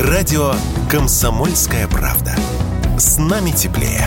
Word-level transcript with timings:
Радио 0.00 0.54
«Комсомольская 0.88 1.88
правда». 1.88 2.32
С 2.96 3.18
нами 3.18 3.50
теплее. 3.50 4.04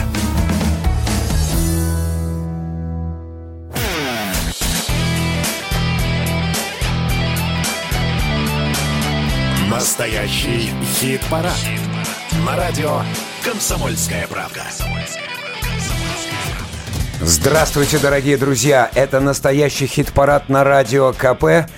Настоящий 9.69 10.71
хит-парад. 10.93 11.51
На 12.45 12.55
радио 12.55 13.01
«Комсомольская 13.43 14.27
правда». 14.29 14.61
Здравствуйте, 17.19 17.99
дорогие 17.99 18.37
друзья! 18.37 18.89
Это 18.95 19.19
настоящий 19.19 19.87
хит-парад 19.87 20.47
на 20.47 20.63
радио 20.63 21.11
КП. 21.11 21.69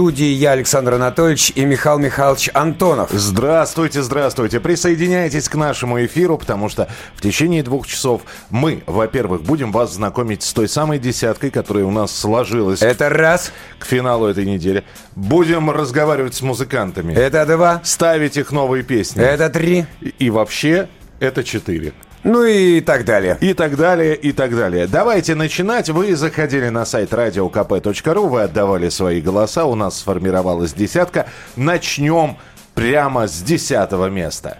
Студии 0.00 0.32
я, 0.32 0.52
Александр 0.52 0.94
Анатольевич 0.94 1.52
и 1.54 1.62
Михаил 1.66 1.98
Михайлович 1.98 2.48
Антонов. 2.54 3.10
Здравствуйте, 3.12 4.00
здравствуйте. 4.02 4.58
Присоединяйтесь 4.58 5.46
к 5.50 5.56
нашему 5.56 6.02
эфиру, 6.02 6.38
потому 6.38 6.70
что 6.70 6.88
в 7.16 7.20
течение 7.20 7.62
двух 7.62 7.86
часов 7.86 8.22
мы, 8.48 8.82
во-первых, 8.86 9.42
будем 9.42 9.72
вас 9.72 9.92
знакомить 9.92 10.42
с 10.42 10.54
той 10.54 10.70
самой 10.70 10.98
десяткой, 10.98 11.50
которая 11.50 11.84
у 11.84 11.90
нас 11.90 12.16
сложилась 12.16 12.80
Это 12.80 13.10
раз. 13.10 13.52
к 13.78 13.84
финалу 13.84 14.26
этой 14.26 14.46
недели. 14.46 14.84
Будем 15.16 15.70
разговаривать 15.70 16.34
с 16.34 16.40
музыкантами. 16.40 17.12
Это 17.12 17.44
два. 17.44 17.82
Ставить 17.84 18.38
их 18.38 18.52
новые 18.52 18.82
песни. 18.82 19.22
Это 19.22 19.50
три. 19.50 19.84
И- 20.00 20.14
И 20.18 20.30
вообще, 20.30 20.88
это 21.18 21.44
четыре. 21.44 21.92
Ну 22.22 22.44
и 22.44 22.80
так 22.80 23.04
далее. 23.04 23.38
И 23.40 23.54
так 23.54 23.76
далее, 23.76 24.14
и 24.14 24.32
так 24.32 24.54
далее. 24.54 24.86
Давайте 24.86 25.34
начинать. 25.34 25.88
Вы 25.88 26.14
заходили 26.14 26.68
на 26.68 26.84
сайт 26.84 27.12
radiokp.ru, 27.12 28.28
вы 28.28 28.42
отдавали 28.42 28.88
свои 28.90 29.20
голоса, 29.20 29.64
у 29.64 29.74
нас 29.74 29.98
сформировалась 29.98 30.74
десятка. 30.74 31.26
Начнем 31.56 32.36
прямо 32.74 33.26
с 33.26 33.40
десятого 33.40 34.10
места. 34.10 34.58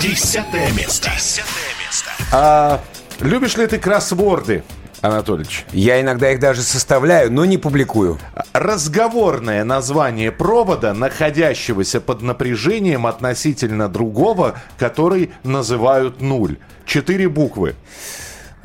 Десятое 0.00 0.70
место. 0.72 1.10
Десятое 1.14 1.70
место. 1.84 2.10
А 2.32 2.80
любишь 3.20 3.56
ли 3.56 3.66
ты 3.66 3.78
кроссворды, 3.78 4.62
Анатольевич? 5.00 5.64
Я 5.72 6.00
иногда 6.00 6.30
их 6.30 6.40
даже 6.40 6.62
составляю, 6.62 7.32
но 7.32 7.44
не 7.44 7.58
публикую. 7.58 8.18
Разговорное 8.52 9.64
название 9.64 10.30
провода, 10.32 10.92
находящегося 10.94 12.00
под 12.00 12.22
напряжением 12.22 13.06
относительно 13.06 13.88
другого, 13.88 14.60
который 14.78 15.32
называют 15.42 16.20
нуль. 16.20 16.58
Четыре 16.84 17.28
буквы. 17.28 17.74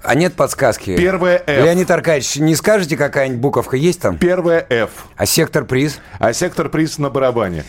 А 0.03 0.13
нет 0.13 0.35
подсказки? 0.35 0.95
Первое 0.95 1.41
F. 1.47 1.65
Леонид 1.65 1.89
Аркадьевич, 1.89 2.35
не 2.35 2.55
скажете, 2.55 2.95
какая-нибудь 2.95 3.41
буковка 3.41 3.75
есть 3.75 4.01
там? 4.01 4.17
Первое 4.17 4.65
F. 4.69 4.89
А 5.15 5.25
сектор 5.25 5.65
приз? 5.65 5.99
А 6.19 6.31
сектор 6.31 6.69
приз 6.69 6.99
на 6.99 7.09
барабане. 7.09 7.63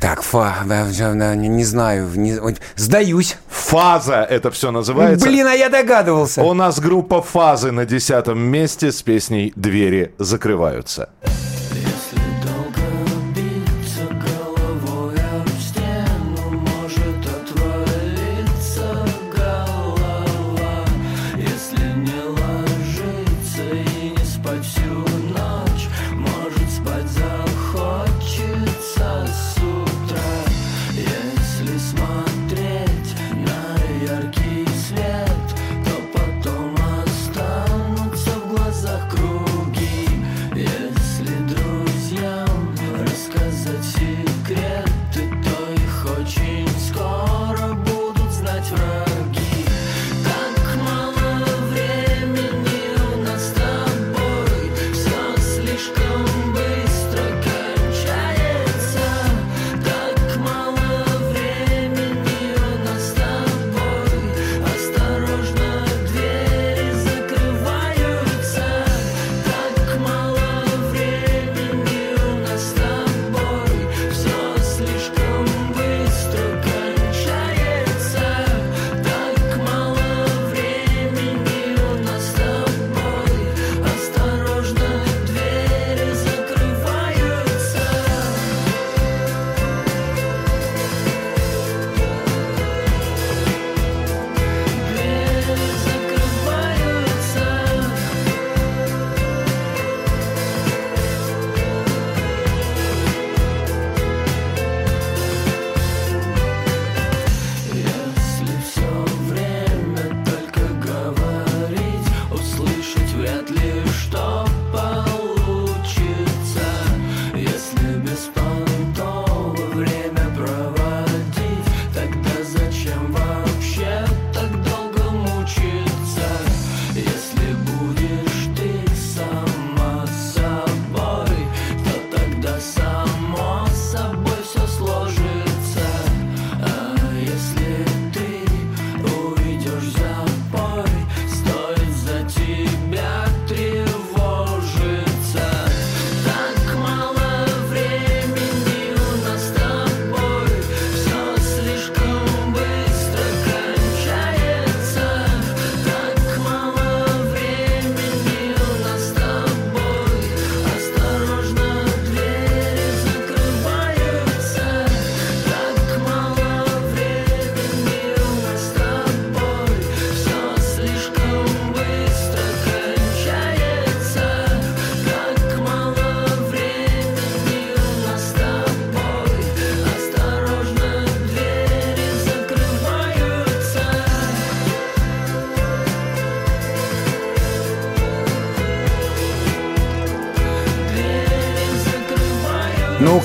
Так, 0.00 0.22
фа, 0.22 0.54
не, 0.64 1.48
не 1.48 1.64
знаю. 1.64 2.08
не- 2.14 2.56
сдаюсь. 2.76 3.36
Фаза 3.48 4.22
это 4.22 4.50
все 4.50 4.70
называется. 4.70 5.26
Блин, 5.26 5.46
а 5.46 5.54
я 5.54 5.68
догадывался. 5.68 6.42
У 6.42 6.54
нас 6.54 6.78
группа 6.78 7.22
«Фазы» 7.22 7.72
на 7.72 7.84
десятом 7.86 8.38
месте 8.38 8.92
с 8.92 9.02
песней 9.02 9.52
«Двери 9.56 10.14
закрываются». 10.18 11.08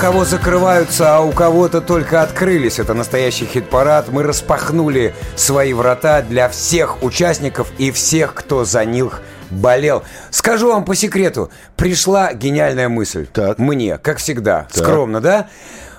Кого 0.01 0.25
закрываются, 0.25 1.15
а 1.15 1.19
у 1.21 1.31
кого-то 1.31 1.79
только 1.79 2.23
открылись. 2.23 2.79
Это 2.79 2.95
настоящий 2.95 3.45
хит-парад. 3.45 4.09
Мы 4.09 4.23
распахнули 4.23 5.13
свои 5.35 5.73
врата 5.73 6.23
для 6.23 6.49
всех 6.49 7.03
участников 7.03 7.71
и 7.77 7.91
всех, 7.91 8.33
кто 8.33 8.65
за 8.65 8.83
них 8.83 9.21
болел. 9.51 10.01
Скажу 10.31 10.69
вам 10.69 10.85
по 10.85 10.95
секрету, 10.95 11.51
пришла 11.75 12.33
гениальная 12.33 12.89
мысль. 12.89 13.27
Так. 13.27 13.59
Мне, 13.59 13.99
как 13.99 14.17
всегда, 14.17 14.67
скромно, 14.73 15.21
да? 15.21 15.49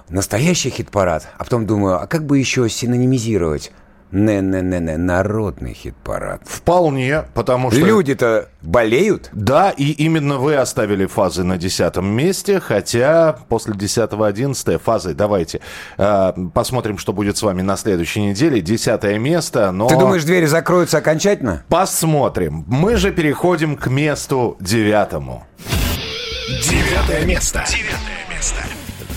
настоящий 0.09 0.71
хит-парад, 0.71 1.29
а 1.39 1.45
потом 1.45 1.67
думаю, 1.67 2.03
а 2.03 2.09
как 2.09 2.27
бы 2.27 2.39
еще 2.39 2.69
синонимизировать? 2.69 3.71
Не-не-не-не, 4.13 4.99
народный 4.99 5.73
хит-парад. 5.73 6.43
Вполне, 6.45 7.25
потому 7.35 7.71
что... 7.71 7.81
Люди-то 7.81 8.49
болеют? 8.61 9.31
Да, 9.33 9.71
и 9.71 9.91
именно 9.91 10.37
вы 10.37 10.57
оставили 10.57 11.07
фазы 11.07 11.45
на 11.45 11.57
десятом 11.57 12.07
месте, 12.07 12.61
хотя 12.61 13.39
после 13.49 13.75
десятого 13.75 14.27
одиннадцатое 14.27 14.79
фазы, 14.79 15.15
давайте 15.15 15.61
э, 15.97 16.33
посмотрим, 16.53 16.99
что 16.99 17.13
будет 17.13 17.39
с 17.39 17.43
вами 17.43 17.63
на 17.63 17.77
следующей 17.77 18.21
неделе. 18.21 18.61
Десятое 18.61 19.19
место, 19.19 19.73
но... 19.73 19.89
Ты 19.89 19.97
думаешь, 19.97 20.25
двери 20.25 20.47
закроются 20.47 20.99
окончательно? 20.99 21.65
Посмотрим. 21.69 22.65
Мы 22.69 22.97
же 22.97 23.13
переходим 23.13 23.77
к 23.77 23.87
месту 23.87 24.57
девятому. 24.61 25.45
Девятое 26.69 27.25
место. 27.25 27.65
Девятое 27.67 28.29
место. 28.31 28.63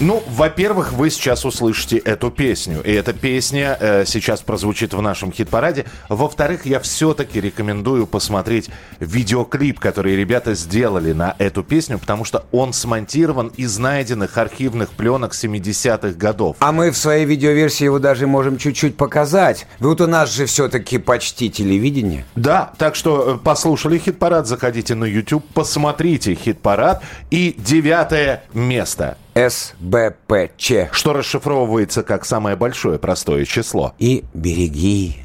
Ну, 0.02 0.22
во-первых, 0.28 0.92
вы 0.92 1.10
сейчас 1.10 1.46
услышите 1.46 1.98
эту 1.98 2.30
песню. 2.30 2.82
И 2.84 2.92
эта 2.92 3.14
песня 3.14 3.78
э, 3.80 4.04
сейчас 4.06 4.42
прозвучит 4.42 4.94
в 4.94 5.02
нашем 5.02 5.32
хит-параде. 5.32 5.86
Во-вторых, 6.10 6.66
я 6.66 6.82
все-таки 6.82 7.40
рекомендую 7.40 8.06
посмотреть 8.06 8.70
видеоклип, 9.00 9.80
который 9.80 10.18
ребята 10.18 10.54
сделали 10.54 11.14
на 11.14 11.36
эту 11.40 11.64
песню, 11.64 11.98
потому 11.98 12.26
что 12.26 12.46
он 12.52 12.74
смонтирован 12.74 13.48
из 13.56 13.78
найденных 13.78 14.38
архивных 14.38 14.90
пленок 14.92 15.34
70-х 15.34 16.10
годов. 16.18 16.58
А 16.60 16.74
мы 16.74 16.92
в 16.92 16.98
своей 16.98 17.24
видеоверсии 17.24 17.86
его 17.86 18.00
даже 18.00 18.28
можем 18.28 18.58
чуть-чуть 18.58 18.98
показать. 18.98 19.66
Вот 19.80 20.02
у 20.02 20.08
нас 20.08 20.34
же 20.34 20.46
все-таки 20.46 20.98
почти 20.98 21.50
телевидение. 21.50 22.26
Да, 22.36 22.74
так 22.78 22.96
что 22.96 23.36
э, 23.36 23.38
послушали 23.38 23.98
хит-парад, 23.98 24.46
заходите 24.46 24.94
на 24.94 25.06
YouTube, 25.06 25.46
посмотрите 25.54 26.36
хит-парад. 26.36 27.02
И 27.32 27.56
девятое 27.58 28.44
место. 28.54 29.16
СБПЧ. 29.36 30.92
Что 30.92 31.14
расшифровывается 31.14 32.04
как 32.04 32.26
самое 32.26 32.56
большое 32.56 32.98
простое 32.98 33.44
число. 33.46 33.94
И 34.00 34.24
береги. 34.34 35.25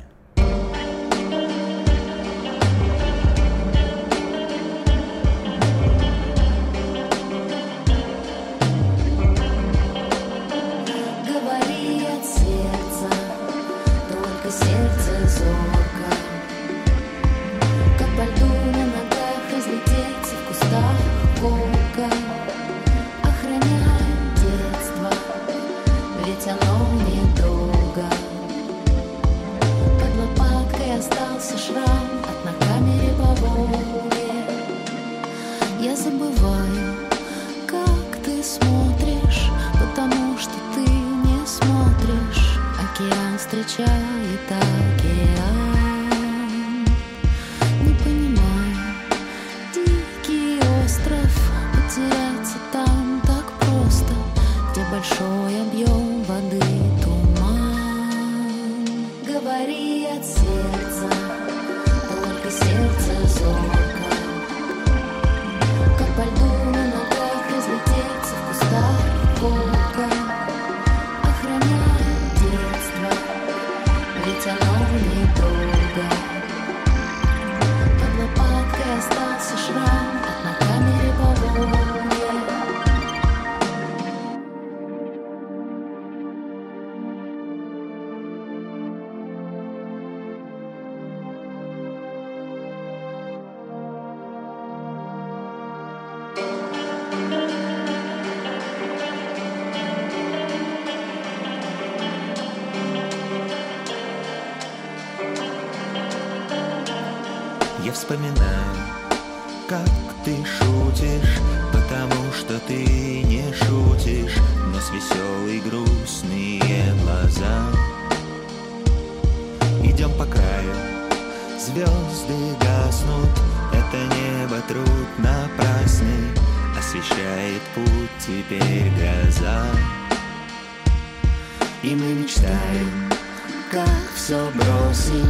Все 134.31 134.49
бросим, 134.55 135.27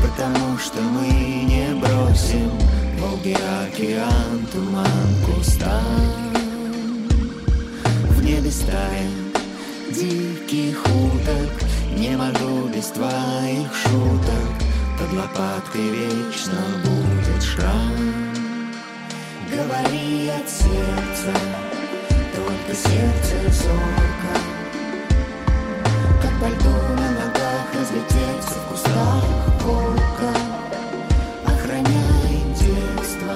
потому 0.00 0.56
что 0.58 0.80
мы 0.80 1.08
не 1.08 1.74
бросим 1.74 2.52
Волги, 3.00 3.36
океан, 3.66 4.46
туман, 4.52 4.86
кустам. 5.26 5.82
В 8.10 8.22
небе 8.22 8.52
стая 8.52 9.08
диких 9.90 10.80
уток, 10.86 11.50
не 11.98 12.16
могу 12.16 12.68
без 12.68 12.86
твоих 12.90 13.74
шуток. 13.74 14.46
Под 15.00 15.12
лопаткой 15.18 15.88
вечно 15.88 16.60
будет 16.84 17.42
шрам. 17.42 17.90
Говори 19.50 20.28
от 20.28 20.48
сердца, 20.48 21.34
только 22.36 22.72
сердце 22.72 23.64
зорко. 23.64 24.38
Как 26.22 26.40
по 26.40 26.46
льду 26.46 26.70
на 26.94 27.10
ногах 27.10 27.43
разлететься 27.72 28.54
в 28.54 28.70
кустах 28.70 29.24
волка 29.62 30.30
Охраняй 31.46 32.44
детство, 32.58 33.34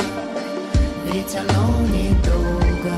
ведь 1.06 1.34
оно 1.36 1.80
недолго. 1.86 2.94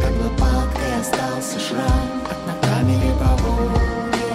Под 0.00 0.22
лопаткой 0.22 1.00
остался 1.00 1.58
шрам 1.58 2.22
от 2.30 2.46
на 2.46 2.68
камере 2.68 3.12
по 3.18 3.42
Волге 3.42 4.32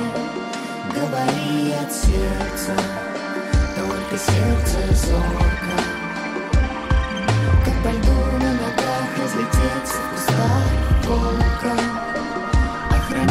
Говори 0.94 1.74
от 1.74 1.92
сердца, 1.94 2.76
только 3.76 4.18
сердце 4.18 5.08
зорко. 5.08 5.78
Как 7.66 7.84
по 7.84 7.90
льду 7.90 8.38
на 8.40 8.52
ногах 8.54 9.10
разлететься 9.18 9.98
в 9.98 10.14
кустах 10.14 11.08
волка 11.08 11.97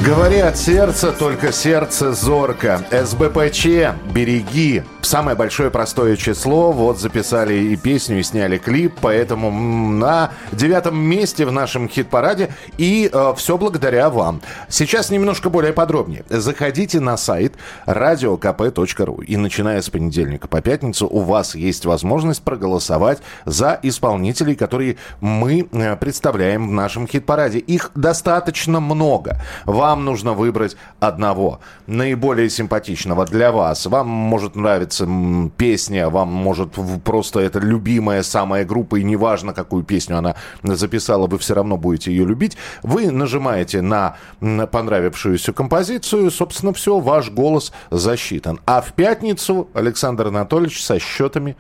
Говори 0.07 0.39
от 0.39 0.57
сердца, 0.57 1.11
только 1.11 1.51
сердце 1.51 2.13
зорко. 2.13 2.81
СБПЧ, 2.93 3.67
береги. 4.15 4.85
Самое 5.03 5.37
большое 5.37 5.69
простое 5.69 6.15
число. 6.15 6.71
Вот 6.71 7.01
записали 7.01 7.55
и 7.55 7.77
песню, 7.77 8.21
и 8.21 8.23
сняли 8.23 8.57
клип. 8.57 8.95
Поэтому 9.01 9.51
на 9.51 10.31
девятом 10.53 10.97
месте 10.97 11.45
в 11.45 11.51
нашем 11.51 11.89
хит-параде. 11.89 12.55
И 12.79 13.11
все 13.37 13.59
благодаря 13.59 14.09
вам. 14.09 14.43
Сейчас 14.69 15.11
немножко 15.11 15.51
более 15.51 15.73
подробнее. 15.73 16.25
Заходите 16.29 17.01
на 17.01 17.17
сайт 17.17 17.55
radiokp.ru. 17.87 19.25
И 19.25 19.37
начиная 19.37 19.83
с 19.83 19.91
понедельника 19.91 20.47
по 20.47 20.61
пятницу 20.61 21.09
у 21.09 21.23
вас 21.23 21.57
есть 21.57 21.85
возможность 21.85 22.43
проголосовать 22.43 23.19
за 23.45 23.77
исполнителей, 23.83 24.55
которые 24.55 24.99
мы 25.21 25.67
э, 25.73 25.97
представляем 25.97 26.69
в 26.69 26.73
нашем 26.73 27.09
хит-параде. 27.09 27.59
Их 27.59 27.91
достаточно 27.97 28.79
много. 28.79 29.41
Вам 29.65 29.96
Вам 29.97 30.05
нужно 30.05 30.35
выбрать 30.35 30.77
одного, 31.01 31.61
наиболее 31.87 32.51
симпатичного 32.51 33.25
для 33.25 33.51
вас. 33.51 33.87
Вам 33.87 34.07
может 34.09 34.55
нравиться 34.55 35.09
песня, 35.57 36.11
вам 36.11 36.29
может 36.29 36.73
просто 37.03 37.41
это 37.41 37.61
любимая 37.61 38.23
самая 38.23 38.67
группа, 38.67 38.97
и 38.97 39.03
неважно, 39.03 39.55
какую 39.55 39.85
песню 39.85 40.19
она 40.19 40.35
записала, 40.63 41.27
вы 41.27 41.39
все 41.39 41.55
равно 41.55 41.79
будете 41.79 42.11
ее 42.11 42.27
любить. 42.27 42.59
Вы 42.83 43.11
нажимаете 43.11 43.81
на 43.81 44.17
понравившуюся 44.43 45.55
композицию, 45.55 46.31
собственно, 46.31 46.75
все, 46.75 47.01
ваш 47.01 47.31
голос 47.31 47.73
засчитан. 47.91 48.61
А 48.67 48.83
в 48.83 48.93
пятницу 48.93 49.71
Александр 49.73 50.27
Анатольевич 50.27 50.85
со 50.85 50.99
счетами 50.99 51.57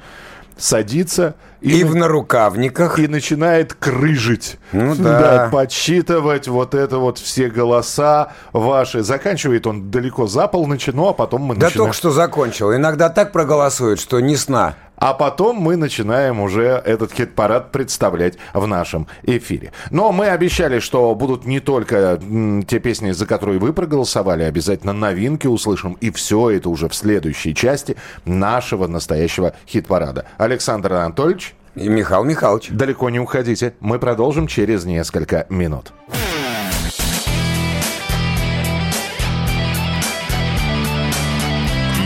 садится 0.56 1.34
И 1.60 1.84
на- 1.84 1.90
в 1.90 1.94
нарукавниках. 1.94 2.98
и 2.98 3.08
начинает 3.08 3.74
крыжить. 3.74 4.58
Ну 4.72 4.94
да. 4.94 5.48
подсчитывать 5.52 6.48
вот 6.48 6.74
это 6.74 6.98
вот 6.98 7.18
все 7.18 7.48
голоса 7.48 8.32
ваши. 8.52 9.02
Заканчивает 9.02 9.66
он 9.66 9.90
далеко 9.90 10.26
за 10.26 10.48
полночи, 10.48 10.90
ну 10.90 11.08
а 11.08 11.12
потом 11.12 11.42
мы 11.42 11.54
Да 11.54 11.66
начинаем... 11.66 11.76
только 11.88 11.92
что 11.94 12.10
закончил. 12.10 12.74
Иногда 12.74 13.08
так 13.10 13.32
проголосуют, 13.32 14.00
что 14.00 14.20
ни 14.20 14.34
сна. 14.34 14.74
А 14.96 15.12
потом 15.14 15.56
мы 15.56 15.76
начинаем 15.76 16.40
уже 16.40 16.82
этот 16.84 17.12
хит-парад 17.12 17.70
представлять 17.70 18.38
в 18.54 18.66
нашем 18.66 19.06
эфире. 19.22 19.72
Но 19.90 20.10
мы 20.12 20.28
обещали, 20.28 20.78
что 20.78 21.14
будут 21.14 21.44
не 21.44 21.60
только 21.60 22.18
те 22.66 22.78
песни, 22.78 23.10
за 23.12 23.26
которые 23.26 23.58
вы 23.58 23.72
проголосовали, 23.72 24.42
обязательно 24.42 24.92
новинки 24.92 25.46
услышим. 25.46 25.98
И 26.00 26.10
все 26.10 26.50
это 26.50 26.68
уже 26.70 26.88
в 26.88 26.94
следующей 26.94 27.54
части 27.54 27.96
нашего 28.24 28.86
настоящего 28.86 29.54
хит-парада. 29.68 30.26
Александр 30.38 30.94
Анатольевич, 30.94 31.54
И 31.74 31.88
Михаил 31.88 32.24
Михайлович. 32.24 32.68
далеко 32.70 33.10
не 33.10 33.20
уходите. 33.20 33.74
Мы 33.80 33.98
продолжим 33.98 34.46
через 34.46 34.84
несколько 34.84 35.46
минут. 35.50 35.92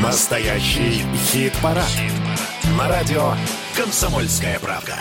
Настоящий 0.03 1.05
хит-парад. 1.31 1.87
На 2.81 2.89
радио 2.89 3.35
«Комсомольская 3.77 4.59
правда». 4.59 4.95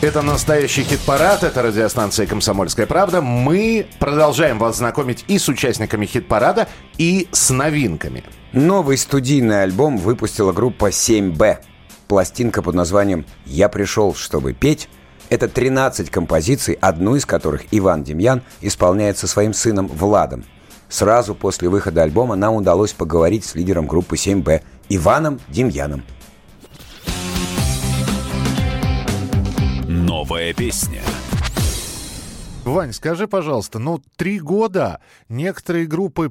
Это 0.00 0.22
настоящий 0.22 0.84
хит-парад, 0.84 1.42
это 1.42 1.60
радиостанция 1.60 2.28
«Комсомольская 2.28 2.86
правда». 2.86 3.20
Мы 3.20 3.88
продолжаем 3.98 4.60
вас 4.60 4.76
знакомить 4.76 5.24
и 5.26 5.38
с 5.38 5.48
участниками 5.48 6.06
хит-парада, 6.06 6.68
и 6.98 7.26
с 7.32 7.50
новинками. 7.50 8.22
Новый 8.52 8.96
студийный 8.96 9.64
альбом 9.64 9.98
выпустила 9.98 10.52
группа 10.52 10.90
7Б. 10.90 11.58
Пластинка 12.06 12.62
под 12.62 12.76
названием 12.76 13.26
«Я 13.44 13.68
пришел, 13.68 14.14
чтобы 14.14 14.52
петь»— 14.52 14.88
это 15.30 15.48
13 15.48 16.10
композиций, 16.10 16.78
одну 16.80 17.16
из 17.16 17.26
которых 17.26 17.64
Иван 17.72 18.04
Демьян 18.04 18.42
исполняет 18.60 19.18
со 19.18 19.26
своим 19.26 19.52
сыном 19.52 19.88
Владом. 19.88 20.44
Сразу 20.92 21.34
после 21.34 21.70
выхода 21.70 22.02
альбома 22.02 22.36
нам 22.36 22.54
удалось 22.54 22.92
поговорить 22.92 23.46
с 23.46 23.54
лидером 23.54 23.86
группы 23.86 24.16
7Б 24.16 24.60
Иваном 24.90 25.40
Демьяном. 25.48 26.02
Новая 29.88 30.52
песня. 30.52 31.00
Вань, 32.66 32.92
скажи, 32.92 33.26
пожалуйста, 33.26 33.78
ну, 33.78 34.02
три 34.16 34.38
года 34.38 35.00
некоторые 35.30 35.86
группы 35.86 36.30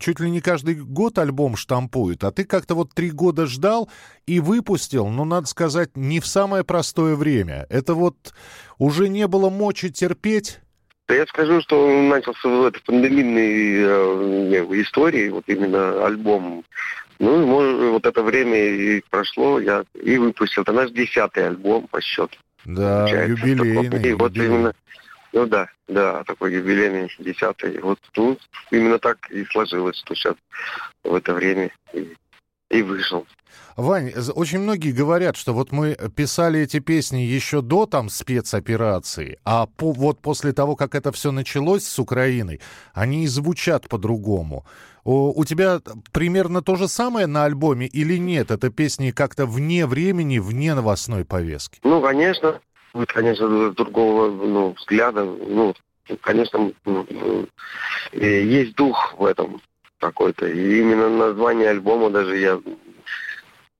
чуть 0.00 0.18
ли 0.18 0.28
не 0.28 0.40
каждый 0.40 0.74
год 0.74 1.16
альбом 1.18 1.54
штампуют, 1.54 2.24
а 2.24 2.32
ты 2.32 2.42
как-то 2.42 2.74
вот 2.74 2.92
три 2.92 3.12
года 3.12 3.46
ждал 3.46 3.88
и 4.26 4.40
выпустил, 4.40 5.06
ну, 5.06 5.24
надо 5.24 5.46
сказать, 5.46 5.96
не 5.96 6.18
в 6.18 6.26
самое 6.26 6.64
простое 6.64 7.14
время. 7.14 7.64
Это 7.70 7.94
вот 7.94 8.34
уже 8.76 9.08
не 9.08 9.28
было 9.28 9.50
мочи 9.50 9.88
терпеть? 9.88 10.58
Да 11.10 11.16
я 11.16 11.26
скажу, 11.26 11.60
что 11.60 11.88
он 11.88 12.08
начался 12.08 12.48
в 12.48 12.66
этой 12.66 12.80
пандемийной 12.82 14.54
э, 14.54 14.80
истории, 14.80 15.28
вот 15.30 15.42
именно 15.48 16.06
альбом. 16.06 16.64
Ну, 17.18 17.42
и 17.42 17.44
может, 17.44 17.80
вот 17.80 18.06
это 18.06 18.22
время 18.22 18.56
и 18.56 19.02
прошло, 19.10 19.58
я 19.58 19.82
и 20.00 20.18
выпустил. 20.18 20.62
Это 20.62 20.70
наш 20.70 20.92
десятый 20.92 21.48
альбом 21.48 21.88
по 21.88 22.00
счету. 22.00 22.36
Да, 22.64 23.00
получается. 23.00 23.44
юбилейный. 23.44 24.08
И 24.08 24.12
вот 24.12 24.30
юбилейный. 24.30 24.54
именно, 24.54 24.74
ну 25.32 25.46
да, 25.46 25.68
да, 25.88 26.22
такой 26.22 26.54
юбилейный 26.54 27.12
десятый. 27.18 27.80
Вот 27.80 27.98
ну, 28.14 28.38
именно 28.70 29.00
так 29.00 29.28
и 29.32 29.44
сложилось, 29.46 29.98
что 29.98 30.14
сейчас 30.14 30.36
в 31.02 31.12
это 31.12 31.34
время 31.34 31.72
и, 31.92 32.14
и 32.70 32.82
вышел. 32.82 33.26
Вань, 33.76 34.12
очень 34.34 34.60
многие 34.60 34.92
говорят, 34.92 35.36
что 35.36 35.52
вот 35.52 35.72
мы 35.72 35.96
писали 36.14 36.60
эти 36.60 36.80
песни 36.80 37.20
еще 37.20 37.62
до 37.62 37.86
там 37.86 38.08
спецоперации, 38.08 39.38
а 39.44 39.66
по, 39.66 39.92
вот 39.92 40.20
после 40.20 40.52
того, 40.52 40.76
как 40.76 40.94
это 40.94 41.12
все 41.12 41.32
началось 41.32 41.84
с 41.84 41.98
Украиной, 41.98 42.60
они 42.94 43.24
и 43.24 43.26
звучат 43.26 43.88
по-другому. 43.88 44.64
У 45.04 45.44
тебя 45.46 45.80
примерно 46.12 46.62
то 46.62 46.76
же 46.76 46.86
самое 46.86 47.26
на 47.26 47.44
альбоме 47.44 47.86
или 47.86 48.18
нет? 48.18 48.50
Это 48.50 48.70
песни 48.70 49.12
как-то 49.12 49.46
вне 49.46 49.86
времени, 49.86 50.38
вне 50.38 50.74
новостной 50.74 51.24
повестки? 51.24 51.80
Ну, 51.82 52.02
конечно, 52.02 52.60
конечно, 53.06 53.72
другого 53.72 54.30
ну, 54.30 54.74
взгляда. 54.76 55.24
Ну, 55.24 55.74
конечно, 56.20 56.70
э, 58.12 58.42
есть 58.42 58.74
дух 58.76 59.14
в 59.16 59.24
этом 59.24 59.60
какой-то. 60.00 60.46
И 60.46 60.80
именно 60.80 61.08
название 61.08 61.70
альбома 61.70 62.10
даже 62.10 62.36
я 62.38 62.60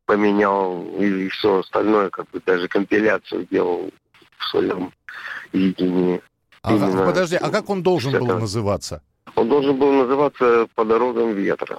поменял 0.06 0.84
и 0.98 1.28
все 1.28 1.60
остальное, 1.60 2.10
как 2.10 2.30
бы 2.30 2.40
даже 2.44 2.68
компиляцию 2.68 3.46
делал 3.50 3.90
в 4.38 4.44
своем 4.48 4.92
видении. 5.52 6.20
А, 6.62 6.74
Именно 6.74 7.06
подожди, 7.06 7.36
а 7.36 7.50
как 7.50 7.70
он 7.70 7.82
должен 7.82 8.12
был 8.12 8.38
называться? 8.38 9.02
Он 9.36 9.48
должен 9.48 9.76
был 9.78 9.92
называться 9.92 10.66
«По 10.74 10.84
дорогам 10.84 11.32
ветра». 11.32 11.78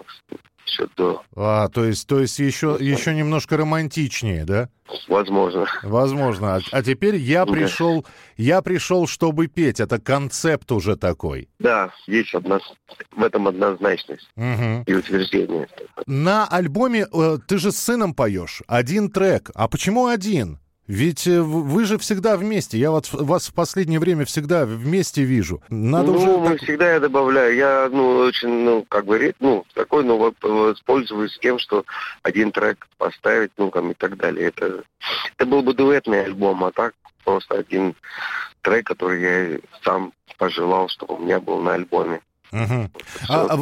Еще 0.67 0.87
до, 0.95 1.21
А, 1.35 1.67
то 1.67 1.83
есть, 1.85 2.07
то 2.07 2.19
есть 2.19 2.39
еще, 2.39 2.77
еще 2.79 3.13
немножко 3.13 3.57
романтичнее, 3.57 4.45
да? 4.45 4.69
возможно. 5.07 5.65
Возможно. 5.83 6.55
А, 6.55 6.59
а 6.71 6.83
теперь 6.83 7.15
я 7.15 7.45
Да. 7.45 7.51
пришел, 7.53 8.05
я 8.37 8.61
пришел, 8.61 9.07
чтобы 9.07 9.47
петь. 9.47 9.79
Это 9.79 9.99
концепт 9.99 10.71
уже 10.71 10.95
такой. 10.97 11.47
Да, 11.59 11.91
есть 12.07 12.33
одна, 12.33 12.59
в 13.15 13.23
этом 13.23 13.47
однозначность 13.47 14.29
Мгм. 14.35 14.83
и 14.83 14.93
утверждение. 14.93 15.67
На 16.07 16.45
альбоме 16.45 17.05
э, 17.11 17.37
ты 17.47 17.57
же 17.57 17.71
с 17.71 17.77
сыном 17.77 18.13
поешь. 18.13 18.61
Один 18.67 19.09
трек. 19.09 19.49
А 19.55 19.67
почему 19.69 20.07
один? 20.07 20.59
Ведь 20.91 21.25
э, 21.25 21.41
вы 21.41 21.85
же 21.85 21.97
всегда 21.97 22.35
вместе. 22.35 22.77
Я 22.77 22.91
вот 22.91 23.07
вас 23.13 23.47
в 23.47 23.53
последнее 23.53 23.97
время 23.97 24.25
всегда 24.25 24.65
вместе 24.65 25.23
вижу. 25.23 25.63
Надо 25.69 26.11
ну, 26.11 26.17
уже... 26.17 26.37
мы 26.37 26.57
всегда 26.57 26.91
я 26.91 26.99
добавляю. 26.99 27.55
Я, 27.55 27.87
ну, 27.89 28.17
очень, 28.17 28.49
ну, 28.65 28.85
как 28.89 29.05
бы, 29.05 29.33
ну, 29.39 29.65
такой, 29.73 30.03
ну, 30.03 30.17
вот, 30.17 30.35
воспользуюсь 30.41 31.39
тем, 31.39 31.59
что 31.59 31.85
один 32.23 32.51
трек 32.51 32.89
поставить, 32.97 33.51
ну, 33.55 33.71
там, 33.71 33.91
и 33.91 33.93
так 33.93 34.17
далее. 34.17 34.49
Это, 34.49 34.83
это 35.37 35.45
был 35.45 35.61
бы 35.61 35.73
дуэтный 35.73 36.25
альбом, 36.25 36.61
а 36.65 36.71
так 36.73 36.93
просто 37.23 37.55
один 37.55 37.95
трек, 38.61 38.85
который 38.85 39.21
я 39.21 39.59
сам 39.85 40.11
пожелал, 40.37 40.89
чтобы 40.89 41.15
у 41.15 41.19
меня 41.19 41.39
был 41.39 41.61
на 41.61 41.75
альбоме. 41.75 42.19
Всё- 42.51 42.89
А, 43.29 43.45
а, 43.49 43.57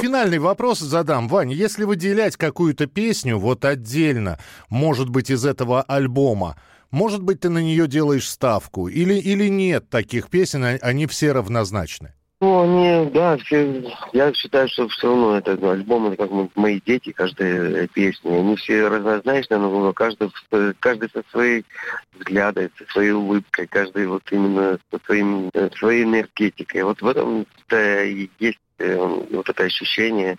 финальный 0.00 0.38
вопрос 0.38 0.78
задам. 0.78 1.28
Ваня, 1.28 1.54
если 1.54 1.84
выделять 1.84 2.36
какую-то 2.36 2.86
песню 2.86 3.38
вот 3.38 3.64
отдельно, 3.64 4.38
может 4.68 5.08
быть, 5.08 5.30
из 5.30 5.44
этого 5.44 5.82
альбома, 5.82 6.56
может 6.90 7.22
быть, 7.22 7.40
ты 7.40 7.48
на 7.48 7.58
нее 7.58 7.88
делаешь 7.88 8.28
ставку? 8.28 8.86
Или, 8.88 9.14
или 9.14 9.48
нет 9.48 9.88
таких 9.90 10.28
песен, 10.30 10.62
а- 10.64 10.78
они 10.82 11.06
все 11.06 11.32
равнозначны? 11.32 12.14
Ну, 12.42 12.60
они, 12.60 13.08
да, 13.10 13.36
все, 13.36 13.84
я 14.12 14.34
считаю, 14.34 14.66
что 14.66 14.88
все 14.88 15.06
равно 15.06 15.36
это 15.36 15.52
альбом, 15.52 16.08
это 16.08 16.16
как 16.16 16.32
мо- 16.32 16.50
мои 16.56 16.80
дети, 16.84 17.12
каждая 17.12 17.86
песня. 17.86 18.36
Они 18.36 18.56
все 18.56 18.88
разнозначны, 18.88 19.58
но 19.58 19.92
каждый, 19.92 20.28
каждый 20.80 21.08
со 21.10 21.22
своей 21.30 21.64
взглядом, 22.14 22.68
со 22.76 22.84
своей 22.92 23.12
улыбкой, 23.12 23.68
каждый 23.68 24.08
вот 24.08 24.24
именно 24.32 24.76
со 24.90 24.98
своим, 25.06 25.50
э, 25.54 25.70
своей 25.76 26.02
энергетикой. 26.02 26.82
Вот 26.82 27.00
в 27.00 27.06
этом 27.06 27.46
и 27.70 28.28
есть 28.40 28.58
э, 28.78 28.96
вот 28.96 29.48
это 29.48 29.64
ощущение, 29.64 30.38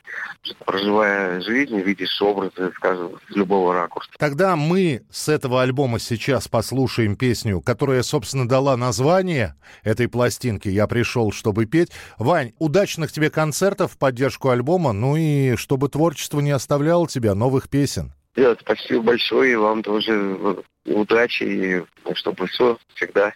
проживая 0.66 1.42
жизнь, 1.42 1.80
видишь 1.80 2.22
образы, 2.22 2.72
скажем, 2.76 3.12
с 3.30 3.36
любого 3.36 3.74
ракурса. 3.74 4.10
Тогда 4.18 4.56
мы 4.56 5.04
с 5.10 5.30
этого 5.30 5.62
альбома 5.62 6.00
сейчас 6.00 6.48
послушаем 6.48 7.16
песню, 7.16 7.62
которая, 7.62 8.04
собственно, 8.04 8.48
дала 8.48 8.78
название 8.78 9.56
этой 9.84 10.08
пластинки 10.08 10.68
«Я 10.68 10.88
пришел, 10.88 11.32
чтобы 11.32 11.66
петь». 11.66 11.92
Вань, 12.18 12.54
удачных 12.60 13.12
тебе 13.12 13.30
концертов 13.30 13.94
в 13.94 13.98
поддержку 13.98 14.50
альбома, 14.50 14.94
ну 14.94 15.16
и 15.16 15.56
чтобы 15.56 15.90
творчество 15.90 16.40
не 16.40 16.52
оставляло 16.52 17.08
тебя, 17.08 17.36
новых 17.36 17.70
песен. 17.70 18.14
Да, 18.36 18.56
спасибо 18.60 19.04
большое, 19.04 19.54
и 19.54 19.56
вам 19.56 19.84
тоже 19.84 20.12
э, 20.12 20.56
удачи, 20.86 21.44
и 21.44 22.14
чтобы 22.16 22.48
все 22.48 22.78
всегда 22.96 23.34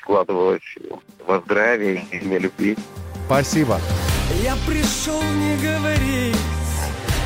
складывалось 0.00 0.62
во 1.26 1.40
здравии 1.40 2.06
и 2.12 2.18
в 2.18 2.38
любви. 2.38 2.76
Спасибо. 3.26 3.80
Я 4.42 4.54
пришел 4.66 5.22
не 5.22 5.56
говорить, 5.56 6.36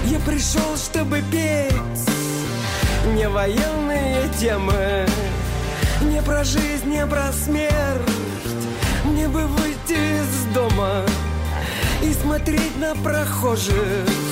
я 0.06 0.18
пришел, 0.20 0.76
чтобы 0.76 1.22
петь 1.30 1.72
Не 3.14 3.28
военные 3.28 4.28
темы, 4.40 5.06
не 6.02 6.22
про 6.22 6.44
жизнь, 6.44 6.88
не 6.88 7.04
про 7.06 7.32
смерть 7.32 7.68
Мне 9.04 9.28
бы 9.28 9.46
выйти 9.46 9.92
из 9.92 10.54
дома 10.54 11.04
смотреть 12.22 12.78
на 12.78 12.94
прохожих 12.94 14.31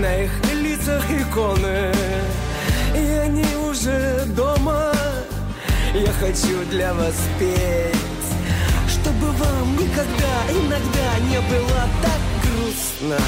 На 0.00 0.16
их 0.16 0.30
лицах 0.52 1.04
иконы. 1.10 1.92
И 2.94 3.10
они 3.24 3.46
уже 3.56 4.24
дома. 4.36 4.92
Я 5.94 6.12
хочу 6.12 6.64
для 6.70 6.92
вас 6.92 7.14
петь 7.38 7.96
Чтобы 8.88 9.32
вам 9.32 9.72
никогда, 9.72 10.44
иногда 10.50 11.18
не 11.28 11.40
было 11.40 11.88
так 12.02 12.20
грустно. 12.44 13.18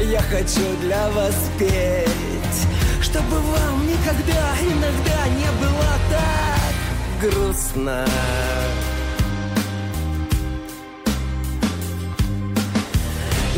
Я 0.00 0.20
хочу 0.22 0.76
для 0.82 1.08
вас 1.10 1.34
петь 1.58 2.68
Чтобы 3.02 3.40
вам 3.40 3.86
никогда, 3.86 4.54
иногда 4.62 5.28
не 5.36 5.50
было 5.58 5.98
так 6.10 7.30
грустно 7.30 8.06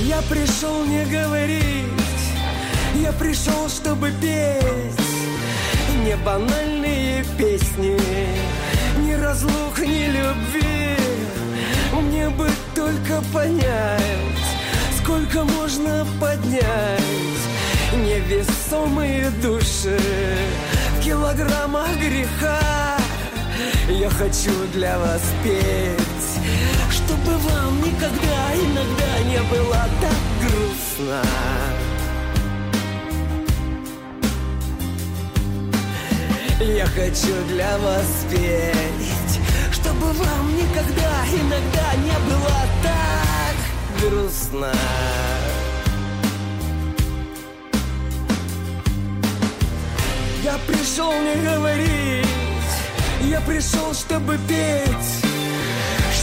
Я 0.00 0.22
пришел 0.22 0.84
не 0.84 1.04
говорить 1.06 1.86
Я 2.94 3.12
пришел, 3.12 3.68
чтобы 3.68 4.12
петь. 4.20 4.62
Не 6.04 6.14
банальные 6.16 7.24
песни 7.36 7.98
Ни 9.00 9.12
разлук, 9.14 9.78
ни 9.80 10.06
любви. 10.06 10.96
Мне 11.92 12.28
бы 12.30 12.48
только 12.74 13.22
понять 13.32 14.00
Сколько 15.02 15.42
можно 15.42 16.06
поднять 16.20 17.02
Невесомые 17.92 19.30
души 19.42 19.98
В 20.98 21.04
килограммах 21.04 21.96
греха. 21.96 22.96
Я 23.88 24.10
хочу 24.10 24.52
для 24.72 24.96
вас 24.98 25.22
петь 25.42 26.37
Чтобы 27.08 27.38
вам 27.38 27.80
никогда, 27.80 28.54
иногда 28.54 29.18
не 29.24 29.40
было 29.44 29.88
так 29.98 30.20
грустно. 30.42 31.22
Я 36.60 36.84
хочу 36.84 37.34
для 37.48 37.78
вас 37.78 38.26
петь 38.30 39.40
Чтобы 39.72 40.12
вам 40.12 40.54
никогда, 40.54 41.24
иногда 41.32 41.94
не 42.04 42.18
было 42.28 42.66
так 42.82 43.56
грустно. 44.02 44.72
Я 50.44 50.58
пришел 50.66 51.12
не 51.12 51.42
говорить 51.42 52.26
Я 53.22 53.40
пришел, 53.40 53.94
чтобы 53.94 54.38
петь 54.46 55.37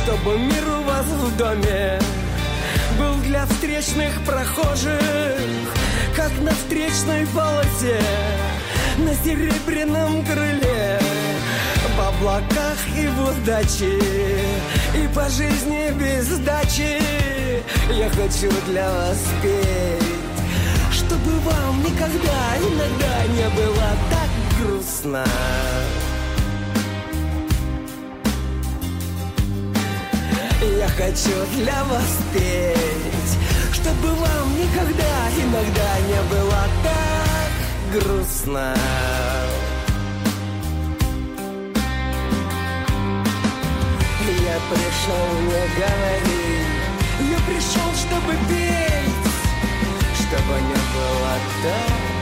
Чтобы 0.05 0.38
мир 0.38 0.63
у 0.69 0.83
вас 0.83 1.05
в 1.07 1.35
доме 1.35 2.00
Был 3.00 3.15
для 3.24 3.47
встречных 3.47 4.24
прохожих 4.24 5.01
Как 6.15 6.31
на 6.41 6.51
встречной 6.51 7.25
полосе 7.33 8.00
На 9.00 9.15
серебряном 9.15 10.24
крыле 10.24 11.00
В 11.97 12.00
облаках 12.00 12.77
и 12.95 13.07
в 13.07 13.29
удаче 13.31 14.00
И 14.93 15.07
по 15.15 15.27
жизни 15.27 15.91
без 16.00 16.25
сдачи 16.25 17.01
Я 17.89 18.07
хочу 18.09 18.51
для 18.67 18.88
вас 18.88 19.24
петь 19.41 20.05
чтобы 20.91 21.39
вам 21.41 21.83
никогда, 21.83 22.57
иногда 22.57 23.27
не 23.35 23.50
было 23.50 23.89
так 24.09 24.29
грустно. 24.59 25.25
Я 30.79 30.88
хочу 30.89 31.45
для 31.55 31.84
вас 31.86 32.17
петь, 32.34 33.38
чтобы 33.74 34.13
вам 34.15 34.60
никогда, 34.60 35.29
иногда 35.38 36.00
не 36.07 36.22
было 36.29 36.67
так 36.84 38.01
грустно. 38.01 38.75
Я 44.27 44.57
пришел 44.70 45.27
не 45.42 45.63
говорить, 45.77 46.66
я 47.31 47.39
пришел, 47.48 47.89
чтобы 47.96 48.33
петь 48.50 48.85
чтобы 50.27 50.59
не 50.61 50.74
было 50.74 51.33
так. 51.63 52.16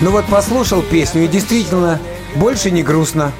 Ну 0.00 0.10
вот 0.10 0.26
послушал 0.26 0.82
песню 0.82 1.24
и 1.24 1.28
действительно 1.28 2.00
больше 2.34 2.70
не 2.70 2.82
грустно. 2.82 3.32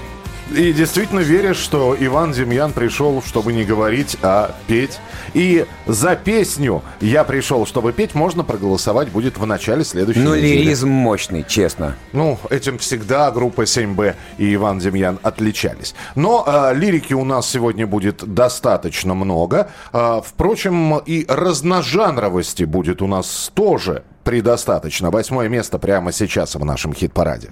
И 0.55 0.73
действительно 0.73 1.21
веришь, 1.21 1.59
что 1.59 1.97
Иван 1.99 2.33
Демьян 2.33 2.73
пришел, 2.73 3.23
чтобы 3.23 3.53
не 3.53 3.65
говорить, 3.65 4.17
а 4.23 4.55
петь. 4.67 4.99
И 5.33 5.65
за 5.87 6.17
песню 6.17 6.83
«Я 7.01 7.23
пришел, 7.23 7.67
чтобы 7.67 7.93
петь» 7.93 8.15
можно 8.15 8.43
проголосовать 8.43 9.11
будет 9.11 9.39
в 9.39 9.47
начале 9.47 9.85
следующей 9.85 10.21
Ну, 10.21 10.35
недели. 10.35 10.63
лиризм 10.63 10.89
мощный, 10.89 11.45
честно. 11.47 11.95
Ну, 12.13 12.37
этим 12.51 12.79
всегда 12.79 13.31
группа 13.31 13.63
7Б 13.63 14.17
и 14.39 14.55
Иван 14.57 14.81
Демьян 14.81 15.21
отличались. 15.23 15.95
Но 16.17 16.45
э, 16.47 16.75
лирики 16.75 17.15
у 17.15 17.25
нас 17.25 17.49
сегодня 17.49 17.87
будет 17.87 18.25
достаточно 18.35 19.15
много. 19.15 19.71
Э, 19.93 20.21
впрочем, 20.25 20.99
и 20.99 21.27
разножанровости 21.29 22.65
будет 22.65 23.03
у 23.03 23.07
нас 23.07 23.53
тоже 23.55 24.03
предостаточно. 24.25 25.11
Восьмое 25.11 25.49
место 25.49 25.79
прямо 25.79 26.11
сейчас 26.13 26.57
в 26.57 26.65
нашем 26.65 26.93
хит-параде. 26.93 27.51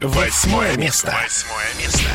Восьмое 0.00 0.76
место. 0.76 1.12
Восьмое 1.22 1.66
место. 1.82 2.08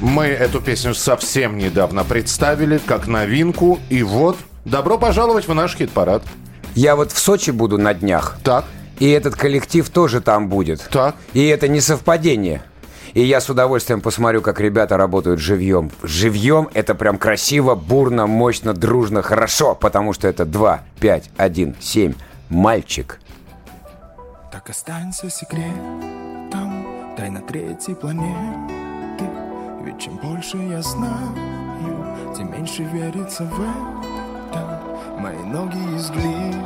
Мы 0.00 0.24
эту 0.26 0.62
песню 0.62 0.94
совсем 0.94 1.58
недавно 1.58 2.02
представили 2.02 2.78
как 2.78 3.06
новинку. 3.06 3.78
И 3.90 4.02
вот, 4.02 4.38
добро 4.64 4.96
пожаловать 4.96 5.46
в 5.46 5.52
наш 5.52 5.76
хит-парад. 5.76 6.22
Я 6.74 6.96
вот 6.96 7.12
в 7.12 7.18
Сочи 7.18 7.50
буду 7.50 7.76
на 7.76 7.92
днях. 7.92 8.38
Так, 8.42 8.64
И 8.98 9.10
этот 9.10 9.36
коллектив 9.36 9.86
тоже 9.90 10.22
там 10.22 10.48
будет. 10.48 10.88
так. 10.90 11.16
И 11.34 11.46
это 11.48 11.68
не 11.68 11.82
совпадение. 11.82 12.62
И 13.12 13.22
я 13.22 13.42
с 13.42 13.50
удовольствием 13.50 14.00
посмотрю, 14.00 14.40
как 14.40 14.58
ребята 14.58 14.96
работают 14.96 15.38
живьем. 15.38 15.90
Живьем 16.02 16.70
это 16.72 16.94
прям 16.94 17.18
красиво, 17.18 17.74
бурно, 17.74 18.26
мощно, 18.26 18.72
дружно, 18.72 19.20
хорошо, 19.20 19.74
потому 19.74 20.14
что 20.14 20.28
это 20.28 20.46
2, 20.46 20.80
5, 21.00 21.30
1, 21.36 21.76
7. 21.78 22.14
Мальчик. 22.48 23.20
Так 24.50 24.70
останься 24.70 25.28
секретом 25.28 26.27
Тайна 27.18 27.40
третьей 27.40 27.96
планеты 27.96 29.24
Ведь 29.82 29.98
чем 29.98 30.18
больше 30.18 30.56
я 30.56 30.80
знаю 30.80 31.34
Тем 32.36 32.52
меньше 32.52 32.84
верится 32.84 33.42
в 33.42 33.60
это. 33.60 34.80
Мои 35.18 35.42
ноги 35.42 35.96
из 35.96 36.10
глины. 36.10 36.64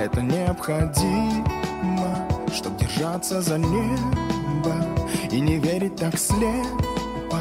Это 0.00 0.20
необходимо 0.20 1.46
Чтоб 2.52 2.76
держаться 2.76 3.40
за 3.40 3.56
небо 3.56 4.74
И 5.30 5.38
не 5.38 5.58
верить 5.58 5.94
так 5.94 6.18
слепо 6.18 7.38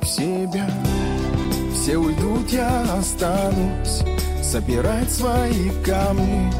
В 0.00 0.06
себя. 0.06 0.70
Все 1.74 1.96
уйдут, 1.96 2.48
я 2.50 2.82
останусь 2.96 4.04
Собирать 4.40 5.10
свои 5.10 5.70
камни 5.84 6.52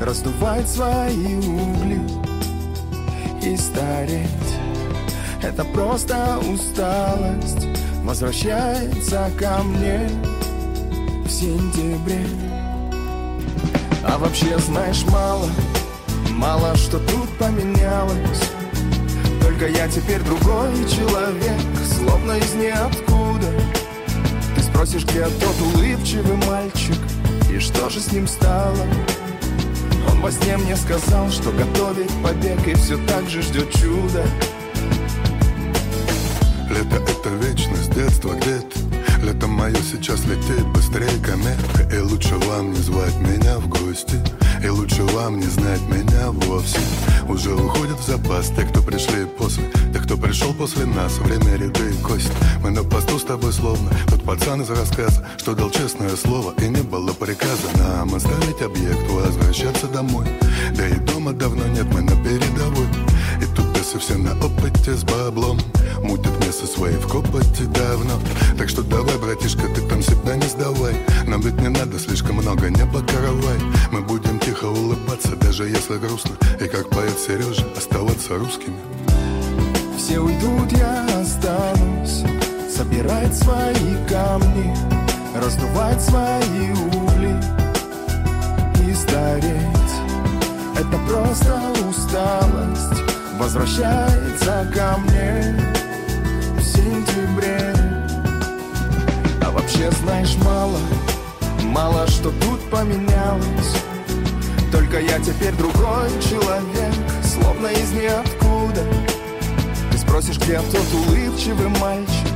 Раздувать 0.00 0.66
свои 0.66 1.36
угли 1.36 2.27
И 3.42 3.56
стареть. 3.56 4.28
Это 5.42 5.64
просто 5.64 6.38
усталость 6.38 7.66
Возвращается 8.02 9.30
ко 9.38 9.62
мне 9.62 10.08
В 11.24 11.30
сентябре. 11.30 12.26
А 14.04 14.18
вообще 14.18 14.58
знаешь 14.58 15.04
мало 15.06 15.48
Мало 16.30 16.76
что 16.76 16.98
тут 16.98 17.28
поменялось. 17.38 18.50
Только 19.40 19.68
я 19.68 19.88
теперь 19.88 20.20
другой 20.22 20.72
человек 20.88 21.60
Словно 21.96 22.32
из 22.32 22.54
ниоткуда. 22.54 23.52
Ты 24.56 24.62
спросишь, 24.62 25.04
где 25.04 25.24
тот 25.24 25.60
улыбчивый 25.74 26.36
мальчик 26.48 26.98
И 27.50 27.58
что 27.60 27.88
же 27.88 28.00
с 28.00 28.12
ним 28.12 28.26
стало? 28.26 28.84
Он 30.18 30.24
во 30.24 30.32
сне 30.32 30.56
мне 30.56 30.74
сказал, 30.76 31.30
что 31.30 31.52
готовит 31.52 32.10
побег 32.24 32.66
И 32.66 32.74
все 32.74 32.98
так 33.06 33.28
же 33.28 33.40
ждет 33.40 33.70
чудо. 33.70 34.24
Лето 36.70 36.96
это 36.96 37.28
вечность, 37.40 37.94
детство 37.94 38.34
где-то 38.34 38.87
Лето 39.22 39.46
мое 39.46 39.76
сейчас 39.76 40.24
летит 40.26 40.66
быстрее 40.68 41.10
комета 41.24 41.94
И 41.94 41.98
лучше 41.98 42.34
вам 42.36 42.70
не 42.70 42.76
звать 42.76 43.16
меня 43.20 43.58
в 43.58 43.68
гости. 43.68 44.16
И 44.62 44.68
лучше 44.68 45.02
вам 45.02 45.38
не 45.38 45.46
знать 45.46 45.80
меня 45.88 46.30
вовсе. 46.30 46.80
Уже 47.28 47.54
уходят 47.54 47.98
в 47.98 48.06
запас 48.06 48.48
те, 48.48 48.62
кто 48.62 48.82
пришли 48.82 49.26
после. 49.26 49.64
Те, 49.92 49.98
кто 50.00 50.16
пришел 50.16 50.54
после 50.54 50.86
нас. 50.86 51.18
Время 51.18 51.56
ряды 51.56 51.90
и 51.90 52.02
кость. 52.02 52.32
Мы 52.62 52.70
на 52.70 52.84
посту 52.84 53.18
с 53.18 53.24
тобой 53.24 53.52
словно 53.52 53.90
Тот 54.08 54.22
пацан 54.24 54.62
из 54.62 54.70
рассказа 54.70 55.26
Что 55.38 55.54
дал 55.54 55.70
честное 55.70 56.16
слово 56.16 56.54
И 56.58 56.68
не 56.68 56.82
было 56.82 57.12
приказа 57.12 57.68
нам 57.76 58.14
оставить 58.14 58.62
объект 58.62 59.08
Возвращаться 59.10 59.86
домой. 59.88 60.26
Да 60.76 60.86
и 60.86 60.94
дома 60.94 61.32
давно 61.32 61.66
нет, 61.68 61.86
мы 61.92 62.02
на 62.02 62.16
передовой 62.22 62.86
Наши 63.88 64.00
все 64.00 64.18
на 64.18 64.32
опыте 64.44 64.92
с 64.92 65.02
баблом. 65.02 65.58
Мутят 66.02 66.44
мясо 66.44 66.66
свои 66.66 66.92
в 66.92 67.08
копоте 67.08 67.64
давно. 67.64 68.20
Так 68.58 68.68
что 68.68 68.82
давай, 68.82 69.16
братишка, 69.16 69.66
ты 69.74 69.80
там 69.80 70.02
себя 70.02 70.36
не 70.36 70.46
сдавай. 70.46 70.94
Нам 71.26 71.40
ведь 71.40 71.58
не 71.58 71.68
надо 71.68 71.98
слишком 71.98 72.36
много, 72.36 72.68
небо 72.68 73.00
каравай. 73.00 73.58
Мы 73.90 74.02
будем 74.02 74.38
тихо 74.40 74.66
улыбаться, 74.66 75.36
даже 75.36 75.64
если 75.64 75.96
грустно. 75.96 76.32
И 76.60 76.68
как 76.68 76.90
поет 76.90 77.18
Сережа, 77.18 77.64
оставаться 77.78 78.36
русскими. 78.36 78.76
Все 79.96 80.18
уйдут, 80.18 80.70
я 80.72 81.06
останусь. 81.22 82.24
Собирать 82.70 83.34
свои 83.34 84.06
камни 84.06 84.76
Раздувать 85.34 86.00
свои 86.02 86.72
угли 86.92 87.34
И 88.86 88.92
стареть. 88.92 89.94
Это 90.76 90.98
просто 91.08 91.72
усталость 91.88 93.17
Возвращается 93.38 94.68
ко 94.74 94.98
мне 94.98 95.54
В 96.56 96.60
сентябре. 96.60 97.72
А 99.40 99.50
вообще 99.52 99.90
знаешь 100.02 100.36
мало 100.44 100.78
Мало 101.62 102.06
что 102.08 102.30
тут 102.30 102.60
поменялось. 102.68 103.76
Только 104.72 105.00
я 105.00 105.20
теперь 105.20 105.54
другой 105.54 106.10
человек 106.28 106.92
Словно 107.22 107.68
из 107.68 107.92
ниоткуда. 107.92 108.84
Ты 109.92 109.98
спросишь, 109.98 110.38
где 110.38 110.58
тот 110.58 110.92
улыбчивый 110.92 111.68
мальчик 111.80 112.34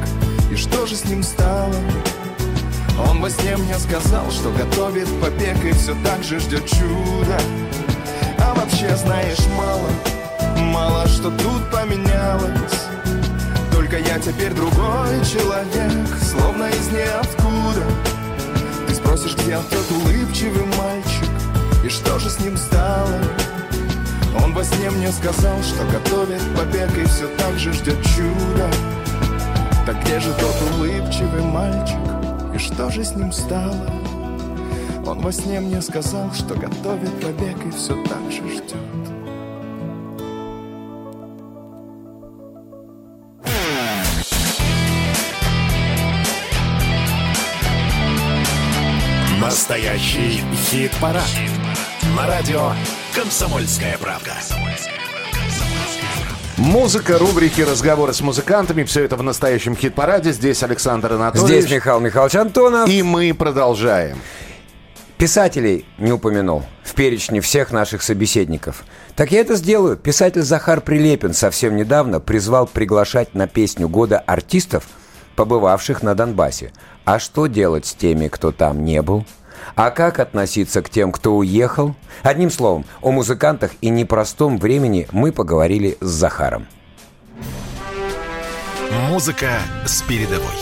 И 0.53 0.57
что 0.57 0.87
же 0.87 0.95
с 0.95 1.05
ним 1.05 1.25
стало? 1.25 1.75
Он 3.11 3.21
во 3.21 3.29
сне 3.29 3.57
мне 3.57 3.77
сказал, 3.79 4.31
что 4.31 4.53
готовит 4.53 5.09
побег 5.21 5.65
И 5.65 5.73
все 5.73 5.97
так 6.05 6.23
же 6.23 6.39
ждет 6.39 6.65
чуда. 6.65 7.41
А 8.39 8.55
вообще 8.55 8.95
знаешь 8.97 9.45
мало 9.57 9.89
Мало 10.83 11.07
что 11.07 11.31
тут 11.31 11.71
поменялось 11.71 12.81
Только 13.71 13.99
я 14.01 14.19
теперь 14.19 14.53
другой 14.53 15.25
человек 15.25 16.09
Словно 16.21 16.65
из 16.65 16.89
ниоткуда 16.89 17.85
Ты 18.89 18.95
спросишь, 18.97 19.37
где 19.37 19.59
тот 19.71 19.89
улыбчивый 19.93 20.65
мальчик 20.77 21.29
И 21.85 21.89
что 21.89 22.19
же 22.19 22.29
с 22.29 22.41
ним 22.41 22.57
стало? 22.57 23.21
Он 24.43 24.53
во 24.55 24.65
сне 24.65 24.91
мне 24.91 25.13
сказал, 25.13 25.63
что 25.63 25.85
готовит 25.85 26.43
побег 26.57 26.91
И 26.99 27.05
все 27.05 27.29
так 27.37 27.57
же 27.61 27.73
ждет 27.73 28.03
чуда 28.03 28.69
Так 29.87 30.03
где 30.03 30.19
же 30.19 30.33
тот 30.35 30.57
улыбчивый 30.75 31.43
мальчик? 31.43 32.01
И 32.57 32.59
что 32.59 32.91
же 32.91 33.05
с 33.05 33.15
ним 33.15 33.31
стало? 33.31 33.87
Он 35.07 35.21
во 35.21 35.31
сне 35.31 35.61
мне 35.61 35.81
сказал, 35.81 36.33
что 36.35 36.57
готовит 36.57 37.21
побег 37.21 37.57
И 37.67 37.71
все 37.71 37.95
так 38.03 38.33
же 38.33 38.43
ждет 38.49 39.12
Настоящий 49.73 50.43
хит-парад. 50.55 51.25
На 52.15 52.27
радио 52.27 52.73
«Комсомольская 53.15 53.97
правда». 53.97 54.33
Музыка, 56.59 57.17
рубрики, 57.17 57.63
разговоры 57.63 58.13
с 58.13 58.21
музыкантами. 58.21 58.85
Все 58.85 59.03
это 59.05 59.17
в 59.17 59.23
настоящем 59.23 59.75
хит-параде. 59.75 60.33
Здесь 60.33 60.63
Александр 60.63 61.15
Анатольевич. 61.15 61.63
Здесь 61.63 61.71
Михаил 61.75 62.01
Михайлович 62.01 62.35
Антонов. 62.35 62.87
И 62.87 63.03
мы 63.03 63.33
продолжаем. 63.33 64.19
Писателей 65.17 65.87
не 65.97 66.13
упомянул 66.13 66.65
в 66.85 66.93
перечне 66.95 67.41
всех 67.41 67.73
наших 67.73 68.03
собеседников. 68.03 68.85
Так 69.17 69.33
я 69.33 69.41
это 69.41 69.57
сделаю. 69.57 69.97
Писатель 69.97 70.43
Захар 70.43 70.83
Прилепин 70.83 71.33
совсем 71.33 71.77
недавно 71.77 72.21
призвал 72.21 72.67
приглашать 72.67 73.35
на 73.35 73.49
песню 73.49 73.89
года 73.89 74.19
артистов, 74.19 74.85
побывавших 75.35 76.03
на 76.03 76.15
Донбассе. 76.15 76.75
А 77.07 77.19
что 77.19 77.47
делать 77.47 77.87
с 77.87 77.95
теми, 77.95 78.29
кто 78.29 78.53
там 78.53 78.85
не 78.85 79.01
был? 79.01 79.25
А 79.75 79.91
как 79.91 80.19
относиться 80.19 80.83
к 80.83 80.91
тем, 80.91 81.13
кто 81.13 81.37
уехал? 81.37 81.95
Одним 82.23 82.51
словом, 82.51 82.85
о 83.01 83.11
музыкантах 83.11 83.73
и 83.81 83.89
непростом 83.89 84.59
времени 84.59 85.09
мы 85.13 85.33
поговорили 85.33 85.97
с 86.01 86.09
Захаром. 86.09 86.67
Музыка 89.09 89.61
с 89.87 90.03
передовой. 90.03 90.55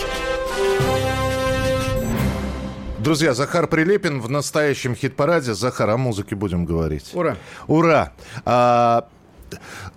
Друзья, 2.99 3.33
Захар 3.33 3.67
Прилепин 3.67 4.21
в 4.21 4.29
настоящем 4.29 4.95
хит-параде. 4.95 5.55
Захар, 5.55 5.89
о 5.91 5.97
музыке 5.97 6.37
будем 6.37 6.67
говорить. 6.67 7.11
Ура! 7.15 7.37
Ура! 7.67 8.13
А, 8.45 9.09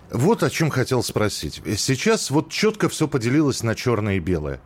вот 0.10 0.42
о 0.42 0.50
чем 0.50 0.70
хотел 0.70 1.04
спросить. 1.04 1.62
Сейчас 1.78 2.32
вот 2.32 2.50
четко 2.50 2.88
все 2.88 3.08
поделилось 3.08 3.62
на 3.62 3.76
черное 3.76 4.16
и 4.16 4.20
белое. 4.20 4.62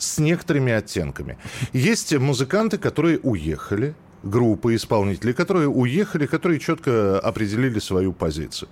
С 0.00 0.18
некоторыми 0.18 0.72
оттенками. 0.72 1.36
Есть 1.74 2.16
музыканты, 2.16 2.78
которые 2.78 3.18
уехали, 3.18 3.94
группы 4.22 4.74
исполнителей, 4.74 5.34
которые 5.34 5.68
уехали, 5.68 6.24
которые 6.24 6.58
четко 6.58 7.20
определили 7.20 7.78
свою 7.80 8.14
позицию. 8.14 8.70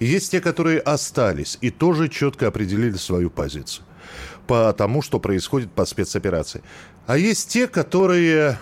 Есть 0.00 0.32
те, 0.32 0.40
которые 0.40 0.80
остались 0.80 1.58
и 1.60 1.70
тоже 1.70 2.08
четко 2.08 2.48
определили 2.48 2.96
свою 2.96 3.30
позицию 3.30 3.84
по 4.48 4.72
тому, 4.72 5.00
что 5.00 5.20
происходит 5.20 5.70
по 5.70 5.84
спецоперации. 5.84 6.62
А 7.06 7.16
есть 7.18 7.50
те, 7.50 7.68
которые 7.68 8.58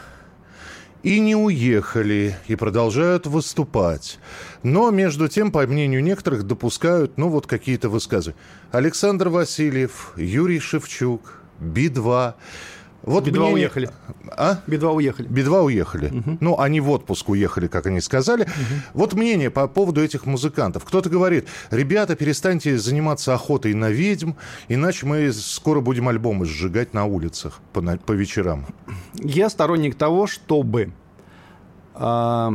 и 1.02 1.18
не 1.18 1.34
уехали, 1.34 2.36
и 2.46 2.56
продолжают 2.56 3.26
выступать. 3.26 4.18
Но, 4.62 4.90
между 4.90 5.28
тем, 5.28 5.50
по 5.50 5.66
мнению 5.66 6.02
некоторых, 6.04 6.42
допускают, 6.42 7.16
ну, 7.16 7.30
вот 7.30 7.46
какие-то 7.46 7.88
высказы. 7.88 8.34
Александр 8.70 9.30
Васильев, 9.30 10.12
Юрий 10.16 10.60
Шевчук, 10.60 11.41
Би-2. 11.62 12.34
Вот 13.04 13.24
Би-2 13.24 13.32
мнение- 13.32 13.54
уехали. 13.54 13.90
А? 14.36 14.60
Би-2 14.68 14.94
уехали. 14.94 15.26
Би-2 15.28 15.62
уехали. 15.64 16.22
Ну, 16.40 16.58
они 16.60 16.80
в 16.80 16.88
отпуск 16.90 17.28
уехали, 17.30 17.66
как 17.66 17.86
они 17.86 18.00
сказали. 18.00 18.46
Вот 18.94 19.14
мнение 19.14 19.50
по 19.50 19.66
поводу 19.66 20.00
этих 20.02 20.24
музыкантов. 20.24 20.84
Кто-то 20.84 21.10
говорит, 21.10 21.48
ребята, 21.70 22.14
перестаньте 22.14 22.78
заниматься 22.78 23.34
охотой 23.34 23.74
на 23.74 23.90
ведьм, 23.90 24.32
иначе 24.68 25.06
мы 25.06 25.32
скоро 25.32 25.80
будем 25.80 26.08
альбомы 26.08 26.46
сжигать 26.46 26.94
на 26.94 27.04
улицах 27.06 27.60
по, 27.72 27.80
по 27.82 28.12
вечерам. 28.12 28.66
Я 29.14 29.50
сторонник 29.50 29.96
того, 29.96 30.28
чтобы 30.28 30.92
а, 31.94 32.52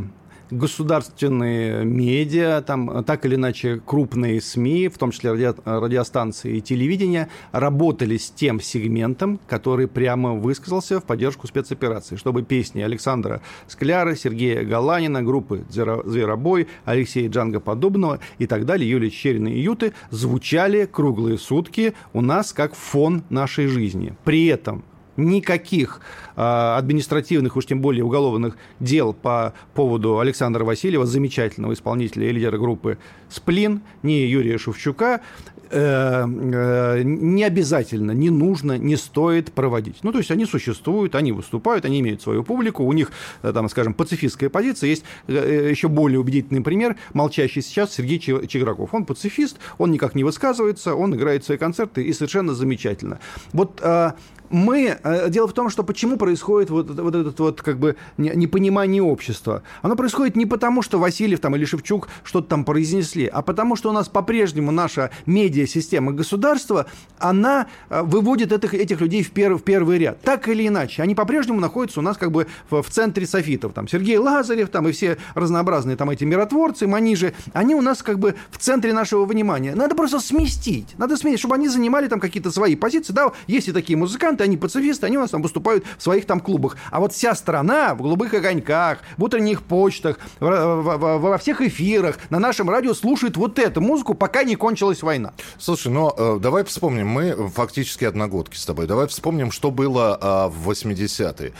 государственные 0.51 1.85
медиа, 1.85 2.61
там, 2.61 2.89
а, 2.89 3.03
так 3.03 3.25
или 3.25 3.35
иначе 3.35 3.81
крупные 3.85 4.41
СМИ, 4.41 4.87
в 4.89 4.97
том 4.97 5.11
числе 5.11 5.31
радио- 5.31 5.55
радиостанции 5.65 6.57
и 6.57 6.61
телевидение, 6.61 7.29
работали 7.51 8.17
с 8.17 8.29
тем 8.29 8.59
сегментом, 8.59 9.39
который 9.47 9.87
прямо 9.87 10.33
высказался 10.33 10.99
в 10.99 11.03
поддержку 11.03 11.47
спецоперации, 11.47 12.15
чтобы 12.15 12.43
песни 12.43 12.81
Александра 12.81 13.41
Скляра, 13.67 14.15
Сергея 14.15 14.63
Галанина, 14.63 15.21
группы 15.21 15.65
«Зверо- 15.69 16.03
«Зверобой», 16.05 16.67
Алексея 16.85 17.29
Джанга 17.29 17.59
Подобного 17.59 18.19
и 18.37 18.47
так 18.47 18.65
далее, 18.65 18.89
Юлии 18.89 19.09
Черина 19.09 19.47
и 19.47 19.59
Юты 19.59 19.93
звучали 20.09 20.85
круглые 20.85 21.37
сутки 21.37 21.93
у 22.13 22.21
нас 22.21 22.53
как 22.53 22.75
фон 22.75 23.23
нашей 23.29 23.67
жизни. 23.67 24.15
При 24.23 24.47
этом 24.47 24.83
никаких 25.17 26.01
а, 26.39 26.77
административных, 26.77 27.55
уж 27.55 27.65
тем 27.65 27.81
более 27.81 28.03
уголовных 28.03 28.57
дел 28.79 29.13
по 29.13 29.53
поводу 29.73 30.19
Александра 30.19 30.63
Васильева, 30.63 31.05
замечательного 31.05 31.73
исполнителя 31.73 32.29
и 32.29 32.31
лидера 32.31 32.57
группы 32.57 32.99
«Сплин», 33.27 33.81
ни 34.03 34.11
Юрия 34.11 34.59
Шевчука, 34.59 35.21
э, 35.69 36.25
э, 36.27 37.01
не 37.03 37.43
обязательно, 37.43 38.11
не 38.11 38.29
нужно, 38.29 38.77
не 38.77 38.95
стоит 38.95 39.51
проводить. 39.51 39.97
Ну, 40.03 40.11
то 40.11 40.19
есть 40.19 40.31
они 40.31 40.45
существуют, 40.45 41.15
они 41.15 41.31
выступают, 41.31 41.85
они 41.85 41.99
имеют 42.01 42.21
свою 42.21 42.43
публику, 42.43 42.83
у 42.83 42.93
них, 42.93 43.11
э, 43.41 43.51
там, 43.51 43.67
скажем, 43.67 43.95
пацифистская 43.95 44.49
позиция. 44.49 44.89
Есть 44.89 45.03
еще 45.27 45.87
более 45.87 46.19
убедительный 46.19 46.61
пример, 46.61 46.97
молчащий 47.13 47.61
сейчас 47.61 47.95
Сергей 47.95 48.19
Че- 48.19 48.45
Чеграков. 48.47 48.93
Он 48.93 49.05
пацифист, 49.05 49.57
он 49.77 49.91
никак 49.91 50.15
не 50.15 50.23
высказывается, 50.23 50.93
он 50.93 51.15
играет 51.15 51.43
свои 51.43 51.57
концерты 51.57 52.03
и 52.03 52.13
совершенно 52.13 52.53
замечательно. 52.53 53.19
Вот 53.53 53.81
э, 53.83 54.11
мы... 54.49 54.97
э, 55.03 55.29
Дело 55.29 55.47
в 55.47 55.53
том, 55.53 55.69
что 55.69 55.83
почему 55.83 56.17
происходит 56.17 56.69
вот, 56.69 56.89
вот 56.89 57.15
этот 57.15 57.39
вот 57.39 57.61
как 57.61 57.77
бы 57.79 57.95
не- 58.17 58.31
непонимание 58.35 59.01
общества. 59.03 59.63
Оно 59.81 59.95
происходит 59.95 60.35
не 60.35 60.45
потому, 60.45 60.81
что 60.81 60.99
Васильев 60.99 61.39
там 61.39 61.55
или 61.55 61.65
Шевчук 61.65 62.07
что-то 62.23 62.47
там 62.49 62.65
произнесли, 62.65 63.25
а 63.27 63.41
потому, 63.41 63.75
что 63.75 63.89
у 63.89 63.93
нас 63.93 64.07
по-прежнему 64.09 64.71
наша 64.71 65.11
медиасистема 65.25 66.11
государства, 66.11 66.87
она 67.19 67.67
э, 67.89 68.01
выводит 68.03 68.51
этих, 68.51 68.73
этих 68.73 69.01
людей 69.01 69.23
в, 69.23 69.31
пер- 69.31 69.57
в 69.57 69.63
первый 69.63 69.97
ряд. 69.99 70.21
Так 70.21 70.47
или 70.47 70.67
иначе, 70.67 71.01
они 71.03 71.15
по-прежнему 71.15 71.59
находятся 71.59 71.99
у 71.99 72.03
нас 72.03 72.17
как 72.17 72.31
бы 72.31 72.47
в, 72.69 72.81
в 72.81 72.89
центре 72.89 73.25
софитов. 73.25 73.73
Там 73.73 73.87
Сергей 73.87 74.17
Лазарев 74.17 74.69
там 74.69 74.87
и 74.87 74.91
все 74.91 75.17
разнообразные 75.35 75.95
там 75.95 76.09
эти 76.09 76.23
миротворцы, 76.23 76.87
манижи, 76.87 77.33
они 77.53 77.75
у 77.75 77.81
нас 77.81 78.03
как 78.03 78.19
бы 78.19 78.35
в 78.51 78.57
центре 78.57 78.93
нашего 78.93 79.25
внимания. 79.25 79.75
Надо 79.75 79.95
просто 79.95 80.19
сместить. 80.19 80.95
Надо 80.97 81.17
сместить, 81.17 81.39
чтобы 81.39 81.55
они 81.55 81.67
занимали 81.67 82.07
там 82.07 82.19
какие-то 82.19 82.51
свои 82.51 82.75
позиции. 82.75 83.13
Да, 83.13 83.31
есть 83.47 83.67
и 83.67 83.71
такие 83.71 83.97
музыканты, 83.97 84.36
они 84.43 84.57
пацифисты, 84.57 85.05
они 85.05 85.17
у 85.17 85.21
нас 85.21 85.31
там 85.31 85.41
выступают 85.41 85.85
в 85.97 86.03
своих 86.03 86.25
там 86.25 86.39
клубах. 86.39 86.77
А 86.91 86.99
вот 86.99 87.13
вся 87.13 87.35
страна 87.35 87.95
в 87.95 88.01
голубых 88.01 88.33
огоньках, 88.33 88.99
в 89.17 89.23
утренних 89.23 89.63
почтах, 89.63 90.19
во 90.39 91.37
всех 91.37 91.61
эфирах, 91.61 92.17
на 92.29 92.39
нашем 92.39 92.69
радио 92.69 92.93
слушает 92.93 93.37
вот 93.37 93.59
эту 93.59 93.81
музыку, 93.81 94.13
пока 94.13 94.43
не 94.43 94.55
кончилась 94.55 95.03
война. 95.03 95.33
Слушай, 95.57 95.91
ну 95.91 96.13
э, 96.17 96.39
давай 96.41 96.63
вспомним, 96.63 97.07
мы 97.07 97.49
фактически 97.49 98.05
одногодки 98.05 98.57
с 98.57 98.65
тобой. 98.65 98.87
Давай 98.87 99.07
вспомним, 99.07 99.51
что 99.51 99.71
было 99.71 100.17
а, 100.19 100.49
в 100.49 100.69
80-е. 100.69 101.53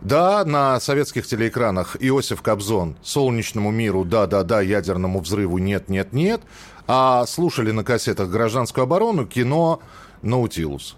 Да, 0.00 0.44
на 0.44 0.80
советских 0.80 1.26
телеэкранах 1.26 1.96
Иосиф 1.98 2.42
Кобзон 2.42 2.96
«Солнечному 3.02 3.70
миру», 3.70 4.04
да-да-да, 4.04 4.60
ядерному 4.60 5.20
взрыву, 5.20 5.56
нет-нет-нет. 5.56 6.42
А 6.86 7.24
слушали 7.26 7.70
на 7.70 7.84
кассетах 7.84 8.28
«Гражданскую 8.28 8.84
оборону», 8.84 9.26
кино 9.26 9.80
«Наутилус». 10.20 10.96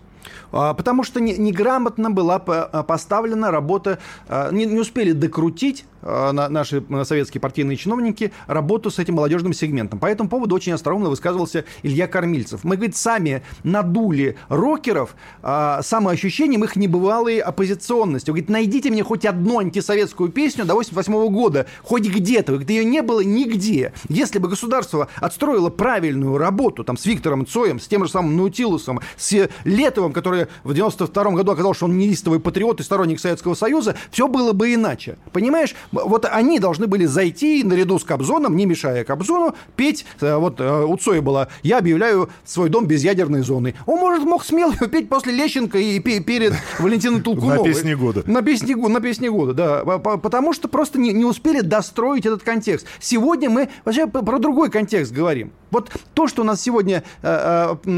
А, 0.53 0.75
Потому 0.75 1.03
что 1.03 1.21
не- 1.21 1.37
неграмотно 1.37 2.11
была 2.11 2.37
а, 2.47 2.83
поставлена 2.83 3.51
работа, 3.51 3.99
а, 4.29 4.51
не, 4.51 4.67
не 4.67 4.81
успели 4.81 5.13
докрутить 5.13 5.85
наши 6.07 6.85
а, 6.89 7.05
советские 7.05 7.41
партийные 7.41 7.77
чиновники 7.77 8.33
работу 8.47 8.91
с 8.91 8.99
этим 8.99 9.15
молодежным 9.15 9.53
сегментом. 9.53 9.99
По 9.99 10.07
этому 10.07 10.29
поводу 10.29 10.55
очень 10.55 10.73
остроумно 10.73 11.11
высказывался 11.11 11.65
Илья 11.83 12.07
Кормильцев. 12.07 12.65
Мы, 12.65 12.77
говорит, 12.77 12.97
сами 12.97 13.43
надули 13.65 14.37
рокеров 14.49 15.17
а, 15.43 15.83
самоощущением 15.83 16.65
их 16.65 16.77
небывалой 16.77 17.39
оппозиционности. 17.39 18.31
Он 18.31 18.35
говорит, 18.35 18.51
найдите 18.51 18.91
мне 18.91 19.03
хоть 19.03 19.25
одну 19.25 19.59
антисоветскую 19.59 20.31
песню 20.31 20.65
до 20.65 20.75
88 20.75 21.29
года, 21.29 21.67
хоть 21.83 22.07
где-то. 22.07 22.53
Говорит, 22.53 22.71
ее 22.71 22.85
не 22.85 23.03
было 23.03 23.21
нигде. 23.21 23.93
Если 24.09 24.39
бы 24.39 24.49
государство 24.49 25.09
отстроило 25.17 25.71
правильную 25.71 26.39
работу 26.39 26.85
там, 26.85 26.97
с 26.97 27.07
Виктором 27.07 27.47
Цоем, 27.47 27.81
с 27.81 27.89
тем 27.89 28.05
же 28.05 28.11
самым 28.11 28.37
Наутилусом, 28.37 29.01
с 29.17 29.49
Летовым, 29.65 30.13
который 30.13 30.47
в 30.65 30.73
92 30.73 31.25
году 31.33 31.53
оказался, 31.53 31.79
что 31.79 31.87
он 31.87 31.99
неистовый 31.99 32.41
патриот 32.41 32.81
и 32.81 32.83
сторонник 32.83 33.21
Советского 33.21 33.55
Союза, 33.55 33.97
все 34.11 34.29
было 34.29 34.53
бы 34.53 34.73
иначе. 34.73 35.19
Понимаешь, 35.33 35.75
вот 36.05 36.27
они 36.31 36.59
должны 36.59 36.87
были 36.87 37.05
зайти 37.07 37.63
наряду 37.65 37.99
с 37.99 38.05
Кобзоном, 38.05 38.57
не 38.57 38.67
мешая 38.67 39.05
Кобзону, 39.05 39.55
петь. 39.77 40.05
Э, 40.21 40.37
Вот 40.37 40.61
э, 40.61 40.85
у 40.85 40.97
Цоя 40.97 41.23
было 41.23 41.49
«Я 41.63 41.79
объявляю 41.79 42.29
свой 42.45 42.69
дом 42.69 42.87
без 42.87 43.03
ядерной 43.05 43.41
зоны». 43.43 43.75
Он, 43.87 43.99
может, 43.99 44.25
мог 44.25 44.45
смело 44.45 44.75
петь 44.91 45.09
после 45.09 45.33
Лещенко 45.33 45.79
и 45.79 45.99
пе- 46.01 46.21
перед 46.21 46.53
Валентиной 46.79 47.21
Толкуновой. 47.21 47.59
На 47.59 47.65
песне 47.65 47.97
года. 47.97 48.23
На 48.27 48.43
песне, 48.43 48.75
го- 48.75 48.89
на 48.89 49.01
песне 49.01 49.31
года, 49.31 49.55
да. 49.55 49.85
По- 49.85 49.99
по- 49.99 50.17
Потому 50.19 50.53
что 50.53 50.69
просто 50.69 50.99
не, 50.99 51.13
не 51.13 51.25
успели 51.25 51.61
достроить 51.61 52.27
этот 52.27 52.43
контекст. 52.43 52.87
Сегодня 53.01 53.49
мы 53.51 53.69
вообще 53.85 54.07
про 54.07 54.39
другой 54.39 54.71
контекст 54.71 55.13
говорим. 55.13 55.53
Вот 55.71 55.91
то, 56.15 56.27
что 56.29 56.43
у 56.43 56.45
нас 56.45 56.61
сегодня 56.61 57.03
э, 57.23 57.77
э, 57.87 57.91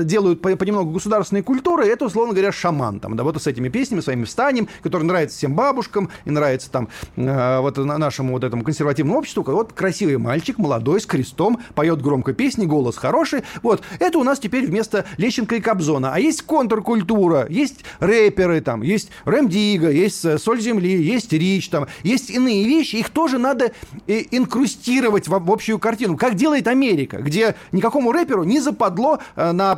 э, 0.00 0.04
делают 0.04 0.40
по- 0.42 0.56
понемногу 0.56 0.90
государственной 0.92 1.42
культуры, 1.42 1.86
это, 1.86 2.04
условно 2.06 2.32
говоря, 2.34 2.52
шаман. 2.52 3.00
Там, 3.00 3.16
да, 3.16 3.24
вот 3.24 3.40
с 3.42 3.46
этими 3.46 3.68
песнями 3.68 4.00
своими 4.00 4.24
встанем, 4.24 4.68
которые 4.82 5.06
нравятся 5.06 5.36
всем 5.38 5.54
бабушкам 5.54 6.10
и 6.24 6.30
нравятся 6.30 6.70
там 6.70 6.88
э, 7.16 7.22
вот 7.60 7.76
на- 7.76 7.98
нашему 7.98 8.32
вот 8.32 8.44
этому 8.44 8.62
консервативному 8.62 9.18
обществу. 9.18 9.44
Вот 9.46 9.72
красивый 9.72 10.18
мальчик, 10.18 10.58
молодой, 10.58 11.00
с 11.00 11.06
крестом, 11.06 11.60
поет 11.74 12.02
громко 12.02 12.32
песни, 12.32 12.66
голос 12.66 12.96
хороший. 12.96 13.42
Вот, 13.62 13.82
это 13.98 14.18
у 14.18 14.24
нас 14.24 14.38
теперь 14.38 14.66
вместо 14.66 15.04
Лещенко 15.16 15.56
и 15.56 15.60
Кобзона. 15.60 16.12
А 16.14 16.18
есть 16.18 16.42
контркультура, 16.42 17.46
есть 17.48 17.84
рэперы, 18.00 18.60
там, 18.60 18.82
есть 18.82 19.10
Рэм 19.24 19.48
Дига, 19.48 19.90
есть 19.90 20.24
э, 20.24 20.38
Соль 20.38 20.60
Земли, 20.60 21.02
есть 21.02 21.32
Рич, 21.32 21.68
там, 21.68 21.86
есть 22.02 22.30
иные 22.30 22.64
вещи. 22.64 22.96
Их 22.96 23.10
тоже 23.10 23.38
надо 23.38 23.72
э, 24.06 24.22
инкрустировать 24.30 25.28
в, 25.28 25.38
в 25.38 25.50
общую 25.52 25.78
картину. 25.78 26.16
Как 26.16 26.34
делает 26.34 26.68
Америка, 26.68 27.18
где 27.18 27.54
никакому 27.72 28.12
рэперу 28.12 28.44
не 28.44 28.60
западло 28.60 29.18
э, 29.36 29.52
на 29.52 29.72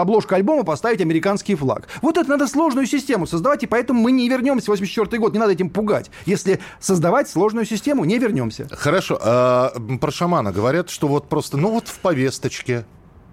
обложку 0.00 0.34
альбома 0.34 0.64
поставить 0.64 1.00
американский 1.00 1.54
флаг. 1.54 1.88
Вот 2.02 2.16
это 2.16 2.28
надо 2.28 2.46
сложную 2.46 2.86
систему 2.86 3.26
создавать, 3.26 3.62
и 3.62 3.66
поэтому 3.66 4.00
мы 4.00 4.12
не 4.12 4.28
вернемся 4.28 4.66
в 4.66 4.68
84 4.68 5.20
год. 5.20 5.32
Не 5.32 5.38
надо 5.38 5.52
этим 5.52 5.70
пугать. 5.70 6.10
Если 6.24 6.60
создавать 6.80 7.28
сложную 7.28 7.66
систему, 7.66 8.04
не 8.04 8.18
вернемся. 8.18 8.68
Хорошо, 8.70 9.18
а, 9.20 9.72
про 10.00 10.10
шамана 10.10 10.52
говорят, 10.52 10.90
что 10.90 11.08
вот 11.08 11.28
просто, 11.28 11.56
ну 11.56 11.70
вот 11.70 11.88
в 11.88 11.98
повесточке, 11.98 12.86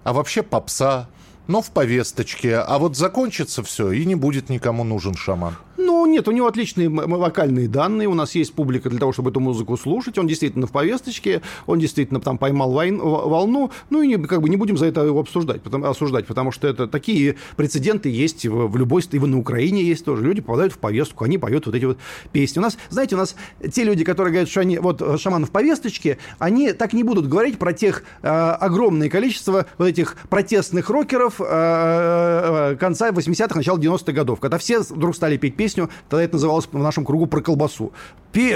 а 0.04 0.12
вообще 0.12 0.42
попса, 0.42 1.08
но 1.46 1.60
в 1.60 1.70
повесточке, 1.70 2.56
а 2.56 2.78
вот 2.78 2.96
закончится 2.96 3.62
все, 3.62 3.92
и 3.92 4.04
не 4.04 4.14
будет 4.14 4.48
никому 4.48 4.84
нужен 4.84 5.14
шаман. 5.14 5.56
Ну, 5.76 6.06
нет, 6.06 6.28
у 6.28 6.30
него 6.30 6.46
отличные 6.46 6.88
вокальные 6.88 7.68
данные, 7.68 8.08
у 8.08 8.14
нас 8.14 8.34
есть 8.34 8.54
публика 8.54 8.90
для 8.90 8.98
того, 8.98 9.12
чтобы 9.12 9.30
эту 9.30 9.40
музыку 9.40 9.76
слушать, 9.76 10.18
он 10.18 10.26
действительно 10.26 10.66
в 10.66 10.72
повесточке, 10.72 11.42
он 11.66 11.78
действительно 11.78 12.20
там 12.20 12.38
поймал 12.38 12.72
войн- 12.72 13.00
волну, 13.00 13.70
ну 13.90 14.02
и 14.02 14.06
не, 14.06 14.16
как 14.16 14.40
бы 14.40 14.48
не 14.48 14.56
будем 14.56 14.76
за 14.76 14.86
это 14.86 15.02
его 15.02 15.20
обсуждать, 15.20 15.62
потому, 15.62 15.86
осуждать, 15.86 16.26
потому 16.26 16.52
что 16.52 16.68
это 16.68 16.86
такие 16.86 17.36
прецеденты 17.56 18.08
есть 18.08 18.46
в, 18.46 18.68
в 18.68 18.76
любой, 18.76 19.02
и 19.10 19.18
на 19.18 19.38
Украине 19.38 19.82
есть 19.82 20.04
тоже, 20.04 20.22
люди 20.24 20.40
попадают 20.40 20.72
в 20.72 20.78
повестку, 20.78 21.24
они 21.24 21.38
поют 21.38 21.66
вот 21.66 21.74
эти 21.74 21.84
вот 21.84 21.98
песни. 22.32 22.60
У 22.60 22.62
нас, 22.62 22.78
знаете, 22.90 23.16
у 23.16 23.18
нас 23.18 23.34
те 23.72 23.84
люди, 23.84 24.04
которые 24.04 24.32
говорят, 24.32 24.48
что 24.48 24.60
они, 24.60 24.78
вот 24.78 25.02
э, 25.02 25.18
шаман 25.18 25.44
в 25.44 25.50
повесточке, 25.50 26.18
они 26.38 26.72
так 26.72 26.92
не 26.92 27.02
будут 27.02 27.28
говорить 27.28 27.58
про 27.58 27.72
тех 27.72 28.04
э, 28.22 28.28
огромное 28.28 29.08
количество 29.08 29.66
вот 29.78 29.86
этих 29.86 30.16
протестных 30.28 30.88
рокеров 30.90 31.40
э, 31.40 31.44
э, 31.44 32.76
конца 32.76 33.10
80-х, 33.10 33.56
начала 33.56 33.78
90-х 33.78 34.12
годов, 34.12 34.40
когда 34.40 34.58
все 34.58 34.80
вдруг 34.80 35.16
стали 35.16 35.36
петь 35.36 35.56
песню, 35.64 35.88
тогда 36.08 36.22
это 36.24 36.34
называлось 36.34 36.68
в 36.70 36.78
нашем 36.78 37.04
кругу 37.04 37.26
про 37.26 37.40
колбасу. 37.40 37.92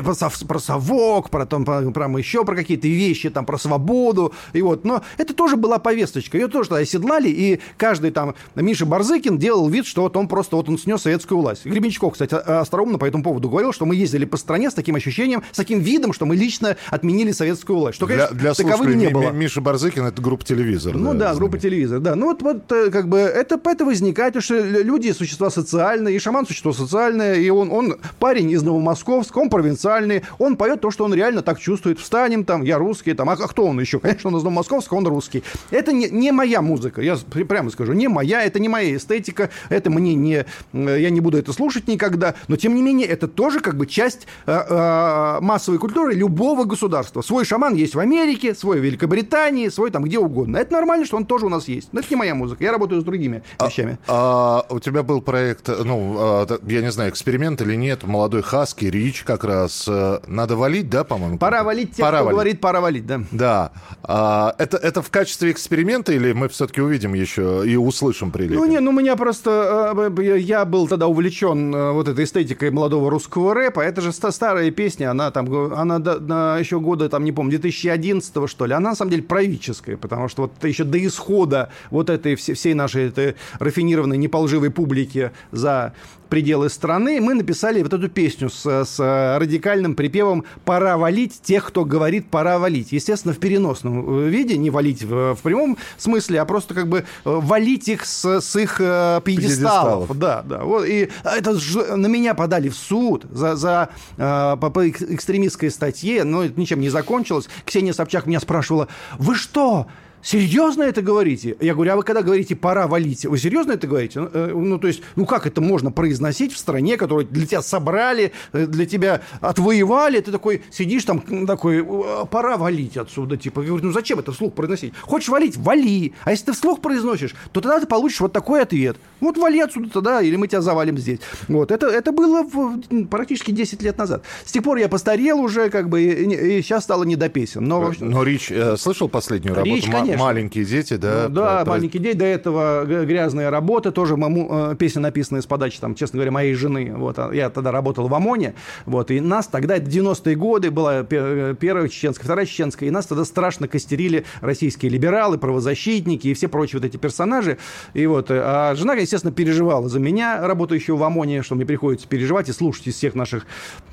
Про, 0.03 0.13
сов- 0.15 0.45
про 0.49 0.59
совок, 0.59 1.31
про, 1.31 1.47
там, 1.47 1.65
про, 1.65 1.89
про 1.93 2.09
еще 2.19 2.45
про 2.45 2.57
какие-то 2.57 2.89
вещи, 2.89 3.31
там, 3.31 3.47
про 3.47 3.59
свободу. 3.59 4.33
И 4.53 4.61
вот. 4.61 4.85
Но 4.85 5.05
это 5.19 5.35
тоже 5.35 5.55
была 5.57 5.79
повесточка. 5.79 6.37
Ее 6.37 6.49
тоже 6.49 6.69
тогда 6.71 6.83
оседлали, 6.83 7.29
и 7.29 7.61
каждый 7.77 8.11
там, 8.11 8.35
Миша 8.57 8.87
Барзыкин 8.87 9.39
делал 9.39 9.69
вид, 9.69 9.87
что 9.87 10.03
вот 10.03 10.17
он 10.17 10.27
просто 10.27 10.57
вот 10.57 10.69
он 10.69 10.79
снес 10.79 11.03
советскую 11.03 11.41
власть. 11.41 11.65
Гребенщиков, 11.65 12.15
кстати, 12.15 12.35
а- 12.35 12.59
остроумно 12.63 12.99
по 12.99 13.05
этому 13.05 13.23
поводу 13.23 13.49
говорил, 13.49 13.73
что 13.73 13.87
мы 13.87 13.95
ездили 13.95 14.25
по 14.25 14.37
стране 14.37 14.69
с 14.69 14.75
таким 14.75 14.97
ощущением, 14.97 15.45
с 15.53 15.57
таким 15.57 15.79
видом, 15.79 16.13
что 16.13 16.27
мы 16.27 16.35
лично 16.35 16.77
отменили 16.91 17.31
советскую 17.31 17.79
власть. 17.79 17.95
Что, 17.99 18.07
Для, 18.07 18.17
конечно, 18.17 18.37
для 18.37 18.55
таковым 18.55 18.77
слушателей 18.79 19.07
не 19.07 19.13
было. 19.13 19.31
Ми- 19.31 19.39
Миша 19.45 19.61
Барзыкин 19.61 20.05
это 20.07 20.21
группа 20.21 20.45
телевизор. 20.45 20.97
Ну 20.97 21.15
да, 21.15 21.37
группа 21.37 21.57
телевизор, 21.57 22.01
да. 22.01 22.17
Ну 22.17 22.27
вот, 22.27 22.43
вот 22.43 22.73
э, 22.73 22.91
как 22.91 23.09
бы 23.09 23.19
это, 23.19 23.61
это 23.65 23.85
возникает, 23.85 24.33
потому 24.35 24.43
что 24.43 24.59
лю- 24.59 24.83
люди 24.83 25.13
существа 25.13 25.51
социальные, 25.51 26.17
и 26.17 26.19
шаман 26.19 26.49
существо 26.49 26.73
социальное, 26.73 26.98
и 27.07 27.51
он, 27.51 27.71
он 27.71 27.97
парень 28.19 28.51
из 28.51 28.63
Новомосковска, 28.63 29.39
он 29.39 29.51
провинциальный, 29.51 30.23
он 30.39 30.57
поет 30.57 30.81
то, 30.81 30.91
что 30.91 31.05
он 31.05 31.15
реально 31.15 31.43
так 31.43 31.59
чувствует. 31.59 31.99
Встанем 31.99 32.45
там, 32.45 32.63
я 32.63 32.79
русский, 32.79 33.15
там, 33.15 33.31
а, 33.31 33.33
а 33.33 33.49
кто 33.49 33.65
он 33.65 33.81
еще? 33.81 33.99
Конечно, 34.01 34.29
он 34.31 34.37
из 34.37 34.43
Новомосковска, 34.43 34.95
он 34.95 35.07
русский. 35.07 35.43
Это 35.71 35.93
не, 35.93 36.09
не 36.09 36.33
моя 36.33 36.63
музыка, 36.63 37.03
я 37.03 37.17
прямо 37.17 37.71
скажу, 37.71 37.93
не 37.93 38.09
моя, 38.09 38.43
это 38.43 38.59
не 38.59 38.69
моя 38.69 38.97
эстетика, 38.97 39.51
это 39.69 39.91
мне 39.91 40.15
не, 40.15 40.45
э, 40.73 41.01
я 41.01 41.11
не 41.11 41.21
буду 41.21 41.39
это 41.39 41.53
слушать 41.53 41.89
никогда, 41.89 42.35
но 42.49 42.57
тем 42.57 42.75
не 42.75 42.83
менее 42.83 43.07
это 43.07 43.29
тоже 43.29 43.61
как 43.61 43.77
бы 43.77 43.87
часть 43.87 44.27
э, 44.47 44.53
э, 44.53 45.39
массовой 45.41 45.79
культуры 45.79 46.15
любого 46.15 46.65
государства. 46.65 47.23
Свой 47.23 47.45
шаман 47.45 47.75
есть 47.75 47.95
в 47.95 47.99
Америке, 47.99 48.55
свой 48.55 48.81
в 48.81 48.85
Великобритании, 48.85 49.69
свой 49.69 49.91
там 49.91 50.05
где 50.05 50.19
угодно. 50.19 50.57
Это 50.57 50.73
нормально, 50.73 51.07
что 51.07 51.17
он 51.17 51.27
тоже 51.27 51.47
у 51.47 51.49
нас 51.49 51.69
есть. 51.69 51.89
Но 51.93 52.01
это 52.01 52.09
не 52.11 52.17
моя 52.17 52.35
музыка, 52.35 52.65
я 52.65 52.73
работаю 52.73 53.01
с 53.01 53.05
другими 53.05 53.43
вещами. 53.61 53.99
А 54.07 54.67
у 54.71 54.81
тебя 54.81 55.03
был 55.03 55.21
проект, 55.21 55.69
ну, 55.69 56.17
а, 56.19 56.47
я 56.67 56.83
не 56.83 56.88
знаю, 56.91 57.11
эксперимент 57.11 57.61
или 57.63 57.75
нет, 57.75 58.05
молодой 58.05 58.43
Хаски, 58.43 58.85
Рич 58.87 59.23
как 59.25 59.45
раз. 59.45 59.85
э, 59.89 60.21
Надо 60.27 60.57
валить, 60.57 60.89
да, 60.91 61.05
по-моему? 61.05 61.39
Пора 61.39 61.63
валить 61.65 61.93
тех, 61.93 62.05
Пора 62.05 62.19
кто 62.19 62.25
валить. 62.27 62.35
говорит, 62.35 62.61
пора 62.61 62.81
валить, 62.81 63.07
да. 63.07 63.21
Да. 63.31 63.73
А, 64.03 64.55
это, 64.59 64.77
это 64.77 65.03
в 65.03 65.11
качестве 65.11 65.51
эксперимента 65.51 66.13
или 66.13 66.33
мы 66.33 66.49
все-таки 66.49 66.81
увидим 66.81 67.15
еще 67.15 67.63
и 67.67 67.77
услышим 67.77 68.31
прилив? 68.31 68.59
Ну, 68.59 68.65
не, 68.67 68.81
ну, 68.81 68.93
меня 68.93 69.17
просто... 69.17 69.95
э, 69.97 70.11
э, 70.23 70.39
Я 70.39 70.65
был 70.65 70.89
тогда 70.89 71.07
увлечен 71.07 71.73
вот 71.95 72.09
этой 72.09 72.25
эстетикой 72.25 72.71
молодого 72.71 73.11
русского 73.11 73.55
рэпа. 73.55 73.81
Это 73.81 74.01
же 74.01 74.13
ста- 74.13 74.33
старая 74.33 74.71
песня, 74.71 75.11
она 75.11 75.31
там... 75.31 75.73
Она 75.75 75.99
до- 75.99 76.21
на 76.21 76.59
еще 76.59 76.81
года, 76.81 77.09
там, 77.09 77.25
не 77.25 77.33
помню, 77.33 77.51
2011 77.59 78.49
что 78.49 78.67
ли. 78.67 78.73
Она, 78.75 78.91
на 78.91 78.97
самом 78.97 79.11
деле, 79.11 79.23
правительская, 79.23 79.97
потому 79.97 80.29
что 80.29 80.43
вот 80.43 80.53
это 80.59 80.69
еще 80.69 80.85
до 80.85 81.05
исхода 81.05 81.71
вот 81.91 82.11
этой 82.11 82.35
все- 82.37 82.55
всей 82.55 82.75
нашей 82.75 83.09
этой 83.09 83.37
рафинированной, 83.59 84.17
неполживой 84.19 84.71
публики 84.71 85.31
за 85.53 85.93
пределы 86.29 86.69
страны, 86.71 87.21
мы 87.21 87.35
написали 87.35 87.83
вот 87.83 87.93
эту 87.93 88.09
песню 88.09 88.51
с, 88.51 88.85
с 88.85 88.99
радикальным 89.39 89.95
припевом 89.95 90.45
«Пора 90.65 90.97
валить 90.97 91.41
тех, 91.43 91.67
кто 91.67 91.85
говорит 91.85 92.29
«пора 92.31 92.59
валить». 92.59 92.93
Естественно, 92.93 93.35
в 93.35 93.39
переносном 93.39 94.27
э, 94.27 94.29
виде, 94.29 94.57
не 94.57 94.71
валить 94.71 95.03
в, 95.03 95.35
в 95.35 95.43
прямом 95.43 95.77
смысле, 95.97 96.41
а 96.41 96.45
просто 96.45 96.75
как 96.75 96.89
бы 96.89 96.99
э, 96.99 97.05
валить 97.25 97.89
их 97.89 98.05
с, 98.05 98.41
с 98.41 98.57
их 98.57 98.77
э, 98.81 99.21
пьедесталов. 99.25 100.09
Пьедесталов. 100.09 100.19
Да, 100.19 100.43
да. 100.43 100.65
Вот, 100.65 100.87
и 100.87 101.09
это 101.25 101.55
ж- 101.59 101.97
на 101.97 102.07
меня 102.07 102.35
подали 102.35 102.69
в 102.69 102.77
суд 102.77 103.25
за, 103.31 103.57
за 103.57 103.89
э, 104.17 104.57
по, 104.61 104.71
по 104.71 104.87
экс- 104.87 105.03
экстремистской 105.03 105.71
статье, 105.71 106.25
но 106.25 106.45
это 106.45 106.59
ничем 106.61 106.81
не 106.81 106.89
закончилось. 106.89 107.49
Ксения 107.65 107.93
Собчак 107.93 108.27
меня 108.27 108.41
спрашивала, 108.41 108.89
вы 109.19 109.35
что, 109.35 109.87
Серьезно 110.23 110.83
это 110.83 111.01
говорите? 111.03 111.57
Я 111.61 111.75
говорю, 111.75 111.93
а 111.93 111.97
вы 111.97 112.03
когда 112.03 112.23
говорите 112.23 112.57
«пора 112.57 112.87
валить», 112.87 113.25
вы 113.25 113.39
серьезно 113.39 113.73
это 113.73 113.87
говорите? 113.87 114.21
Ну, 114.21 114.31
э, 114.33 114.53
Ну, 114.55 114.79
то 114.79 114.89
есть, 114.89 115.03
ну 115.17 115.27
как 115.27 115.47
это 115.47 115.61
можно 115.61 115.91
произносить 115.91 116.53
в 116.53 116.59
стране, 116.59 116.97
которую 116.97 117.27
для 117.27 117.47
тебя 117.47 117.63
собрали, 117.63 118.33
э, 118.53 118.67
для 118.67 118.87
тебя 118.87 119.23
отвоевали, 119.41 120.21
ты 120.21 120.31
такой 120.33 120.63
сидишь 120.71 121.05
там, 121.05 121.23
м, 121.29 121.47
такой, 121.47 121.79
«Э, 121.85 122.25
пора 122.31 122.57
валить 122.57 122.97
отсюда, 122.97 123.37
типа. 123.37 123.61
Я 123.61 123.69
говорю, 123.69 123.87
ну 123.87 123.93
зачем 123.93 124.19
это 124.19 124.33
вслух 124.33 124.55
произносить? 124.55 124.93
Хочешь 125.03 125.29
валить? 125.29 125.57
Вали. 125.57 126.13
А 126.25 126.31
если 126.33 126.47
ты 126.47 126.53
вслух 126.53 126.81
произносишь, 126.81 127.35
то 127.53 127.61
тогда 127.61 127.81
ты 127.81 127.87
получишь 127.87 128.21
вот 128.21 128.33
такой 128.33 128.63
ответ. 128.63 128.97
Вот 129.21 129.37
вали 129.39 129.61
отсюда 129.61 129.89
тогда, 129.91 130.21
или 130.23 130.37
мы 130.37 130.49
тебя 130.49 130.61
завалим 130.61 130.99
здесь. 130.99 131.21
Вот, 131.49 131.71
это, 131.71 131.87
это 131.87 132.13
было 132.13 132.43
в- 132.43 133.07
практически 133.07 133.51
10 133.51 133.83
лет 133.83 133.97
назад. 133.99 134.23
С 134.45 134.53
тех 134.53 134.63
пор 134.63 134.79
я 134.79 134.89
постарел 134.89 135.41
уже, 135.41 135.71
как 135.71 135.89
бы, 135.89 136.03
и, 136.03 136.63
сейчас 136.63 136.85
стало 136.85 137.05
не 137.05 137.17
до 137.17 137.29
песен. 137.29 137.65
Но, 137.65 137.81
вообще- 137.81 138.05
Но 138.05 138.23
Рич, 138.23 138.51
э, 138.51 138.77
слышал 138.77 139.09
последнюю 139.09 139.55
работу? 139.55 139.75
Рич, 139.77 139.87
конечно. 140.09 140.25
Маленькие 140.25 140.65
дети, 140.65 140.95
да? 140.95 141.27
Ну, 141.29 141.35
да, 141.35 141.65
Про- 141.65 141.73
маленький 141.73 141.99
день, 141.99 142.17
до 142.17 142.25
этого 142.25 142.85
грязные 142.85 143.49
работы, 143.49 143.91
тоже 143.91 144.17
маму, 144.17 144.71
э, 144.73 144.77
песня, 144.77 145.03
написанная 145.03 145.43
с 145.43 145.47
подачи, 145.47 145.81
там, 145.81 145.95
честно 145.95 146.17
говоря, 146.17 146.31
моей 146.33 146.55
жены. 146.55 146.95
Вот, 146.97 147.19
а 147.19 147.33
я 147.33 147.51
тогда 147.51 147.73
работал 147.73 148.09
в 148.09 148.15
ОМОНе, 148.15 148.55
вот, 148.87 149.11
и 149.11 149.21
нас 149.21 149.47
тогда, 149.47 149.77
это 149.77 149.89
90-е 149.89 150.37
годы, 150.37 150.71
была 150.71 151.07
э, 151.09 151.55
первая 151.59 151.89
чеченская, 151.89 152.25
вторая 152.25 152.47
чеченская, 152.47 152.89
и 152.89 152.93
нас 152.93 153.07
тогда 153.07 153.25
страшно 153.25 153.69
костерили 153.69 154.25
российские 154.41 154.91
либералы, 154.91 155.39
правозащитники 155.39 156.29
и 156.29 156.35
все 156.35 156.49
прочие 156.49 156.81
вот 156.81 156.87
эти 156.87 156.97
персонажи. 156.97 157.59
И 157.95 158.07
вот, 158.07 158.31
э, 158.31 158.41
а 158.43 158.75
жена, 158.75 158.95
естественно, 158.95 159.33
переживала 159.33 159.89
за 159.89 160.01
меня, 160.01 160.47
работающего 160.47 160.97
в 160.97 161.03
ОМОНе, 161.03 161.43
что 161.43 161.55
мне 161.55 161.67
приходится 161.67 162.09
переживать 162.09 162.49
и 162.49 162.53
слушать 162.53 162.87
из 162.87 162.95
всех 162.95 163.15
наших 163.15 163.47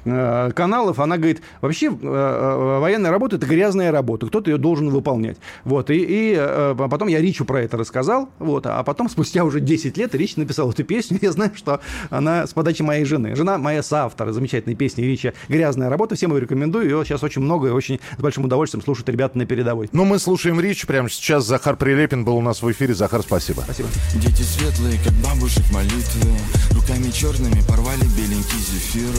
э, 0.06 0.52
каналов. 0.54 1.00
Она 1.00 1.18
говорит, 1.18 1.42
вообще 1.62 1.88
э, 1.88 2.80
военная 2.80 3.12
работа– 3.12 3.36
это 3.38 3.46
грязная 3.46 3.92
работа, 3.92 4.28
кто-то 4.28 4.50
ее 4.52 4.58
должен 4.58 4.90
выполнять. 4.90 5.38
Вот, 5.64 5.90
и, 5.90 5.98
и 6.08 6.36
э, 6.38 6.76
потом 6.90 7.08
я 7.08 7.22
Ричу 7.22 7.46
про 7.46 7.62
это 7.62 7.78
рассказал, 7.78 8.30
вот, 8.40 8.66
а 8.66 8.84
потом 8.84 9.10
спустя 9.10 9.44
уже 9.44 9.60
10 9.60 9.98
лет 9.98 10.14
Рич 10.16 10.36
написал 10.36 10.72
эту 10.72 10.84
песню, 10.84 11.20
я 11.22 11.32
знаю, 11.32 11.52
что 11.56 11.80
она 12.10 12.48
с 12.48 12.54
подачи 12.54 12.82
моей 12.82 13.06
жены. 13.06 13.36
Жена 13.36 13.58
моя 13.58 13.84
соавтор 13.84 14.32
замечательной 14.32 14.76
песни 14.76 15.02
Рича 15.02 15.34
«Грязная 15.48 15.90
работа», 15.90 16.16
всем 16.16 16.34
ее 16.34 16.42
рекомендую, 16.42 16.86
ее 16.86 17.04
сейчас 17.06 17.24
очень 17.24 17.42
много 17.42 17.70
и 17.70 17.72
очень 17.72 18.00
с 18.18 18.22
большим 18.22 18.46
удовольствием 18.46 18.84
слушают 18.84 19.10
ребята 19.10 19.38
на 19.38 19.46
передовой. 19.46 19.90
Ну, 19.92 20.06
мы 20.06 20.20
слушаем 20.20 20.60
Рич 20.60 20.86
прямо 20.86 21.10
сейчас. 21.10 21.46
Захар 21.46 21.76
Прилепин 21.76 22.26
был 22.26 22.38
у 22.38 22.42
нас 22.42 22.62
в 22.62 22.72
эфире. 22.72 22.94
Захар, 22.94 23.22
спасибо. 23.22 23.62
Спасибо. 23.62 23.90
Дети 24.16 24.42
светлые, 24.42 25.00
как 25.04 25.14
бабушек 25.14 25.64
молитвы 25.72 26.32
Руками 26.72 27.10
черными 27.12 27.62
порвали 27.68 28.04
беленький 28.18 28.60
зефир 28.60 29.14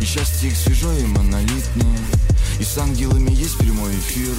И 0.00 0.04
счастье 0.04 0.48
их 0.48 0.56
свежо 0.56 0.92
и 0.92 1.06
монолитно 1.06 2.31
И 2.62 2.64
с 2.64 2.78
ангелами 2.78 3.32
есть 3.32 3.58
прямой 3.58 3.92
эфир. 3.92 4.36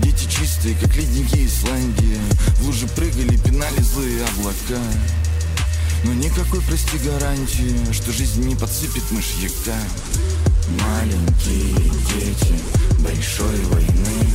Дети 0.00 0.28
чистые, 0.30 0.76
как 0.76 0.94
ледники 0.94 1.44
Исландии. 1.44 2.16
В 2.58 2.66
луже 2.66 2.86
прыгали, 2.86 3.36
пинали 3.36 3.82
злые 3.82 4.24
облака. 4.26 4.80
Но 6.04 6.14
никакой, 6.14 6.60
прости, 6.60 6.96
гарантии, 6.98 7.74
что 7.92 8.12
жизнь 8.12 8.44
не 8.44 8.54
подсыпет 8.54 9.02
мышьяка. 9.10 9.76
Маленькие 10.80 11.74
дети 12.14 12.54
большой 13.00 13.60
войны. 13.64 14.28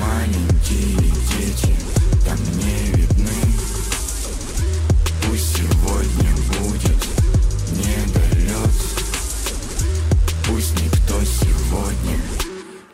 Маленькие 0.00 1.10
дети 1.40 1.74
там 2.24 2.38
не 2.56 2.92
видны. 2.92 3.42
Пусть 5.26 5.56
сегодня 5.56 6.30
будет 6.60 7.04
недолет 7.72 8.07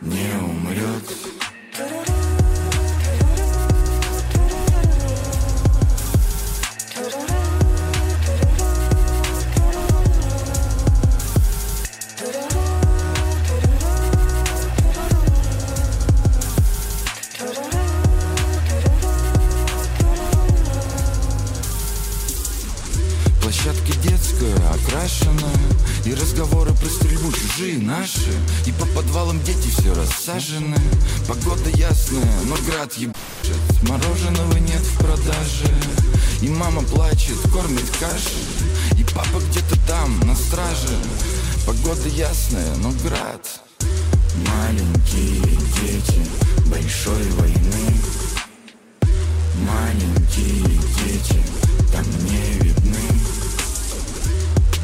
не 0.05 0.37
умрет 0.39 1.34
все 30.25 30.33
рассажены 30.33 30.79
Погода 31.29 31.69
ясная, 31.71 32.41
но 32.47 32.57
град 32.67 32.93
ебашит. 32.95 33.19
Мороженого 33.83 34.57
нет 34.57 34.81
в 34.81 34.99
продаже. 34.99 35.69
И 36.41 36.49
мама 36.49 36.83
плачет, 36.83 37.39
кормит 37.53 37.89
кашей 37.99 38.99
И 38.99 39.05
папа 39.15 39.41
где-то 39.51 39.79
там, 39.87 40.21
на 40.21 40.35
страже. 40.35 40.97
Погода 41.67 42.09
ясная, 42.09 42.75
но 42.77 42.91
град. 43.03 43.61
Маленькие 44.37 45.41
дети 45.81 46.27
большой 46.67 47.23
войны. 47.33 47.95
Маленькие 49.67 50.79
дети 51.05 51.43
там 51.93 52.05
не 52.25 52.65
видны. 52.65 53.09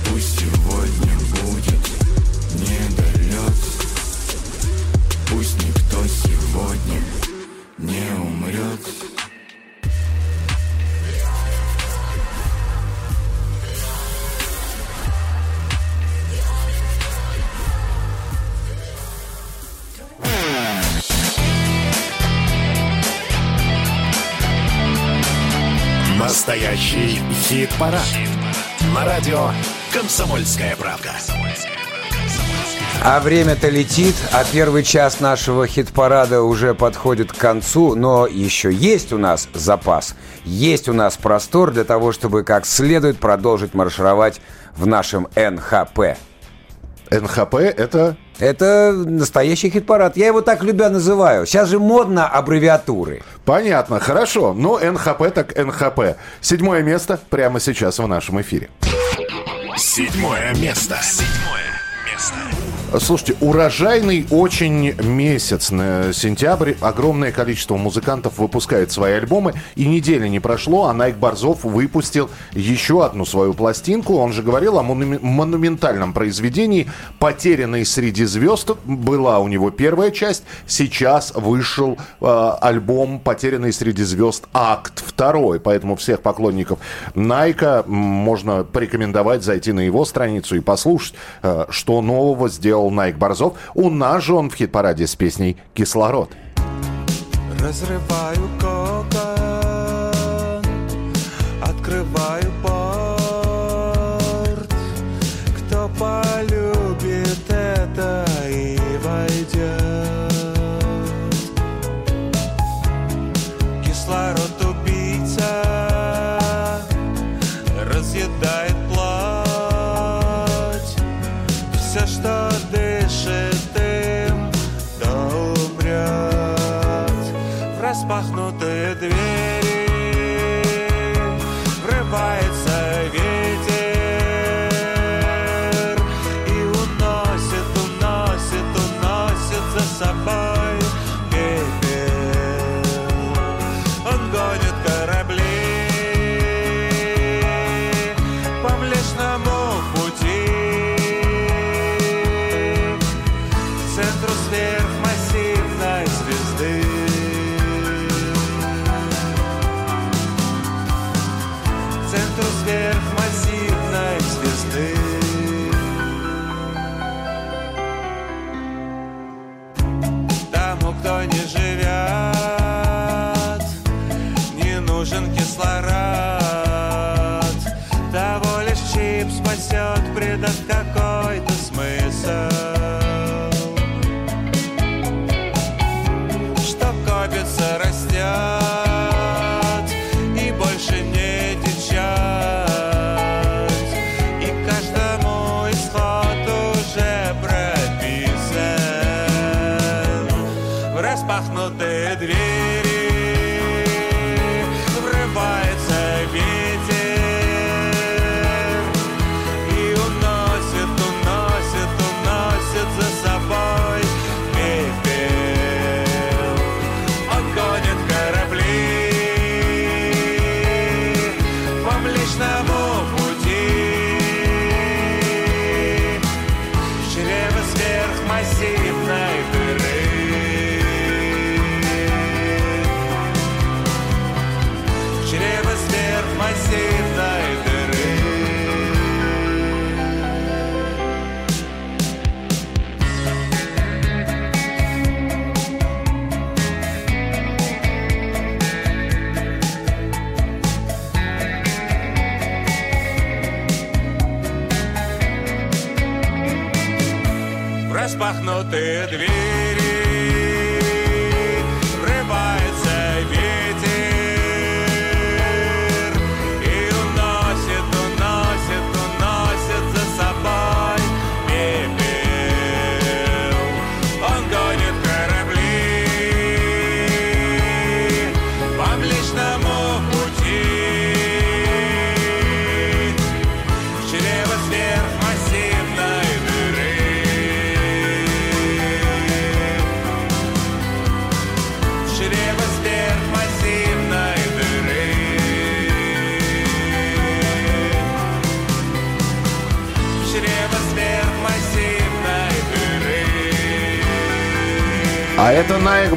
Пусть 0.07 0.40
сегодня 0.40 1.18
будет 1.42 1.81
недолет 2.55 3.11
Пусть 3.11 3.19
Настоящий 26.51 27.21
хит-парад. 27.45 28.03
На 28.93 29.05
радио 29.05 29.51
«Комсомольская 29.95 30.75
правда». 30.75 31.13
А 33.05 33.21
время-то 33.21 33.69
летит, 33.69 34.17
а 34.33 34.43
первый 34.53 34.83
час 34.83 35.21
нашего 35.21 35.69
хит-парада 35.69 36.43
уже 36.43 36.75
подходит 36.75 37.33
к 37.33 37.37
концу, 37.37 37.95
но 37.95 38.27
еще 38.27 38.73
есть 38.73 39.13
у 39.13 39.19
нас 39.19 39.49
запас, 39.55 40.17
есть 40.45 40.89
у 40.89 40.93
нас 40.93 41.17
простор 41.17 41.71
для 41.71 41.85
того, 41.85 42.11
чтобы 42.11 42.43
как 42.43 42.67
следует 42.67 43.21
продолжить 43.21 43.73
маршировать 43.73 44.41
в 44.75 44.89
нашем 44.89 45.29
НХП. 45.37 46.19
НХП 47.13 47.55
это... 47.55 48.17
Это 48.40 48.92
настоящий 48.92 49.70
хит-парад. 49.70 50.16
Я 50.16 50.26
его 50.29 50.40
так 50.40 50.62
любя 50.62 50.88
называю. 50.88 51.46
Сейчас 51.46 51.68
же 51.68 51.79
модно 51.79 52.26
аббревиатуры. 52.26 53.22
Понятно, 53.44 54.00
хорошо. 54.00 54.55
Но 54.55 54.79
НХП 54.79 55.33
так 55.35 55.57
НХП. 55.57 56.16
Седьмое 56.40 56.83
место 56.83 57.20
прямо 57.29 57.61
сейчас 57.61 57.98
в 57.98 58.07
нашем 58.07 58.40
эфире. 58.40 58.70
Седьмое 59.76 60.55
место. 60.55 60.96
Седьмое 61.03 61.61
место. 61.61 61.89
Слушайте, 62.98 63.37
урожайный 63.40 64.26
очень 64.31 64.94
месяц 65.00 65.70
на 65.70 66.12
сентябрь. 66.12 66.74
Огромное 66.81 67.31
количество 67.31 67.76
музыкантов 67.76 68.38
выпускает 68.38 68.90
свои 68.90 69.12
альбомы. 69.12 69.55
И 69.76 69.87
недели 69.87 70.26
не 70.26 70.40
прошло, 70.40 70.87
а 70.87 70.92
Найк 70.92 71.16
Борзов 71.16 71.62
выпустил 71.62 72.31
еще 72.53 73.05
одну 73.05 73.24
свою 73.24 73.55
пластинку. 73.55 74.16
Он 74.16 74.33
же 74.33 74.42
говорил 74.42 74.76
о 74.76 74.83
монуме- 74.83 75.20
монументальном 75.22 76.12
произведении 76.12 76.88
«Потерянный 77.20 77.87
среди 77.87 78.24
звезд». 78.24 78.72
Была 78.85 79.38
у 79.38 79.46
него 79.46 79.70
первая 79.70 80.11
часть. 80.11 80.42
Сейчас 80.66 81.33
вышел 81.37 81.96
э, 82.20 82.53
альбом 82.61 83.20
«Потерянный 83.20 83.72
среди 83.72 84.03
звезд. 84.03 84.46
Акт 84.53 85.00
второй». 85.07 85.61
Поэтому 85.61 85.94
всех 85.94 86.22
поклонников 86.22 86.81
Найка 87.14 87.85
можно 87.87 88.64
порекомендовать 88.64 89.44
зайти 89.44 89.70
на 89.70 89.81
его 89.81 90.05
страницу 90.05 90.57
и 90.57 90.61
послушать, 90.61 91.14
э, 91.44 91.66
что 91.70 92.03
нового 92.03 92.48
сделал 92.48 92.80
Найк 92.88 93.19
Борзов. 93.19 93.59
У 93.75 93.90
нас 93.90 94.23
же 94.23 94.35
он 94.35 94.49
в 94.49 94.55
хит-параде 94.55 95.07
с 95.07 95.16
песней 95.16 95.59
«Кислород». 95.75 96.31
Разрываю 97.61 98.49
кокон 98.59 99.00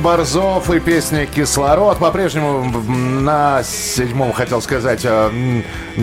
Борзов 0.03 0.69
и 0.69 0.81
песня 0.81 1.25
«Кислород». 1.25 1.97
По-прежнему 1.97 2.65
на 3.21 3.63
седьмом, 3.63 4.33
хотел 4.33 4.61
сказать, 4.61 5.05
э, 5.05 5.61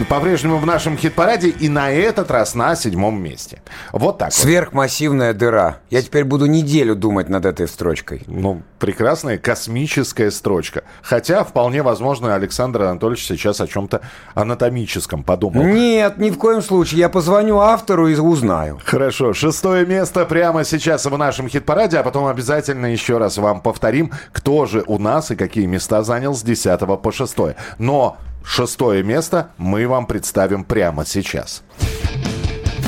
по-прежнему 0.08 0.56
в 0.56 0.64
нашем 0.64 0.96
хит-параде 0.96 1.50
и 1.50 1.68
на 1.68 1.90
этот 1.90 2.30
раз 2.30 2.54
на 2.54 2.74
седьмом 2.76 3.22
месте. 3.22 3.60
Вот 3.92 4.18
так 4.18 4.28
вот. 4.28 4.34
Сверхмассивная 4.34 5.34
дыра. 5.34 5.78
Я 5.90 6.02
теперь 6.02 6.24
буду 6.24 6.46
неделю 6.46 6.94
думать 6.94 7.28
над 7.28 7.44
этой 7.44 7.66
строчкой. 7.66 8.22
Ну, 8.26 8.62
прекрасная 8.78 9.38
космическая 9.38 10.30
строчка. 10.30 10.84
Хотя, 11.02 11.44
вполне 11.44 11.82
возможно, 11.82 12.34
Александр 12.34 12.82
Анатольевич 12.82 13.26
сейчас 13.26 13.60
о 13.60 13.66
чем-то 13.66 14.00
анатомическом 14.34 15.24
подумал. 15.24 15.64
Нет, 15.64 16.18
ни 16.18 16.30
в 16.30 16.38
коем 16.38 16.62
случае. 16.62 17.00
Я 17.00 17.08
позвоню 17.08 17.58
автору 17.58 18.08
и 18.08 18.16
узнаю. 18.16 18.80
Хорошо, 18.84 19.32
шестое 19.32 19.86
место 19.86 20.24
прямо 20.26 20.64
сейчас 20.64 21.06
в 21.06 21.16
нашем 21.16 21.48
хит-параде, 21.48 21.98
а 21.98 22.02
потом 22.02 22.26
обязательно 22.26 22.86
еще 22.86 23.18
раз 23.18 23.38
вам 23.38 23.60
повторим, 23.60 24.12
кто 24.32 24.66
же 24.66 24.84
у 24.86 24.98
нас 24.98 25.30
и 25.30 25.36
какие 25.36 25.66
места 25.66 26.02
занял 26.02 26.34
с 26.34 26.42
10 26.42 26.80
по 27.00 27.12
6. 27.12 27.36
Но 27.78 28.18
шестое 28.44 29.02
место 29.02 29.50
мы 29.58 29.86
вам 29.88 30.06
представим 30.06 30.64
прямо 30.64 31.04
сейчас. 31.04 31.62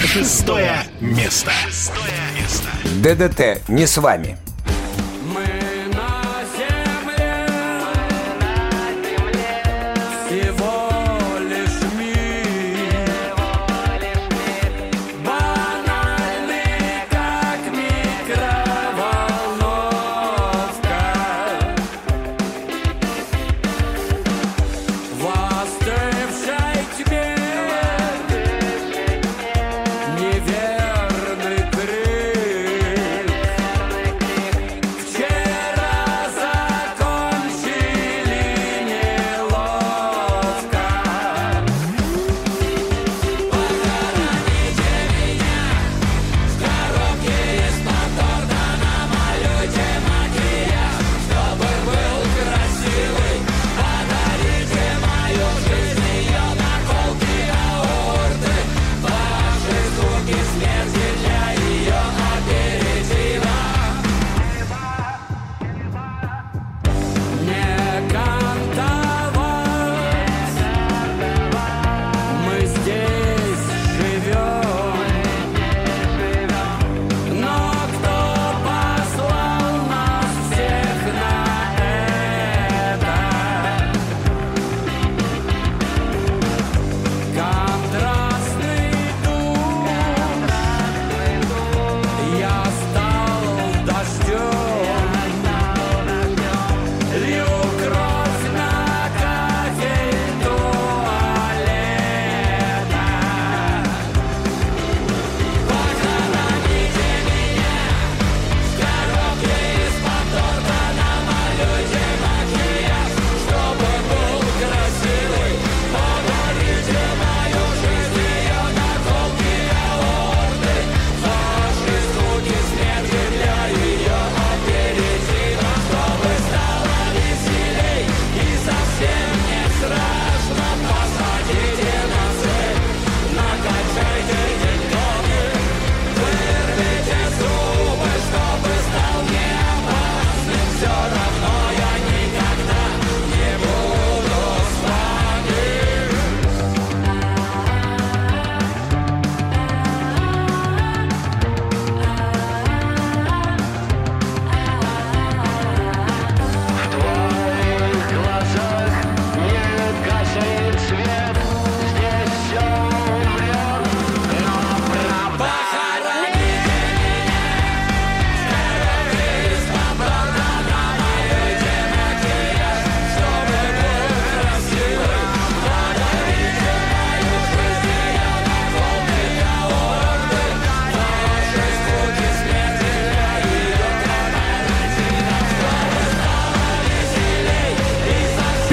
Шестое 0.06 0.84
место. 1.00 1.50
Шестое 1.64 2.10
место. 2.36 2.68
ДДТ 3.02 3.68
не 3.68 3.86
с 3.86 3.96
вами. 3.98 4.36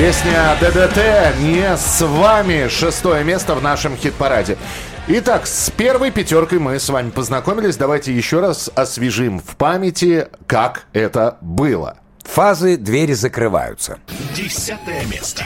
Песня 0.10 0.58
ДДТ 0.60 1.38
не 1.40 1.78
с 1.78 2.02
вами. 2.02 2.68
Шестое 2.68 3.24
место 3.24 3.54
в 3.54 3.62
нашем 3.62 3.96
хит-параде. 3.96 4.58
Итак, 5.08 5.46
с 5.46 5.70
первой 5.70 6.10
пятеркой 6.10 6.58
мы 6.58 6.80
с 6.80 6.90
вами 6.90 7.12
познакомились. 7.12 7.78
Давайте 7.78 8.12
еще 8.12 8.40
раз 8.40 8.72
освежим 8.74 9.38
в 9.38 9.56
памяти, 9.56 10.28
как 10.48 10.86
это 10.94 11.38
было. 11.42 12.00
Фазы 12.24 12.76
двери 12.78 13.14
закрываются. 13.14 14.00
Десятое 14.34 15.06
место. 15.06 15.46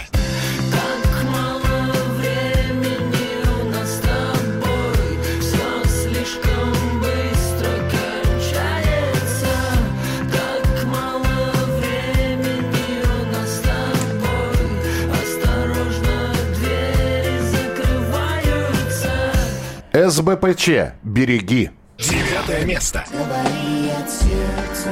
СБПЧ 20.10 20.96
«Береги». 21.04 21.72
Девятое 21.98 22.66
место. 22.66 23.06
Говори 23.10 23.90
от 23.92 24.10
сердца, 24.10 24.92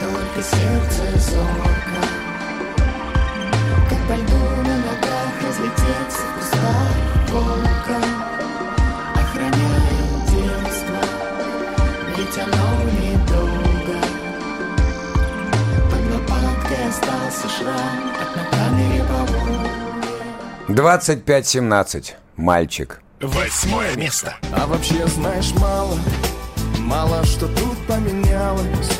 только 0.00 0.42
сердце 0.42 1.30
зорко 1.30 2.00
Как 3.88 3.98
по 4.08 4.14
льду 4.14 4.62
на 4.66 4.76
ногах 4.78 5.32
разлететься 5.46 6.22
в 6.22 6.38
кустах 6.38 6.94
волком 7.28 8.04
Охраняет 9.14 10.12
детство, 10.26 11.00
ведь 12.16 12.38
оно 12.38 12.66
недолго 12.90 13.96
Под 15.88 16.02
лопаткой 16.12 16.88
остался 16.88 17.48
шрам 17.48 17.98
от 18.20 18.30
на 18.36 18.42
камере 18.50 19.04
по 19.04 19.18
Волге 19.32 19.70
25-17. 20.68 22.14
Мальчик. 22.36 23.00
Восьмое 23.20 23.96
место. 23.96 24.34
А 24.50 24.66
вообще 24.66 25.06
знаешь 25.06 25.52
мало, 25.56 25.98
мало 26.78 27.22
что 27.26 27.48
тут 27.48 27.76
поменялось 27.86 28.98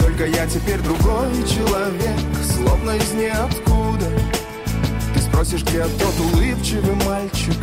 Только 0.00 0.26
я 0.26 0.48
теперь 0.48 0.80
другой 0.80 1.30
человек, 1.48 2.18
словно 2.42 2.90
из 2.90 3.12
ниоткуда 3.12 4.10
Ты 5.14 5.20
спросишь, 5.20 5.62
где 5.62 5.84
тот 5.84 6.18
улыбчивый 6.18 6.96
мальчик 7.06 7.54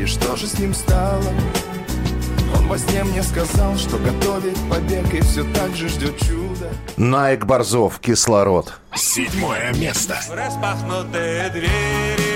И 0.00 0.06
что 0.06 0.36
же 0.36 0.46
с 0.46 0.56
ним 0.56 0.72
стало? 0.72 1.32
Он 2.56 2.68
во 2.68 2.78
сне 2.78 3.02
мне 3.02 3.24
сказал, 3.24 3.76
что 3.76 3.98
готовит 3.98 4.56
побег 4.70 5.12
И 5.12 5.20
все 5.22 5.42
так 5.52 5.74
же 5.74 5.88
ждет 5.88 6.16
чуда 6.20 6.70
Найк 6.96 7.44
Борзов 7.44 7.98
«Кислород». 7.98 8.72
Седьмое 8.94 9.72
место. 9.74 10.16
Распахнутые 10.30 11.50
двери 11.50 12.27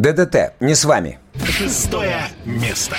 ДДТ. 0.00 0.54
Не 0.60 0.74
с 0.74 0.84
вами. 0.86 1.18
Шестое 1.44 2.22
место. 2.46 2.96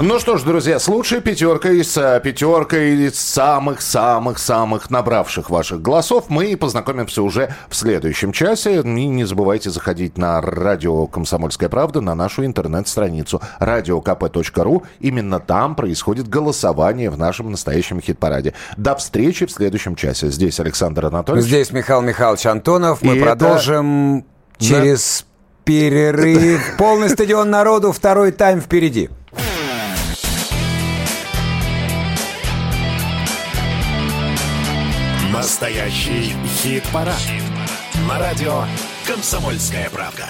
Ну 0.00 0.18
что 0.18 0.36
ж, 0.38 0.42
друзья, 0.42 0.80
с 0.80 0.88
лучшей 0.88 1.20
пятеркой, 1.20 1.84
с 1.84 1.96
э, 1.96 2.20
пятеркой 2.20 3.06
из 3.06 3.14
самых-самых-самых 3.14 4.90
набравших 4.90 5.50
ваших 5.50 5.80
голосов 5.82 6.24
мы 6.28 6.56
познакомимся 6.56 7.22
уже 7.22 7.54
в 7.68 7.76
следующем 7.76 8.32
часе. 8.32 8.80
И 8.80 8.82
не 8.82 9.24
забывайте 9.24 9.70
заходить 9.70 10.18
на 10.18 10.40
радио 10.40 11.06
«Комсомольская 11.06 11.68
правда», 11.68 12.00
на 12.00 12.16
нашу 12.16 12.44
интернет-страницу 12.44 13.40
radiokp.ru. 13.60 14.82
Именно 14.98 15.38
там 15.38 15.76
происходит 15.76 16.28
голосование 16.28 17.08
в 17.08 17.16
нашем 17.16 17.52
настоящем 17.52 18.00
хит-параде. 18.00 18.52
До 18.76 18.96
встречи 18.96 19.46
в 19.46 19.52
следующем 19.52 19.94
часе. 19.94 20.28
Здесь 20.28 20.58
Александр 20.58 21.06
Анатольевич. 21.06 21.46
Здесь 21.46 21.70
Михаил 21.70 22.00
Михайлович 22.00 22.44
Антонов. 22.46 23.00
Мы 23.02 23.14
И 23.14 23.18
это- 23.18 23.26
продолжим 23.26 24.24
через 24.58 25.24
перерыв. 25.64 26.74
Полный 26.78 27.08
стадион 27.08 27.48
народу. 27.48 27.92
Второй 27.92 28.32
тайм 28.32 28.60
впереди. 28.60 29.08
Настоящий 35.44 36.32
хит-парад. 36.62 37.20
На 38.08 38.18
радио 38.18 38.64
«Комсомольская 39.06 39.90
правда». 39.90 40.24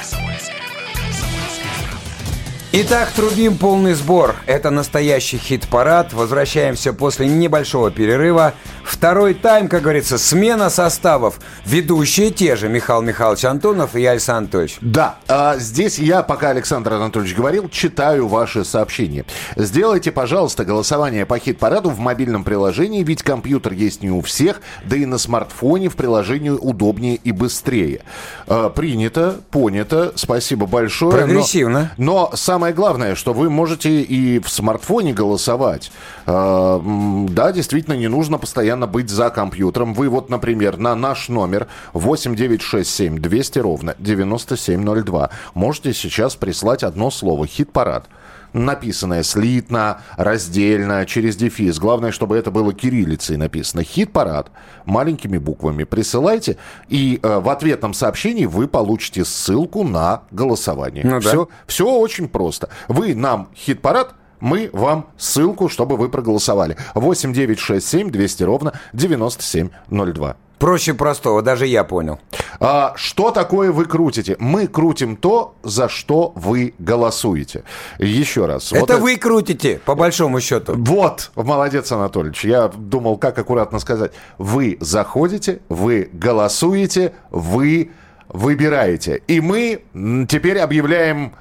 Итак, 2.73 3.13
трубим 3.15 3.57
полный 3.57 3.93
сбор. 3.93 4.35
Это 4.47 4.71
настоящий 4.71 5.39
хит-парад. 5.39 6.13
Возвращаемся 6.13 6.93
после 6.93 7.29
небольшого 7.29 7.93
перерыва. 7.93 8.55
Второй 8.85 9.35
тайм, 9.35 9.69
как 9.69 9.83
говорится, 9.83 10.19
смена 10.19 10.69
составов. 10.71 11.41
Ведущие 11.65 12.31
те 12.31 12.55
же 12.55 12.69
Михаил 12.69 13.01
Михайлович 13.03 13.45
Антонов 13.45 13.97
и 13.97 14.05
Александр 14.05 14.35
Анатольевич. 14.45 14.77
Да, 14.83 15.17
а 15.27 15.57
здесь 15.59 15.99
я, 15.99 16.23
пока 16.23 16.51
Александр 16.51 16.93
Анатольевич 16.93 17.35
говорил, 17.35 17.69
читаю 17.71 18.29
ваши 18.29 18.65
сообщения. 18.65 19.25
Сделайте, 19.57 20.13
пожалуйста, 20.13 20.65
голосование 20.67 21.25
по 21.25 21.39
хит-параду 21.39 21.89
в 21.91 21.99
мобильном 21.99 22.45
приложении, 22.45 23.03
ведь 23.03 23.23
компьютер 23.23 23.73
есть 23.73 24.03
не 24.03 24.11
у 24.11 24.21
всех, 24.21 24.61
да 24.85 24.97
и 24.97 25.07
на 25.07 25.17
смартфоне 25.19 25.89
в 25.89 25.97
приложении 25.97 26.51
удобнее 26.51 27.17
и 27.17 27.33
быстрее. 27.33 28.03
А, 28.47 28.69
принято, 28.69 29.37
понято, 29.51 30.13
спасибо 30.17 30.67
большое. 30.67 31.13
но- 31.13 31.19
Прогрессивно. 31.19 31.91
Но, 31.97 32.31
самое 32.35 32.75
главное, 32.75 33.15
что 33.15 33.33
вы 33.33 33.49
можете 33.49 34.03
и 34.03 34.41
в 34.41 34.51
смартфоне 34.51 35.15
голосовать. 35.15 35.91
А, 36.27 36.83
да, 37.31 37.51
действительно, 37.53 37.95
не 37.95 38.09
нужно 38.09 38.37
постоянно 38.39 38.74
быть 38.77 39.11
за 39.11 39.31
компьютером. 39.31 39.95
Вы 39.95 40.09
вот, 40.09 40.31
например, 40.31 40.77
на 40.77 40.95
наш 40.95 41.29
номер 41.29 41.69
8967 41.93 43.19
200 43.19 43.59
ровно 43.59 43.95
9702 43.99 45.31
можете 45.55 45.93
сейчас 45.93 46.37
прислать 46.37 46.83
одно 46.83 47.11
слово 47.11 47.47
«хит-парад». 47.47 48.09
Написанное 48.55 49.25
слитно, 49.25 50.01
раздельно, 50.17 51.05
через 51.07 51.35
дефис. 51.35 51.81
Главное, 51.81 52.13
чтобы 52.13 52.37
это 52.37 52.53
было 52.53 52.73
кириллицей 52.73 53.37
написано. 53.37 53.83
Хит-парад. 53.83 54.53
Маленькими 54.85 55.39
буквами 55.39 55.83
присылайте. 55.83 56.57
И 56.89 57.19
э, 57.21 57.39
в 57.41 57.49
ответном 57.49 57.95
сообщении 57.95 58.47
вы 58.47 58.69
получите 58.69 59.25
ссылку 59.25 59.83
на 59.83 60.23
голосование. 60.31 61.05
Ну 61.05 61.21
да. 61.21 61.29
Все, 61.29 61.49
все 61.67 61.91
очень 61.91 62.29
просто. 62.29 62.69
Вы 62.87 63.17
нам 63.17 63.49
хит-парад, 63.57 64.15
мы 64.45 64.69
вам 64.75 65.07
ссылку, 65.17 65.71
чтобы 65.71 65.97
вы 65.97 66.11
проголосовали. 66.11 66.77
8 66.95 67.33
9 67.33 67.59
6 67.59 67.89
7 67.89 68.11
200 68.11 68.43
ровно 68.43 68.73
9702. 68.93 70.37
Проще 70.59 70.93
простого, 70.93 71.41
даже 71.41 71.67
я 71.67 71.83
понял. 71.83 72.21
А, 72.61 72.93
что 72.95 73.31
такое 73.31 73.73
вы 73.73 73.87
крутите? 73.87 74.37
Мы 74.39 74.67
крутим 74.67 75.17
то, 75.17 75.55
за 75.63 75.89
что 75.89 76.33
вы 76.37 76.75
голосуете. 76.79 77.65
Еще 77.99 78.45
раз. 78.45 78.71
Вот 78.73 78.91
это 78.91 78.99
вы 78.99 79.17
крутите, 79.17 79.81
по 79.85 79.95
большому 79.95 80.41
счету. 80.41 80.75
Вот, 80.77 81.31
молодец, 81.37 81.91
Анатольевич. 81.91 82.45
Я 82.45 82.69
думал, 82.69 83.17
как 83.17 83.39
аккуратно 83.39 83.79
сказать. 83.79 84.13
Вы 84.37 84.77
заходите, 84.81 85.61
вы 85.71 86.11
голосуете, 86.13 87.15
вы 87.31 87.93
выбираете. 88.29 89.23
И 89.27 89.41
мы 89.41 89.85
теперь 90.29 90.59
объявляем 90.59 91.33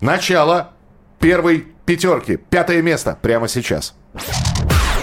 начало 0.00 0.70
первой 1.18 1.68
пятерки. 1.90 2.36
Пятое 2.36 2.82
место 2.82 3.18
прямо 3.20 3.48
сейчас. 3.48 3.94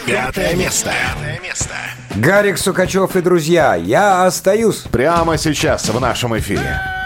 Пятое 0.06 0.56
место. 0.56 0.90
Пятое 0.90 1.40
место. 1.42 1.74
Гарик 2.16 2.58
Сукачев 2.58 3.16
и 3.18 3.22
друзья, 3.22 3.76
я 3.76 4.26
остаюсь. 4.26 4.84
Прямо 4.90 5.38
сейчас 5.38 5.90
в 5.90 6.00
нашем 6.00 6.38
эфире. 6.38 6.97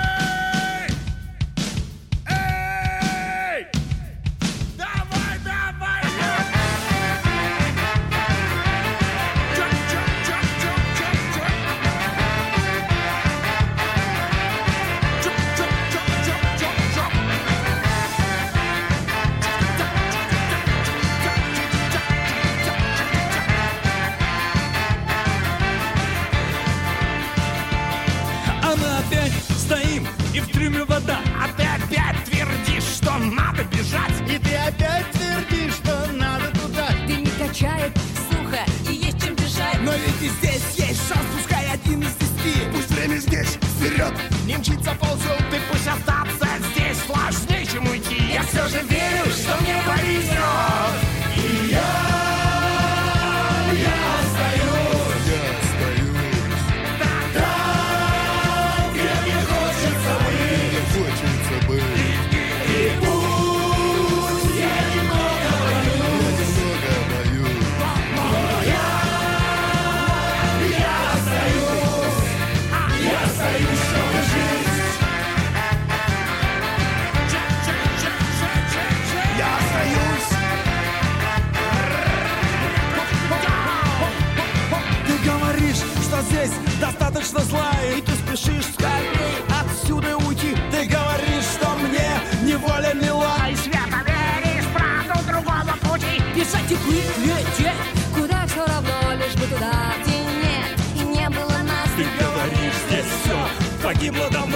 Пути 96.71 96.71
Бежать 96.71 96.75
и 96.75 96.75
плыть, 96.75 97.17
лететь 97.17 97.73
Куда 98.13 98.45
все 98.47 98.65
равно, 98.65 99.13
лишь 99.15 99.35
бы 99.35 99.47
туда, 99.47 99.93
где 100.01 100.17
нет 100.17 100.79
И 100.95 100.99
не 100.99 101.29
было 101.29 101.57
нас. 101.63 101.89
Ты 101.95 102.05
говоришь, 102.19 102.73
здесь 102.87 103.05
все 103.23 103.83
погибло 103.83 104.29
давно 104.29 104.50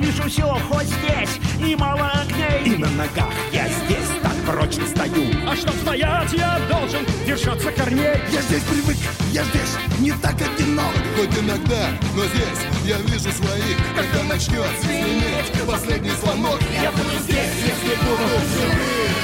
вижу 0.00 0.22
все, 0.28 0.46
хоть 0.68 0.86
здесь. 0.86 1.38
И 1.64 1.76
мало 1.76 2.10
огней 2.10 2.74
И 2.74 2.78
на 2.78 2.88
ногах 2.90 3.32
я 3.52 3.68
здесь 3.68 4.08
так 4.22 4.34
прочно 4.46 4.86
стою. 4.86 5.26
А 5.46 5.54
чтоб 5.54 5.74
стоять, 5.76 6.32
я 6.32 6.58
должен 6.68 7.04
держаться 7.26 7.70
корней. 7.72 8.16
Я 8.32 8.40
здесь 8.42 8.62
привык, 8.64 8.96
я 9.32 9.44
здесь 9.44 9.76
не 10.00 10.12
так 10.12 10.34
одинок. 10.34 10.94
Хоть 11.16 11.38
иногда, 11.38 11.90
но 12.16 12.24
здесь 12.24 12.60
я 12.84 12.96
вижу 12.98 13.30
своих. 13.30 13.76
Когда 13.94 14.22
начнет 14.24 14.70
звенеть 14.82 15.50
последний 15.66 16.10
звонок 16.10 16.60
Я 16.82 16.90
буду 16.90 17.10
здесь, 17.22 17.54
если 17.62 17.96
буду 18.04 18.24
живым. 18.52 19.20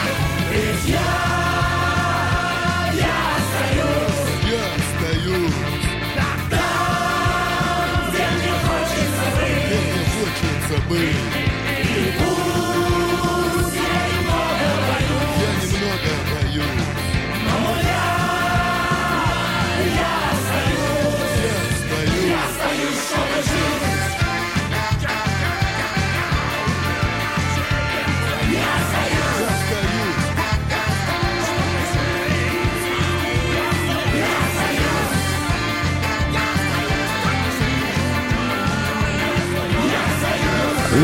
Ведь 0.53 0.95
я, 0.95 1.46
хочется 10.69 12.46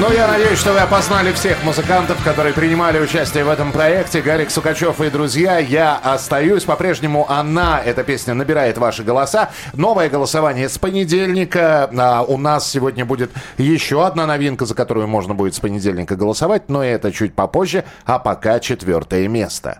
Ну, 0.03 0.11
я 0.11 0.27
надеюсь, 0.27 0.59
что 0.59 0.73
вы 0.73 0.81
опознали 0.81 1.31
всех 1.31 1.63
музыкантов, 1.63 2.21
которые 2.25 2.53
принимали 2.53 2.99
участие 2.99 3.45
в 3.45 3.49
этом 3.49 3.71
проекте. 3.71 4.21
Гарик 4.21 4.51
Сукачев 4.51 5.01
и 5.01 5.09
друзья, 5.11 5.59
я 5.59 5.97
остаюсь. 5.97 6.65
По-прежнему 6.65 7.31
она, 7.31 7.81
эта 7.81 8.03
песня, 8.03 8.35
набирает 8.35 8.79
ваши 8.79 9.05
голоса. 9.05 9.51
Новое 9.75 10.11
голосование 10.11 10.69
с 10.69 10.77
понедельника. 10.77 11.89
А, 11.97 12.23
у 12.23 12.37
нас 12.37 12.69
сегодня 12.69 13.05
будет 13.05 13.31
еще 13.59 14.05
одна 14.05 14.27
новинка, 14.27 14.67
за 14.67 14.75
которую 14.75 15.07
можно 15.07 15.35
будет 15.35 15.55
с 15.55 15.61
понедельника 15.61 16.17
голосовать, 16.17 16.69
но 16.69 16.83
это 16.83 17.13
чуть 17.13 17.33
попозже. 17.35 17.85
А 18.05 18.19
пока 18.19 18.59
четвертое 18.59 19.29
место. 19.29 19.79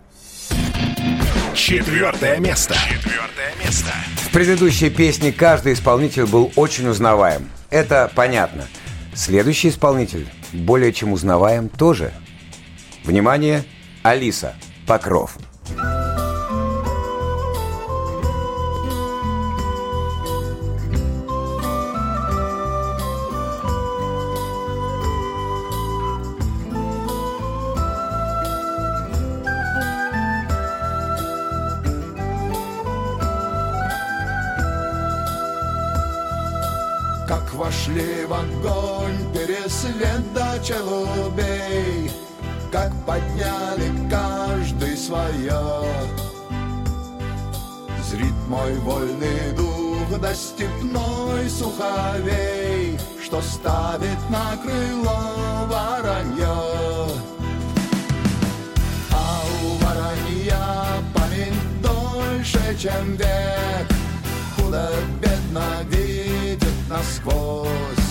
Четвертое 1.53 2.39
место. 2.39 2.75
Четвертое 2.75 3.55
место. 3.65 3.91
В 4.19 4.31
предыдущей 4.31 4.89
песне 4.89 5.33
каждый 5.33 5.73
исполнитель 5.73 6.27
был 6.27 6.53
очень 6.55 6.87
узнаваем. 6.87 7.49
Это 7.71 8.09
понятно. 8.15 8.69
Следующий 9.15 9.69
исполнитель 9.69 10.27
более 10.53 10.93
чем 10.93 11.13
узнаваем 11.13 11.69
тоже. 11.69 12.13
Внимание, 13.05 13.65
Алиса, 14.03 14.55
Покров. 14.87 15.37
Как 37.29 37.55
вошли 37.55 38.25
в 38.27 38.33
огонь 38.33 39.02
пересвет 39.83 40.33
до 40.33 40.59
челубей, 40.65 42.11
Как 42.71 42.93
подняли 43.05 44.09
каждый 44.09 44.97
свое. 44.97 45.85
Зрит 48.09 48.35
мой 48.49 48.75
вольный 48.79 49.53
дух 49.57 50.21
до 50.21 50.35
степной 50.35 51.49
суховей, 51.49 52.99
Что 53.23 53.41
ставит 53.41 54.19
на 54.31 54.57
крыло 54.63 55.67
воронье. 55.67 56.47
А 59.11 59.43
у 59.65 59.85
воронья 59.85 61.03
память 61.15 61.83
дольше, 61.83 62.77
чем 62.79 63.17
век, 63.17 63.89
Худо-бедно 64.57 65.83
видит 65.89 66.75
насквозь. 66.89 68.02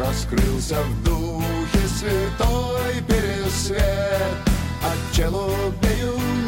Раскрылся 0.00 0.78
в 0.82 1.04
духе 1.04 1.86
святой 1.98 3.02
пересвет, 3.06 3.82
От 4.82 5.14
челубею 5.14 6.39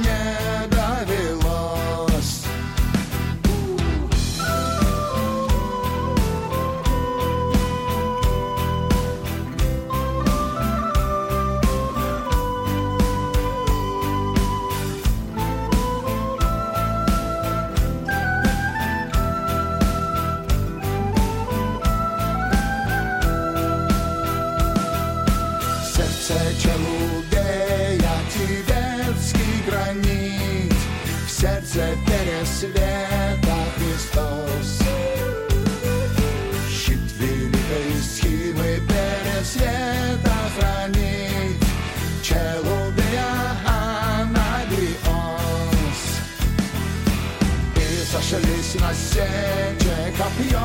сече 48.95 50.13
копье 50.19 50.61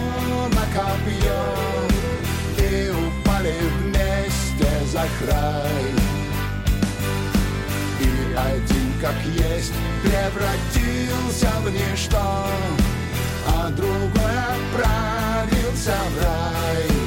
на 0.55 0.65
копье 0.75 1.39
И 2.57 2.89
упали 2.89 3.53
вместе 3.79 4.69
за 4.91 5.05
край 5.19 5.85
И 7.99 8.35
один 8.35 8.93
как 9.01 9.15
есть 9.25 9.73
превратился 10.03 11.49
в 11.63 11.71
ничто 11.71 12.47
А 13.47 13.69
другой 13.69 14.37
отправился 14.55 15.93
в 16.11 16.23
рай 16.23 17.06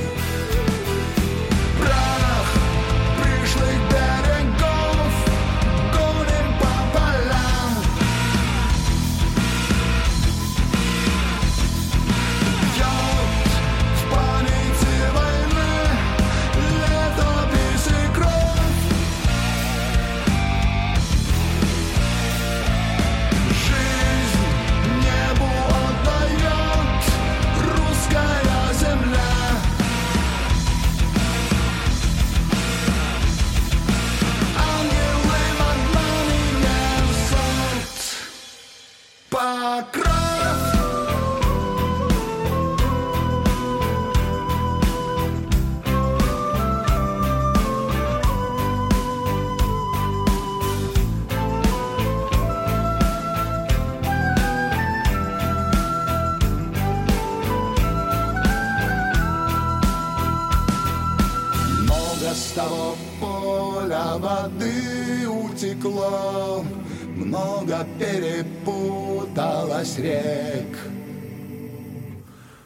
перепуталось 69.91 69.99
рек. 69.99 70.79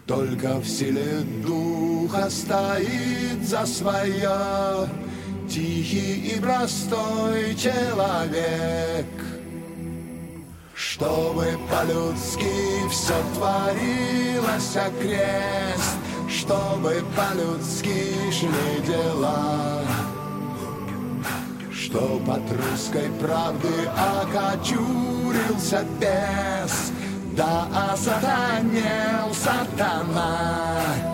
Только 0.06 0.58
в 0.58 0.66
силе 0.66 1.20
духа 1.46 2.28
стоит 2.28 3.42
за 3.42 3.64
свое 3.66 4.88
Тихий 5.48 6.34
и 6.34 6.40
простой 6.40 7.54
человек. 7.54 9.06
Чтобы 10.74 11.58
по-людски 11.70 12.88
все 12.90 13.14
творилось 13.34 14.76
окрест, 14.76 15.96
Чтобы 16.28 17.02
по-людски 17.16 18.12
шли 18.30 18.86
дела. 18.86 19.82
Чтоб 21.72 22.28
от 22.28 22.42
русской 22.50 23.10
правды 23.20 23.68
окочурился 23.96 25.84
бес, 26.00 26.93
Да 27.36 27.66
осатанел 27.92 29.34
сатана. 29.34 31.13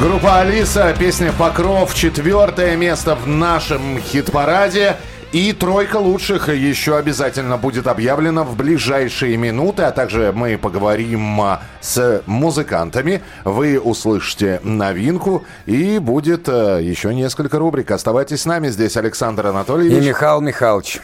Группа 0.00 0.38
Алиса, 0.38 0.94
песня 0.96 1.32
«Покров», 1.36 1.92
четвертое 1.92 2.76
место 2.76 3.16
в 3.16 3.26
нашем 3.26 3.98
хит-параде. 3.98 4.96
И 5.32 5.52
тройка 5.52 5.96
лучших 5.96 6.48
еще 6.50 6.96
обязательно 6.96 7.56
будет 7.56 7.88
объявлена 7.88 8.44
в 8.44 8.54
ближайшие 8.54 9.36
минуты, 9.36 9.82
а 9.82 9.90
также 9.90 10.32
мы 10.32 10.56
поговорим 10.56 11.40
а, 11.40 11.62
с 11.80 12.22
музыкантами. 12.26 13.22
Вы 13.44 13.80
услышите 13.80 14.60
новинку 14.62 15.44
и 15.66 15.98
будет 15.98 16.48
а, 16.48 16.78
еще 16.78 17.12
несколько 17.12 17.58
рубрик. 17.58 17.90
Оставайтесь 17.90 18.42
с 18.42 18.46
нами. 18.46 18.68
Здесь 18.68 18.96
Александр 18.96 19.46
И 19.46 19.48
Анатольевич. 19.48 20.04
Михаил 20.04 20.40
Михайлович. 20.40 21.00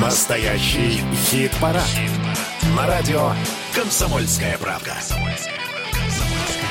Настоящий 0.00 1.02
хит-парад. 1.26 1.84
На 2.74 2.86
радио 2.86 3.30
«Комсомольская 3.74 4.58
правда». 4.58 4.94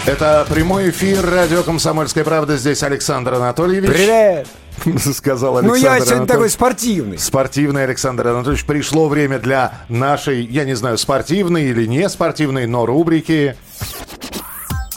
Это 0.05 0.45
прямой 0.49 0.89
эфир 0.89 1.25
радио 1.25 1.63
«Комсомольская 1.63 2.23
правда». 2.23 2.57
Здесь 2.57 2.83
Александр 2.83 3.35
Анатольевич. 3.35 3.89
Привет! 3.89 4.47
Сказал 5.15 5.61
Ну, 5.61 5.73
Александр 5.73 5.77
я 5.77 5.93
сегодня 5.95 6.07
такой 6.07 6.17
Анатольевич. 6.17 6.51
спортивный. 6.53 7.19
Спортивный 7.19 7.83
Александр 7.85 8.27
Анатольевич. 8.27 8.65
Пришло 8.65 9.07
время 9.07 9.39
для 9.39 9.73
нашей, 9.87 10.43
я 10.45 10.65
не 10.65 10.73
знаю, 10.73 10.97
спортивной 10.97 11.65
или 11.65 11.85
не 11.85 12.09
спортивной, 12.09 12.67
но 12.67 12.85
рубрики. 12.85 13.55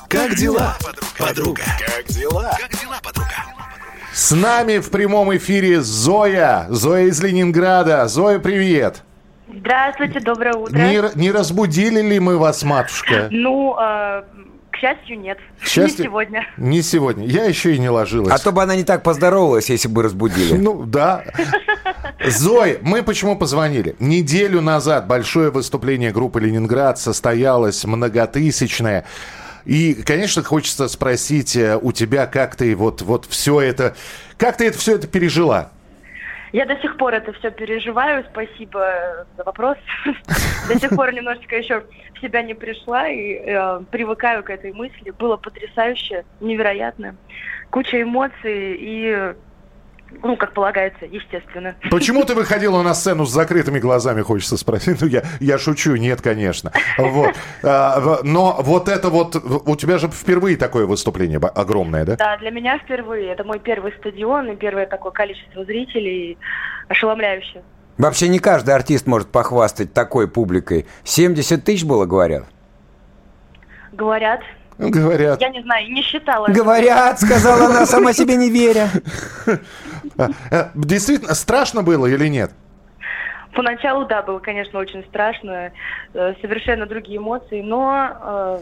Как 0.08 0.34
дела, 0.34 0.76
подруга? 1.18 1.62
Как 1.78 2.06
дела? 2.08 2.56
Как 2.58 2.80
дела, 2.80 2.96
подруга? 3.02 3.30
С 4.12 4.32
нами 4.32 4.78
в 4.78 4.90
прямом 4.90 5.36
эфире 5.36 5.82
Зоя. 5.82 6.66
Зоя 6.70 7.04
из 7.04 7.20
Ленинграда. 7.20 8.08
Зоя, 8.08 8.38
привет. 8.38 9.02
Здравствуйте, 9.48 10.20
доброе 10.20 10.54
утро. 10.54 10.76
Не, 10.76 11.02
не 11.14 11.30
разбудили 11.30 12.00
ли 12.00 12.18
мы 12.18 12.36
вас, 12.36 12.62
матушка? 12.64 13.28
Ну, 13.30 13.76
э, 13.78 14.22
к 14.72 14.76
счастью, 14.76 15.20
нет. 15.20 15.38
К 15.62 15.66
счастью- 15.66 15.98
Не 15.98 16.04
сегодня. 16.04 16.46
Не 16.56 16.82
сегодня. 16.82 17.26
Я 17.26 17.44
еще 17.44 17.74
и 17.74 17.78
не 17.78 17.88
ложилась. 17.88 18.32
А 18.32 18.42
то 18.42 18.50
бы 18.50 18.62
она 18.62 18.74
не 18.74 18.82
так 18.84 19.02
поздоровалась, 19.04 19.70
если 19.70 19.88
бы 19.88 20.02
разбудили. 20.02 20.54
Ну, 20.56 20.82
да. 20.84 21.24
Зой, 22.26 22.78
мы 22.82 23.02
почему 23.04 23.36
позвонили? 23.38 23.94
Неделю 24.00 24.60
назад 24.60 25.06
большое 25.06 25.50
выступление 25.50 26.10
группы 26.10 26.40
«Ленинград» 26.40 26.98
состоялось, 26.98 27.84
многотысячное. 27.84 29.04
И, 29.64 29.94
конечно, 29.94 30.42
хочется 30.42 30.86
спросить 30.88 31.56
э, 31.56 31.76
у 31.80 31.90
тебя, 31.92 32.26
как 32.26 32.54
ты 32.56 32.76
вот, 32.76 33.02
вот 33.02 33.26
все 33.28 33.60
это... 33.60 33.96
Как 34.38 34.56
ты 34.56 34.66
это 34.66 34.78
все 34.78 34.94
это 34.94 35.06
пережила? 35.08 35.70
Я 36.56 36.64
до 36.64 36.74
сих 36.80 36.96
пор 36.96 37.12
это 37.12 37.34
все 37.34 37.50
переживаю. 37.50 38.24
Спасибо 38.30 39.26
за 39.36 39.44
вопрос. 39.44 39.76
До 40.68 40.80
сих 40.80 40.88
пор 40.88 41.12
немножечко 41.12 41.54
еще 41.54 41.84
в 42.14 42.20
себя 42.22 42.40
не 42.40 42.54
пришла 42.54 43.08
и 43.08 43.34
э, 43.34 43.80
привыкаю 43.90 44.42
к 44.42 44.48
этой 44.48 44.72
мысли. 44.72 45.10
Было 45.10 45.36
потрясающе, 45.36 46.24
невероятно. 46.40 47.14
Куча 47.68 48.00
эмоций 48.00 48.74
и, 48.80 49.34
ну, 50.22 50.36
как 50.36 50.52
полагается, 50.52 51.04
естественно. 51.06 51.76
Почему 51.90 52.24
ты 52.24 52.34
выходила 52.34 52.82
на 52.82 52.94
сцену 52.94 53.24
с 53.24 53.30
закрытыми 53.30 53.78
глазами, 53.78 54.22
хочется 54.22 54.56
спросить. 54.56 54.96
Ну, 55.06 55.08
я, 55.08 55.22
я 55.40 55.58
шучу, 55.58 55.94
нет, 55.96 56.22
конечно. 56.22 56.72
Вот. 56.96 57.34
А, 57.62 58.20
но 58.22 58.56
вот 58.60 58.88
это 58.88 59.10
вот... 59.10 59.36
У 59.36 59.76
тебя 59.76 59.98
же 59.98 60.08
впервые 60.08 60.56
такое 60.56 60.86
выступление 60.86 61.38
огромное, 61.38 62.04
да? 62.04 62.16
Да, 62.16 62.36
для 62.38 62.50
меня 62.50 62.78
впервые. 62.78 63.32
Это 63.32 63.44
мой 63.44 63.58
первый 63.58 63.92
стадион 63.98 64.50
и 64.50 64.56
первое 64.56 64.86
такое 64.86 65.12
количество 65.12 65.64
зрителей. 65.64 66.38
Ошеломляюще. 66.88 67.62
Вообще 67.98 68.28
не 68.28 68.38
каждый 68.38 68.74
артист 68.74 69.06
может 69.06 69.28
похвастать 69.28 69.92
такой 69.92 70.28
публикой. 70.28 70.86
70 71.04 71.64
тысяч 71.64 71.84
было, 71.84 72.06
говорят. 72.06 72.44
Говорят. 73.92 74.40
Говорят. 74.78 75.40
Я 75.40 75.48
не 75.50 75.62
знаю, 75.62 75.90
не 75.92 76.02
считала. 76.02 76.48
Говорят, 76.48 77.20
сказала 77.20 77.66
она, 77.66 77.86
сама 77.86 78.12
себе 78.12 78.36
не 78.36 78.50
веря. 78.50 78.90
Э, 80.50 80.68
Действительно, 80.74 81.34
страшно 81.34 81.82
было 81.82 82.06
или 82.06 82.28
нет? 82.28 82.50
Поначалу, 83.54 84.04
да, 84.06 84.22
было, 84.22 84.38
конечно, 84.38 84.78
очень 84.78 85.02
страшно, 85.04 85.72
э, 86.12 86.34
совершенно 86.42 86.86
другие 86.86 87.18
эмоции, 87.18 87.62
но 87.62 88.60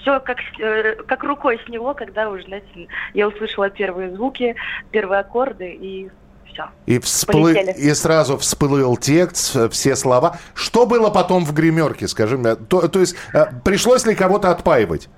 все 0.00 0.20
как, 0.20 0.38
с- 0.38 0.60
э, 0.60 0.96
как 1.06 1.22
рукой 1.22 1.60
сняло, 1.66 1.92
когда 1.92 2.28
уже, 2.30 2.44
знаете, 2.44 2.88
я 3.14 3.28
услышала 3.28 3.68
первые 3.70 4.10
звуки, 4.14 4.56
первые 4.90 5.20
аккорды 5.20 5.70
и 5.70 6.10
все. 6.50 6.64
И, 6.86 6.98
всплы... 6.98 7.54
Полетели. 7.54 7.72
и 7.78 7.94
сразу 7.94 8.36
всплыл 8.38 8.96
текст, 8.96 9.54
э, 9.54 9.68
все 9.68 9.96
слова. 9.96 10.38
Что 10.54 10.86
было 10.86 11.10
потом 11.10 11.44
в 11.44 11.52
гримерке, 11.52 12.08
скажи 12.08 12.36
мне? 12.38 12.56
То, 12.56 12.88
то 12.88 13.00
есть 13.00 13.16
э, 13.34 13.46
пришлось 13.64 14.06
ли 14.06 14.14
кого-то 14.14 14.50
отпаивать? 14.50 15.08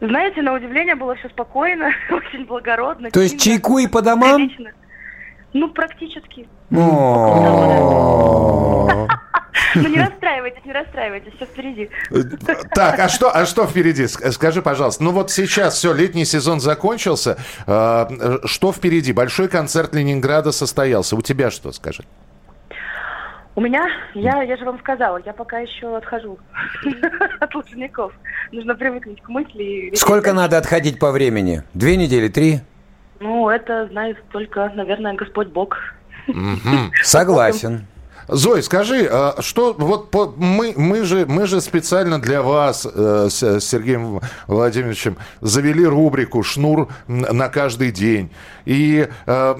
Знаете, 0.00 0.42
на 0.42 0.54
удивление 0.54 0.94
было 0.94 1.14
все 1.16 1.28
спокойно, 1.28 1.90
очень 2.10 2.46
благородно. 2.46 3.10
То 3.10 3.20
есть 3.20 3.40
чайку 3.40 3.78
и 3.78 3.86
по 3.86 4.02
домам? 4.02 4.36
прилично. 4.36 4.70
Ну, 5.52 5.68
практически. 5.68 6.48
О. 6.74 9.06
Ну, 9.74 9.88
не 9.88 10.00
расстраивайтесь, 10.00 10.64
не 10.64 10.72
расстраивайтесь, 10.72 11.32
все 11.36 11.44
впереди. 11.44 11.90
Так, 12.74 12.98
а 12.98 13.08
что, 13.08 13.30
а 13.34 13.46
что 13.46 13.66
впереди? 13.66 14.04
Ск- 14.04 14.30
Скажи, 14.32 14.62
пожалуйста. 14.62 15.02
Ну 15.04 15.12
вот 15.12 15.30
сейчас 15.30 15.74
все, 15.74 15.92
летний 15.92 16.24
сезон 16.24 16.60
закончился. 16.60 17.36
Э, 17.66 18.06
э, 18.10 18.38
Что 18.46 18.72
впереди? 18.72 19.12
Большой 19.12 19.48
концерт 19.48 19.94
Ленинграда 19.94 20.50
состоялся. 20.52 21.16
У 21.16 21.22
тебя 21.22 21.50
что, 21.50 21.72
скажи? 21.72 22.04
У 23.60 23.62
меня, 23.62 23.86
я, 24.14 24.42
я 24.42 24.56
же 24.56 24.64
вам 24.64 24.78
сказала, 24.78 25.20
я 25.26 25.34
пока 25.34 25.58
еще 25.58 25.94
отхожу 25.94 26.38
от 27.40 27.54
лужников. 27.54 28.10
Нужно 28.52 28.74
привыкнуть 28.74 29.20
к 29.20 29.28
мысли. 29.28 29.62
и- 29.92 29.96
Сколько 29.96 30.32
надо 30.32 30.56
отходить 30.56 30.98
по 30.98 31.12
времени? 31.12 31.62
Две 31.74 31.98
недели, 31.98 32.28
три? 32.28 32.60
Ну, 33.20 33.50
это 33.50 33.86
знает 33.88 34.16
только, 34.32 34.70
наверное, 34.74 35.12
Господь 35.12 35.48
Бог. 35.48 35.76
Согласен. 37.02 37.86
Зой, 38.30 38.62
скажи, 38.62 39.08
а 39.10 39.36
что 39.40 39.74
вот 39.76 40.10
по- 40.10 40.32
мы 40.36 40.72
мы 40.76 41.04
же 41.04 41.26
мы 41.26 41.46
же 41.46 41.60
специально 41.60 42.20
для 42.20 42.42
вас 42.42 42.86
э, 42.92 43.28
с 43.30 43.60
Сергеем 43.60 44.20
Владимировичем 44.46 45.16
завели 45.40 45.84
рубрику 45.84 46.42
"Шнур 46.42 46.88
на 47.08 47.48
каждый 47.48 47.90
день", 47.90 48.30
и 48.64 49.08
э, 49.26 49.54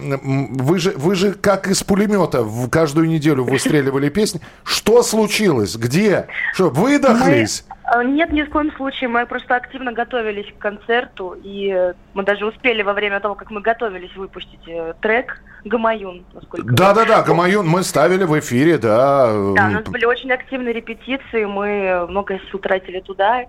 вы 0.52 0.78
же 0.78 0.92
вы 0.96 1.14
же 1.14 1.32
как 1.32 1.68
из 1.68 1.82
пулемета 1.82 2.42
в 2.42 2.68
каждую 2.68 3.08
неделю 3.08 3.44
выстреливали 3.44 4.08
песни. 4.08 4.40
Что 4.64 5.02
случилось? 5.02 5.74
Где? 5.76 6.26
Что 6.54 6.70
выдохлись? 6.70 7.64
Мы, 7.68 7.79
нет, 8.02 8.32
ни 8.32 8.42
в 8.42 8.50
коем 8.50 8.72
случае. 8.76 9.08
Мы 9.08 9.26
просто 9.26 9.56
активно 9.56 9.92
готовились 9.92 10.46
к 10.56 10.58
концерту, 10.58 11.36
и 11.42 11.72
э, 11.74 11.94
мы 12.14 12.22
даже 12.22 12.46
успели 12.46 12.82
во 12.82 12.92
время 12.92 13.20
того, 13.20 13.34
как 13.34 13.50
мы 13.50 13.60
готовились, 13.60 14.14
выпустить 14.14 14.66
э, 14.68 14.94
трек 15.00 15.42
«Гамаюн», 15.64 16.24
насколько 16.32 16.72
Да, 16.72 16.94
да, 16.94 17.04
да, 17.04 17.22
Гамаюн 17.22 17.66
мы 17.66 17.82
ставили 17.82 18.24
в 18.24 18.38
эфире, 18.38 18.78
да. 18.78 19.26
Да, 19.32 19.66
у 19.66 19.70
нас 19.70 19.84
были 19.84 20.04
очень 20.04 20.30
активные 20.30 20.72
репетиции, 20.72 21.44
мы 21.44 22.06
много 22.08 22.38
сил 22.50 22.60
тратили 22.60 23.00
туда. 23.00 23.44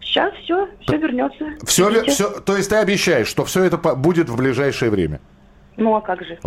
Сейчас 0.00 0.34
все, 0.44 0.68
все 0.82 0.96
вернется. 0.96 1.44
Все, 1.64 1.90
Ждите. 1.90 2.10
все, 2.10 2.40
то 2.40 2.56
есть 2.56 2.70
ты 2.70 2.76
обещаешь, 2.76 3.26
что 3.26 3.44
все 3.44 3.64
это 3.64 3.78
будет 3.78 4.28
в 4.28 4.36
ближайшее 4.36 4.90
время? 4.90 5.20
Ну 5.76 5.94
а 5.94 6.00
как 6.00 6.22
же? 6.24 6.38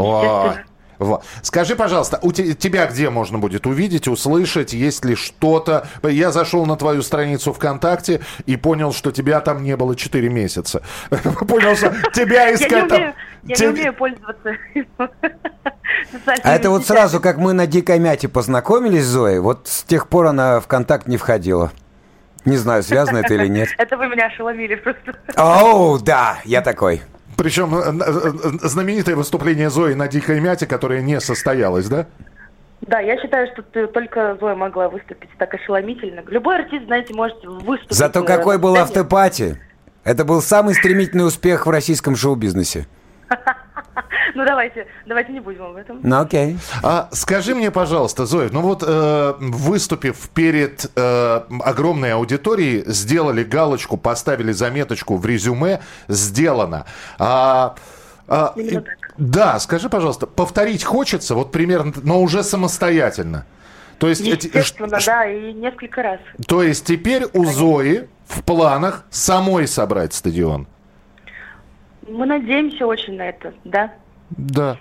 Естественно. 1.02 1.06
во. 1.06 1.24
Скажи, 1.42 1.76
пожалуйста, 1.76 2.20
у 2.22 2.32
те- 2.32 2.54
тебя 2.54 2.86
где 2.88 3.10
можно 3.10 3.38
будет 3.38 3.66
увидеть, 3.66 4.08
услышать, 4.08 4.74
есть 4.74 5.06
ли 5.06 5.16
что-то? 5.16 5.88
Я 6.04 6.32
зашел 6.32 6.66
на 6.66 6.76
твою 6.76 7.02
страницу 7.02 7.54
ВКонтакте 7.54 8.22
и 8.46 8.56
понял, 8.58 8.94
что 8.94 9.12
тебя 9.12 9.40
там 9.42 9.64
не 9.64 9.76
было 9.76 9.96
4 9.96 10.30
месяца. 10.30 10.82
Понял, 11.10 11.76
что 11.76 11.94
тебя 12.14 12.54
искать 12.54 12.88
там... 12.88 13.14
я 13.44 13.56
не 13.58 13.68
умею 13.68 13.94
пользоваться 13.94 14.56
А 16.44 16.56
это 16.56 16.70
вот 16.70 16.86
сразу, 16.86 17.20
как 17.20 17.38
мы 17.38 17.54
на 17.54 17.68
Дикой 17.68 18.00
Мяте 18.00 18.28
познакомились 18.28 19.04
с 19.04 19.08
Зоей, 19.08 19.40
вот 19.40 19.68
с 19.68 19.84
тех 19.84 20.08
пор 20.08 20.28
она 20.28 20.60
в 20.60 20.68
контакт 20.68 21.08
не 21.08 21.18
входила. 21.18 21.72
Не 22.46 22.58
знаю, 22.58 22.82
связано 22.82 23.20
это 23.20 23.36
или 23.36 23.48
нет. 23.48 23.70
Это 23.78 23.98
вы 23.98 24.08
меня 24.08 24.26
ошеломили 24.26 24.74
просто. 24.74 25.14
Оу, 25.38 26.00
да, 26.00 26.40
я 26.44 26.62
такой. 26.62 27.04
Причем 27.42 27.74
э, 27.76 27.82
э, 27.82 28.68
знаменитое 28.68 29.16
выступление 29.16 29.72
Зои 29.72 29.96
на 29.96 30.08
Дикой 30.08 30.40
Мяте, 30.40 30.68
которое 30.68 31.02
не 31.02 31.20
состоялось, 31.20 31.88
да? 31.88 32.06
Да, 32.82 33.00
я 33.00 33.20
считаю, 33.20 33.48
что 33.52 33.64
ты- 33.64 33.88
только 33.88 34.38
Зоя 34.40 34.54
могла 34.54 34.90
выступить 34.90 35.32
так 35.40 35.52
ошеломительно. 35.56 36.22
Любой 36.28 36.60
артист, 36.60 36.86
знаете, 36.86 37.16
может 37.16 37.44
выступить. 37.44 37.98
Зато 37.98 38.20
э, 38.20 38.26
какой 38.26 38.60
был 38.60 38.76
автопати. 38.76 39.60
Это 40.04 40.24
был 40.24 40.40
самый 40.44 40.76
стремительный 40.76 41.26
успех 41.26 41.66
в 41.66 41.70
российском 41.72 42.16
шоу-бизнесе. 42.16 42.86
Ну 44.36 44.46
давайте, 44.46 44.88
давайте 45.06 45.34
не 45.34 45.40
будем 45.40 45.64
об 45.64 45.76
этом. 45.76 46.00
Ну 46.04 46.22
окей. 46.22 46.58
А 46.84 47.10
скажи 47.12 47.54
мне, 47.56 47.72
пожалуйста, 47.72 48.26
Зоя, 48.26 48.50
ну 48.52 48.62
вот 48.62 48.84
э, 48.88 49.34
выступив 49.40 50.30
перед 50.30 50.90
э, 50.96 51.42
огромной 51.64 52.14
аудиторией, 52.14 52.84
сделали 52.86 53.44
галочку, 53.44 53.98
поставили 53.98 54.52
заметочку 54.54 55.18
в 55.18 55.26
резюме, 55.26 55.82
сделано. 56.08 56.86
А, 57.20 57.76
а, 58.28 58.54
и- 58.56 58.80
да, 59.18 59.60
скажи, 59.60 59.90
пожалуйста, 59.90 60.28
повторить 60.28 60.84
хочется, 60.84 61.36
вот 61.36 61.52
примерно, 61.52 61.94
но 62.04 62.22
уже 62.22 62.44
самостоятельно. 62.44 63.46
То 64.00 64.08
есть, 64.08 64.22
эти- 64.22 64.48
Естественно, 64.48 64.98
да, 65.06 65.26
и 65.30 65.54
несколько 65.54 66.02
раз. 66.02 66.20
то 66.48 66.64
есть 66.64 66.86
теперь 66.86 67.26
у 67.34 67.46
Зои 67.46 68.08
в 68.28 68.42
планах 68.44 69.04
самой 69.10 69.68
собрать 69.68 70.14
стадион. 70.14 70.68
Мы 72.12 72.26
надеемся 72.26 72.86
очень 72.86 73.16
на 73.16 73.30
это, 73.30 73.54
да? 73.64 73.92
Да. 74.32 74.78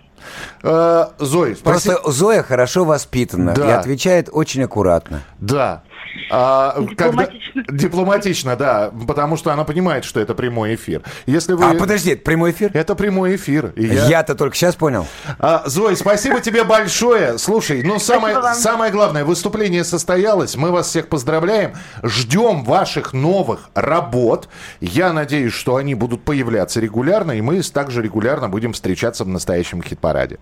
Э, 0.63 1.07
Зой, 1.19 1.57
спасибо. 1.57 1.95
Просто 1.95 2.11
Зоя 2.11 2.43
хорошо 2.43 2.85
воспитана 2.85 3.55
Да. 3.55 3.69
и 3.69 3.71
отвечает 3.73 4.29
очень 4.33 4.63
аккуратно. 4.65 5.23
Да. 5.39 5.83
А, 6.31 6.73
когда- 6.97 7.27
Дипломатично. 7.27 7.65
Дипломатично, 7.71 8.57
да, 8.57 8.93
потому 9.07 9.37
что 9.37 9.53
она 9.53 9.65
понимает, 9.65 10.05
что 10.05 10.21
это 10.21 10.35
прямой 10.35 10.75
эфир. 10.75 11.03
Если 11.27 11.53
вы... 11.55 11.65
А 11.65 11.75
подожди, 11.75 12.11
это 12.13 12.23
прямой 12.23 12.53
эфир? 12.53 12.71
Это 12.75 12.95
прямой 12.95 13.37
эфир. 13.37 13.73
я- 13.77 14.07
Я-то 14.07 14.35
только 14.35 14.57
сейчас 14.57 14.77
понял. 14.77 15.07
А, 15.39 15.65
Зой, 15.67 15.97
спасибо 15.97 16.41
тебе 16.41 16.65
большое. 16.65 17.39
Слушай, 17.39 17.83
ну 17.83 17.99
самое, 17.99 18.37
самое 18.55 18.93
главное, 18.93 19.25
выступление 19.25 19.85
состоялось. 19.85 20.57
Мы 20.57 20.71
вас 20.71 20.89
всех 20.89 21.09
поздравляем. 21.09 21.73
Ждем 22.03 22.65
ваших 22.65 23.13
новых 23.13 23.71
работ. 23.75 24.49
Я 24.81 25.13
надеюсь, 25.13 25.53
что 25.53 25.77
они 25.77 25.95
будут 25.95 26.25
появляться 26.25 26.81
регулярно, 26.81 27.33
и 27.33 27.41
мы 27.41 27.61
также 27.63 28.03
регулярно 28.03 28.49
будем 28.49 28.73
встречаться 28.73 29.25
в 29.25 29.29
настоящем 29.29 29.83
хит-параде. 29.83 30.39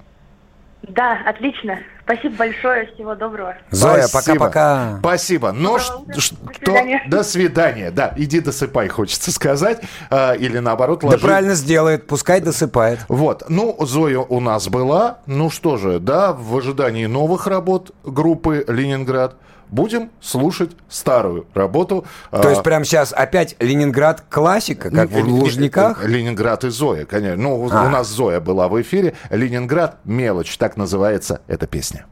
Да, 0.82 1.18
отлично. 1.26 1.78
Спасибо 2.04 2.36
большое, 2.36 2.86
всего 2.94 3.14
доброго. 3.14 3.56
Зоя, 3.70 4.06
пока-пока. 4.10 4.96
Спасибо. 5.00 5.52
Но 5.52 5.78
ш- 5.78 5.92
До 6.06 6.20
что- 6.20 6.36
свидания. 6.56 7.02
До 7.08 7.22
свидания. 7.22 7.90
Да, 7.90 8.14
иди 8.16 8.40
досыпай, 8.40 8.88
хочется 8.88 9.30
сказать. 9.30 9.80
А, 10.08 10.32
или 10.32 10.58
наоборот, 10.58 11.00
Да 11.02 11.08
ложи. 11.08 11.18
правильно 11.18 11.54
сделает, 11.54 12.06
пускай 12.06 12.40
досыпает. 12.40 13.00
Вот, 13.08 13.42
ну, 13.48 13.76
Зоя 13.84 14.20
у 14.20 14.40
нас 14.40 14.68
была. 14.68 15.18
Ну 15.26 15.50
что 15.50 15.76
же, 15.76 15.98
да, 15.98 16.32
в 16.32 16.56
ожидании 16.56 17.06
новых 17.06 17.46
работ 17.46 17.90
группы 18.04 18.64
«Ленинград» 18.68 19.34
будем 19.70 20.10
слушать 20.20 20.70
старую 20.88 21.46
работу. 21.54 22.04
То 22.30 22.48
а, 22.48 22.50
есть 22.50 22.62
прямо 22.62 22.84
сейчас 22.84 23.12
опять 23.12 23.56
Ленинград 23.60 24.22
классика, 24.28 24.90
как 24.90 25.10
в 25.10 25.18
Лужниках? 25.28 26.04
Ленинград 26.06 26.64
и 26.64 26.70
Зоя, 26.70 27.04
конечно. 27.04 27.42
Ну, 27.42 27.68
А. 27.70 27.86
у 27.86 27.90
нас 27.90 28.08
Зоя 28.08 28.40
была 28.40 28.68
в 28.68 28.80
эфире. 28.80 29.14
Ленинград 29.30 29.98
мелочь, 30.04 30.56
так 30.56 30.76
называется 30.76 31.40
эта 31.46 31.66
песня. 31.66 32.06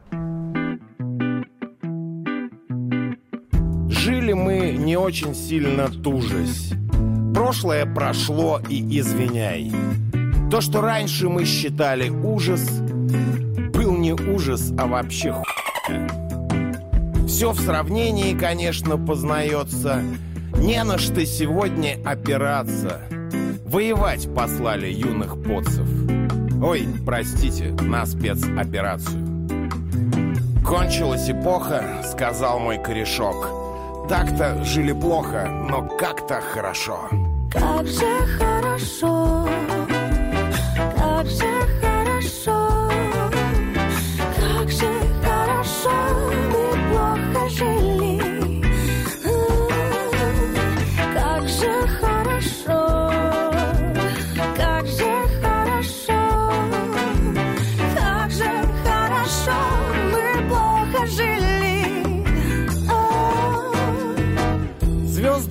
Жили 3.89 4.33
мы 4.33 4.71
не 4.71 4.97
очень 4.97 5.33
сильно 5.33 5.87
тужась. 5.87 6.71
Прошлое 7.33 7.85
прошло 7.85 8.61
и 8.67 8.99
извиняй. 8.99 9.71
То, 10.49 10.61
что 10.61 10.81
раньше 10.81 11.29
мы 11.29 11.45
считали 11.45 12.09
ужас, 12.09 12.61
был 13.73 13.95
не 13.95 14.13
ужас, 14.13 14.71
а 14.77 14.87
вообще 14.87 15.33
хуйня. 15.33 16.26
Все 17.27 17.51
в 17.51 17.59
сравнении, 17.59 18.33
конечно, 18.33 18.97
познается. 18.97 20.01
Не 20.57 20.83
на 20.83 20.97
что 20.97 21.25
сегодня 21.25 21.97
опираться. 22.05 23.01
Воевать 23.65 24.33
послали 24.33 24.87
юных 24.87 25.43
поцев. 25.43 25.87
Ой, 26.63 26.87
простите, 27.05 27.75
на 27.81 28.05
спецоперацию. 28.05 29.27
Кончилась 30.65 31.29
эпоха, 31.29 32.01
сказал 32.09 32.59
мой 32.59 32.81
корешок. 32.81 34.07
Так-то 34.07 34.63
жили 34.63 34.93
плохо, 34.93 35.47
но 35.69 35.85
как-то 35.85 36.39
хорошо. 36.41 37.09
Как 37.51 37.85
же 37.87 38.07
хорошо, 38.39 39.47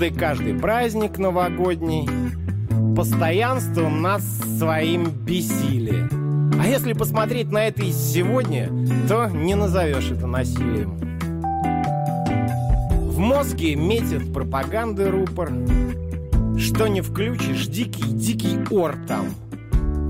звезды 0.07 0.11
каждый 0.19 0.55
праздник 0.55 1.19
новогодний. 1.19 2.09
Постоянство 2.95 3.89
нас 3.89 4.23
своим 4.59 5.11
бесили. 5.11 6.09
А 6.61 6.67
если 6.67 6.93
посмотреть 6.93 7.51
на 7.51 7.67
это 7.67 7.83
и 7.83 7.93
сегодня, 7.93 8.71
то 9.09 9.29
не 9.29 9.55
назовешь 9.55 10.11
это 10.11 10.27
насилием. 10.27 10.97
В 12.93 13.19
мозге 13.19 13.77
метит 13.77 14.33
пропаганды 14.33 15.11
рупор. 15.11 15.53
Что 16.59 16.87
не 16.87 17.03
включишь, 17.03 17.67
дикий-дикий 17.67 18.59
ор 18.75 18.97
там. 19.07 19.27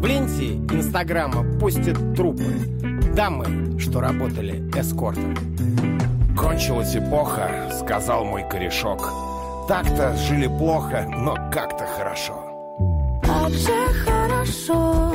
В 0.00 0.06
ленте 0.06 0.54
Инстаграма 0.54 1.58
постят 1.58 1.98
трупы. 2.14 2.54
Дамы, 3.14 3.78
что 3.80 4.00
работали 4.00 4.62
эскортом. 4.76 5.34
Кончилась 6.36 6.94
эпоха, 6.94 7.70
сказал 7.80 8.24
мой 8.24 8.44
корешок. 8.48 9.25
Так-то 9.68 10.16
жили 10.16 10.46
плохо, 10.46 11.04
но 11.08 11.34
как-то 11.50 11.86
хорошо. 11.86 12.34
Как 13.20 13.50
же 13.50 13.72
хорошо, 14.04 15.12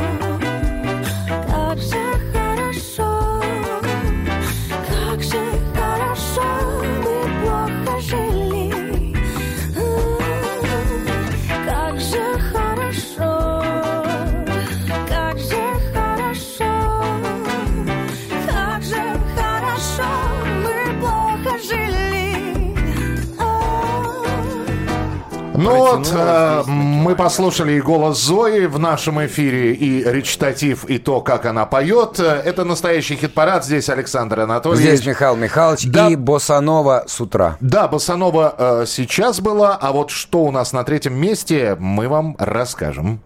Ну 25.62 25.76
вот, 25.76 26.12
э, 26.12 26.64
мы 26.66 27.16
послушали 27.16 27.74
и 27.74 27.82
голос 27.82 28.20
Зои 28.20 28.66
в 28.66 28.80
нашем 28.80 29.24
эфире, 29.26 29.74
и 29.74 30.04
речитатив, 30.04 30.86
и 30.86 30.98
то, 30.98 31.22
как 31.22 31.46
она 31.46 31.66
поет. 31.66 32.20
Э, 32.20 32.42
Это 32.44 32.64
настоящий 32.66 33.16
хит-парад. 33.16 33.64
Здесь 33.64 33.90
Александр 33.90 34.40
Анатольевич. 34.40 34.86
Здесь 34.86 35.06
Михаил 35.06 35.36
Михайлович 35.36 35.86
и 35.86 36.16
Босанова 36.16 37.04
с 37.08 37.22
утра. 37.22 37.58
Да, 37.60 37.88
Босанова 37.88 38.56
э, 38.58 38.86
сейчас 38.88 39.40
была, 39.40 39.78
а 39.80 39.92
вот 39.92 40.10
что 40.10 40.40
у 40.40 40.52
нас 40.52 40.74
на 40.74 40.84
третьем 40.84 41.14
месте, 41.14 41.76
мы 41.80 42.08
вам 42.08 42.36
расскажем. 42.40 43.22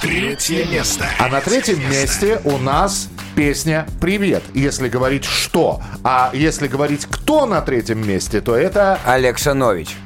Третье 0.00 0.64
место. 0.66 1.06
А 1.18 1.28
на 1.28 1.40
третьем 1.40 1.80
месте 1.90 2.40
у 2.44 2.56
нас 2.56 3.08
песня 3.34 3.84
«Привет», 4.00 4.44
если 4.54 4.88
говорить 4.88 5.24
«что». 5.24 5.80
А 6.04 6.30
если 6.32 6.68
говорить 6.68 7.06
«кто» 7.06 7.46
на 7.46 7.60
третьем 7.62 8.06
месте, 8.06 8.40
то 8.40 8.54
это... 8.54 9.00
Олег 9.04 9.38
Шанович. 9.38 9.96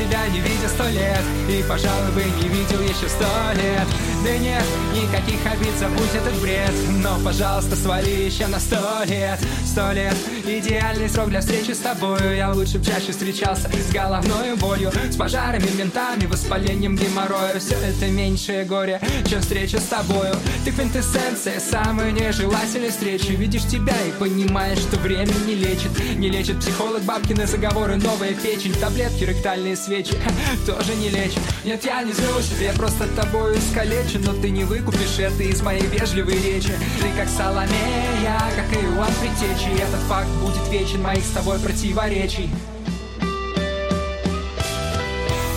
Тебя 0.00 0.26
не 0.28 0.40
видя 0.40 0.68
сто 0.68 0.88
лет. 0.88 1.22
И, 1.48 1.62
пожалуй, 1.68 2.10
бы 2.12 2.24
не 2.24 2.48
видел 2.48 2.80
еще 2.80 3.08
сто 3.08 3.26
лет 3.54 3.86
Да 4.22 4.36
нет, 4.36 4.62
никаких 4.92 5.40
обид, 5.50 5.72
забудь 5.78 6.14
этот 6.14 6.38
бред. 6.42 6.72
Но, 7.02 7.18
пожалуйста, 7.24 7.74
свали 7.74 8.26
еще 8.26 8.48
на 8.48 8.60
сто 8.60 8.76
лет. 9.06 9.38
Сто 9.64 9.92
лет, 9.92 10.14
идеальный 10.44 11.08
срок 11.08 11.30
для 11.30 11.40
встречи 11.40 11.70
с 11.70 11.78
тобою. 11.78 12.36
Я 12.36 12.52
лучше 12.52 12.78
б 12.78 12.84
чаще 12.84 13.12
встречался 13.12 13.70
с 13.70 13.90
головной 13.90 14.56
болью 14.56 14.92
С 15.10 15.16
пожарами, 15.16 15.70
ментами, 15.74 16.26
воспалением 16.26 16.96
геморроя. 16.96 17.58
Все 17.58 17.76
это 17.76 18.08
меньшее 18.08 18.64
горе, 18.64 19.00
чем 19.26 19.40
встреча 19.40 19.80
с 19.80 19.84
тобою. 19.84 20.34
Ты 20.66 20.72
квинтэссенция 20.72 21.58
самой 21.58 22.12
нежелательной 22.12 22.90
встречи. 22.90 23.32
Видишь 23.32 23.64
тебя 23.64 23.96
и 24.06 24.12
понимаешь, 24.12 24.80
что 24.80 24.98
время 24.98 25.32
не 25.46 25.54
лечит. 25.54 25.92
Не 26.16 26.28
лечит 26.28 26.60
психолог, 26.60 27.02
бабкины 27.04 27.46
заговоры, 27.46 27.96
новая 27.96 28.34
печень 28.34 28.74
Таблетки, 28.74 29.24
ректальные 29.24 29.76
свечи. 29.76 30.14
Тоже 30.66 30.94
не 30.96 31.08
лечат 31.08 31.42
Нет, 31.64 31.82
я 31.86 32.02
не 32.02 32.12
злюсь, 32.12 32.50
я 32.60 32.74
просто 32.74 33.06
тобою 33.16 33.56
искалечен 33.56 34.09
Но 34.18 34.32
ты 34.32 34.50
не 34.50 34.64
выкупишь 34.64 35.18
это 35.18 35.42
из 35.44 35.62
моей 35.62 35.86
вежливой 35.86 36.34
речи. 36.42 36.72
Ты 37.00 37.08
как 37.16 37.28
Соломея, 37.28 38.40
как 38.56 38.82
Иоанн 38.82 39.12
Предтечи 39.20 39.68
И 39.68 39.80
Этот 39.80 40.00
факт 40.08 40.28
будет 40.42 40.68
вечен 40.68 41.02
моих 41.02 41.24
с 41.24 41.30
тобой 41.30 41.60
противоречий. 41.60 42.50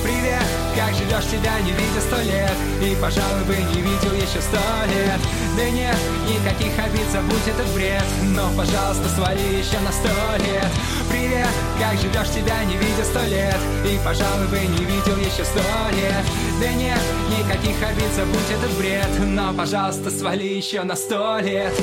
Привет, 0.04 0.44
как 0.76 0.94
живешь, 0.94 1.32
тебя 1.32 1.60
не 1.62 1.72
видя 1.72 2.02
сто 2.02 2.22
лет? 2.22 2.56
И, 2.82 2.96
пожалуй, 3.02 3.44
бы 3.46 3.56
не 3.56 3.82
видел 3.82 4.14
еще 4.14 4.40
сто 4.40 4.60
лет 4.88 5.20
Да 5.56 5.70
нет, 5.70 5.96
никаких 6.28 6.78
обид, 6.84 7.08
забудь 7.12 7.48
этот 7.48 7.68
бред. 7.74 8.04
Но, 8.36 8.50
пожалуйста, 8.58 9.08
свали 9.10 9.58
еще 9.60 9.80
на 9.80 9.92
сто 9.92 10.10
лет. 10.44 10.72
Привет, 11.12 11.48
как 11.80 12.00
живешь, 12.00 12.34
тебя 12.34 12.64
не 12.64 12.76
видя 12.78 13.04
сто 13.04 13.22
лет? 13.26 13.60
И, 13.86 14.00
пожалуй, 14.04 14.48
бы 14.48 14.60
не 14.60 14.84
видел 14.84 15.18
еще 15.18 15.46
сто 15.46 15.62
лет. 15.92 16.26
Да 16.60 16.72
нет, 16.74 17.00
никаких 17.38 17.76
обид, 17.88 18.12
забудь 18.16 18.52
этот 18.52 18.76
бред. 18.78 19.10
Но, 19.20 19.54
пожалуйста, 19.54 20.10
свали 20.10 20.56
еще 20.56 20.82
на 20.84 20.96
сто 20.96 21.38
лет 21.40 21.74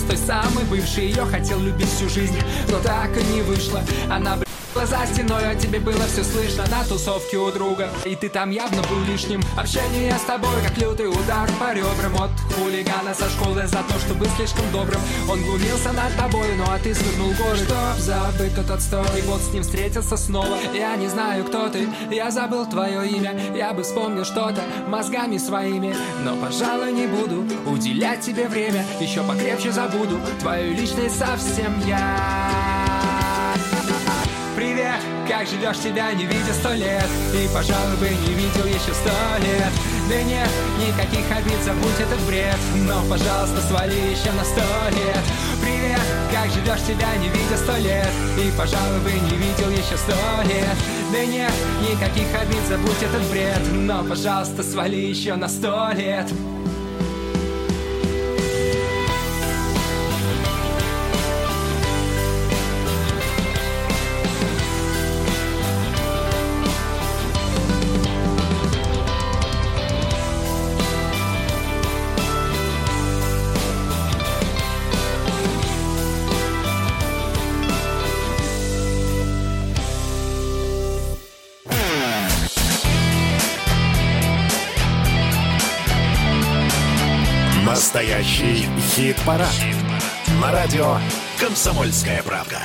с 0.00 0.02
той 0.04 0.16
самой 0.16 0.64
бывшей 0.64 1.08
Ее 1.08 1.24
хотел 1.24 1.60
любить 1.60 1.88
всю 1.88 2.08
жизнь, 2.08 2.38
но 2.70 2.78
так 2.80 3.10
и 3.16 3.22
не 3.34 3.42
вышло. 3.42 3.82
Она, 4.10 4.38
за 4.74 5.06
стеной, 5.06 5.50
а 5.50 5.54
тебе 5.54 5.80
было 5.80 6.04
все 6.06 6.22
слышно 6.24 6.64
На 6.70 6.84
тусовке 6.84 7.36
у 7.36 7.50
друга, 7.50 7.90
и 8.04 8.14
ты 8.14 8.28
там 8.28 8.50
явно 8.50 8.82
был 8.82 9.00
лишним. 9.04 9.42
Общение 9.56 10.16
с 10.16 10.22
тобой, 10.22 10.50
как 10.66 10.78
лютый 10.78 11.08
удар 11.08 11.50
по 11.58 11.72
ребрам. 11.72 12.14
От 12.22 12.30
хулигана 12.54 13.14
со 13.14 13.28
школы 13.30 13.66
за 13.66 13.78
то, 13.78 13.98
что 13.98 14.14
был 14.14 14.26
слишком 14.36 14.70
добрым. 14.72 15.00
Он 15.28 15.42
глумился 15.42 15.92
над 15.92 16.14
тобой, 16.16 16.54
ну 16.56 16.64
а 16.68 16.78
ты 16.78 16.94
свернул 16.94 17.32
горы. 17.32 17.56
Чтоб 17.56 17.98
забыть 17.98 18.54
тот 18.54 18.70
отстой, 18.70 19.06
и 19.18 19.22
вот 19.22 19.40
с 19.40 19.52
ним 19.52 19.62
встретился 19.62 20.16
снова. 20.16 20.56
Я 20.72 20.96
не 20.96 21.08
знаю, 21.08 21.44
кто 21.44 21.68
ты, 21.68 21.88
я 22.10 22.30
забыл 22.30 22.66
твое 22.66 23.08
имя. 23.08 23.34
Я 23.54 23.72
бы 23.72 23.82
вспомнил 23.82 24.24
что-то 24.24 24.62
мозгами 24.88 25.38
своими. 25.38 25.94
Но, 26.22 26.36
пожалуй, 26.36 26.92
не 26.92 27.06
буду 27.06 27.44
уделять 27.66 28.20
тебе 28.20 28.48
время. 28.48 28.84
Еще 29.00 29.22
покрепче 29.22 29.72
забуду 29.72 30.20
твою 30.40 30.74
личность 30.74 31.18
совсем 31.18 31.80
я 31.86 32.69
Как 35.40 35.48
живешь, 35.48 35.78
тебя 35.78 36.12
не 36.12 36.26
видя 36.26 36.52
сто 36.52 36.70
лет. 36.74 37.08
И, 37.32 37.48
пожалуй, 37.54 37.96
бы 37.96 38.10
не 38.10 38.34
видел 38.34 38.66
еще 38.66 38.92
сто 38.92 39.08
лет. 39.40 39.72
Да 40.06 40.22
нет, 40.22 40.50
никаких 40.78 41.24
обид, 41.34 41.56
забудь 41.64 41.98
этот 41.98 42.20
бред. 42.26 42.58
Но, 42.86 43.02
пожалуйста, 43.08 43.62
свали 43.62 43.94
еще 43.94 44.30
на 44.32 44.44
сто 44.44 44.60
лет. 44.90 45.24
Привет, 45.62 46.02
как 46.30 46.50
живешь, 46.52 46.86
тебя 46.86 47.16
не 47.16 47.28
видя 47.30 47.56
сто 47.56 47.74
лет? 47.78 48.10
И, 48.36 48.50
пожалуй, 48.54 49.00
бы 49.00 49.12
не 49.12 49.36
видел 49.38 49.70
еще 49.70 49.96
сто 49.96 50.12
лет. 50.44 50.76
Да 51.10 51.24
нет, 51.24 51.52
никаких 51.88 52.26
обид, 52.38 52.60
забудь 52.68 53.02
этот 53.02 53.22
бред. 53.30 53.62
Но, 53.72 54.04
пожалуйста, 54.04 54.62
свали 54.62 55.06
еще 55.06 55.36
на 55.36 55.48
сто 55.48 55.88
лет 55.94 56.30
хит-парад. 88.90 89.46
На 90.42 90.50
радио 90.50 90.96
«Комсомольская 91.38 92.24
правда». 92.24 92.58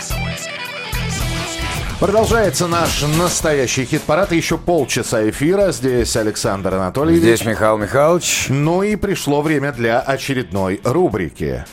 Продолжается 2.00 2.68
наш 2.68 3.04
настоящий 3.20 3.86
хит-парад. 3.86 4.32
Еще 4.32 4.58
полчаса 4.58 5.30
эфира. 5.30 5.72
Здесь 5.72 6.16
Александр 6.18 6.74
Анатольевич. 6.74 7.22
Здесь 7.22 7.46
Михаил 7.46 7.78
Михайлович. 7.78 8.48
Ну 8.50 8.82
и 8.82 8.96
пришло 8.96 9.44
время 9.44 9.72
для 9.72 10.00
очередной 10.00 10.82
рубрики. 10.84 11.64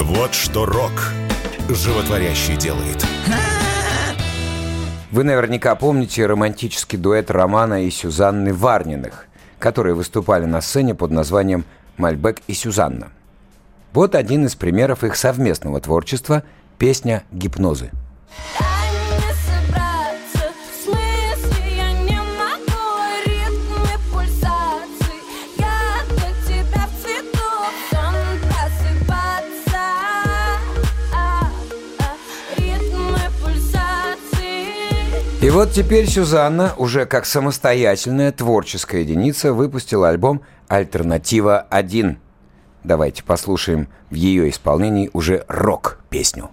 Вот 0.00 0.32
что 0.34 0.64
рок 0.64 1.12
животворящий 1.68 2.56
делает. 2.56 3.04
Вы 5.10 5.24
наверняка 5.24 5.74
помните 5.74 6.24
романтический 6.24 6.98
дуэт 6.98 7.30
Романа 7.30 7.84
и 7.84 7.90
Сюзанны 7.90 8.52
Варниных, 8.52 9.26
которые 9.66 9.96
выступали 9.96 10.44
на 10.44 10.60
сцене 10.60 10.94
под 10.94 11.10
названием 11.10 11.64
«Мальбек 11.96 12.40
и 12.46 12.54
Сюзанна». 12.54 13.08
Вот 13.92 14.14
один 14.14 14.46
из 14.46 14.54
примеров 14.54 15.02
их 15.02 15.16
совместного 15.16 15.80
творчества– 15.80 16.44
песня 16.78 17.24
«Гипнозы». 17.32 17.90
Не 18.60 18.65
И 35.46 35.50
вот 35.50 35.70
теперь 35.70 36.08
Сюзанна, 36.08 36.74
уже 36.76 37.06
как 37.06 37.24
самостоятельная 37.24 38.32
творческая 38.32 39.02
единица, 39.02 39.52
выпустила 39.52 40.08
альбом 40.08 40.42
«Альтернатива-1». 40.66 42.16
Давайте 42.82 43.22
послушаем 43.22 43.86
в 44.10 44.14
ее 44.14 44.50
исполнении 44.50 45.08
уже 45.12 45.44
рок-песню. 45.46 46.50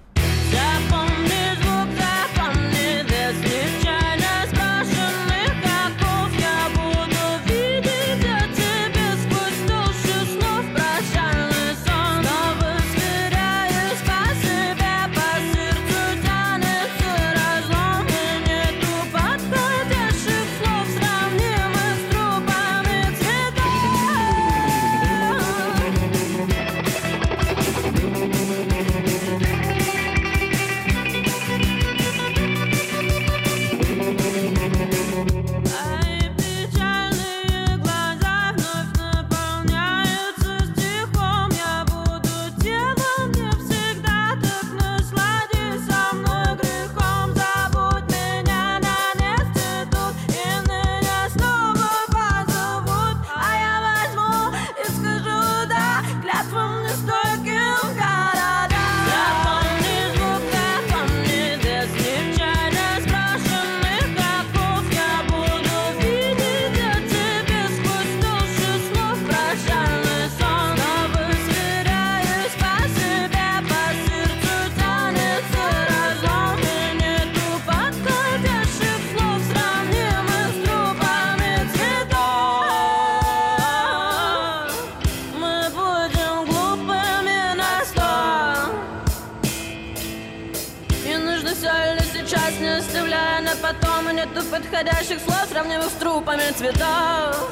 Сравнимых 95.64 95.90
с 95.90 95.94
трупами 95.94 96.52
цветов 96.58 97.43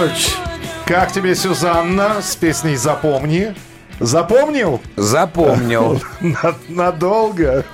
Анатольевич, 0.00 0.34
как 0.86 1.12
тебе 1.12 1.34
Сюзанна 1.34 2.22
с 2.22 2.34
песней 2.34 2.74
«Запомни»? 2.76 3.54
Запомнил? 3.98 4.80
Запомнил. 4.96 6.00
На- 6.22 6.54
Надолго? 6.70 7.66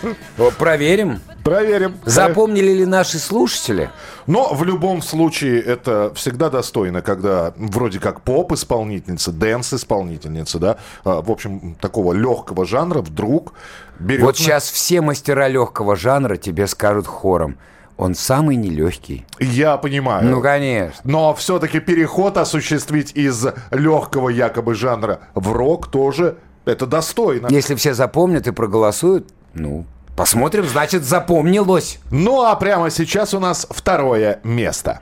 Проверим. 0.59 1.21
Проверим. 1.45 1.95
Запомнили 2.05 2.73
ли 2.73 2.85
наши 2.85 3.21
слушатели? 3.21 3.91
Но 4.27 4.53
в 4.53 4.65
любом 4.65 5.03
случае 5.03 5.63
это 5.63 6.13
всегда 6.17 6.51
достойно, 6.51 7.01
когда 7.01 7.55
вроде 7.57 8.01
как 8.01 8.23
поп-исполнительница, 8.23 9.31
дэнс-исполнительница, 9.31 10.59
да, 10.59 10.79
а, 11.05 11.23
в 11.23 11.31
общем, 11.31 11.77
такого 11.81 12.13
легкого 12.13 12.67
жанра 12.67 13.03
вдруг 13.03 13.53
берет... 14.01 14.23
Вот 14.23 14.37
сейчас 14.37 14.69
все 14.69 15.01
мастера 15.01 15.47
легкого 15.47 15.95
жанра 15.95 16.37
тебе 16.37 16.67
скажут 16.67 17.07
хором. 17.07 17.57
Он 17.97 18.15
самый 18.15 18.57
нелегкий. 18.57 19.25
Я 19.41 19.79
понимаю. 19.79 20.27
Ну, 20.27 20.43
конечно. 20.43 21.01
Но 21.05 21.35
все-таки 21.35 21.81
переход 21.81 22.37
осуществить 22.37 23.13
из 23.15 23.47
легкого 23.71 24.29
якобы 24.29 24.75
жанра 24.75 25.21
в 25.35 25.51
рок 25.53 25.91
тоже 25.91 26.37
это 26.67 26.87
достойно. 26.87 27.47
Если 27.49 27.75
все 27.75 27.95
запомнят 27.95 28.47
и 28.47 28.51
проголосуют, 28.51 29.31
ну, 29.55 29.87
посмотрим, 30.15 30.67
значит, 30.67 31.05
запомнилось. 31.05 31.99
Ну 32.11 32.43
а 32.43 32.55
прямо 32.57 32.91
сейчас 32.91 33.33
у 33.33 33.41
нас 33.41 33.67
второе 33.71 34.41
место. 34.43 35.01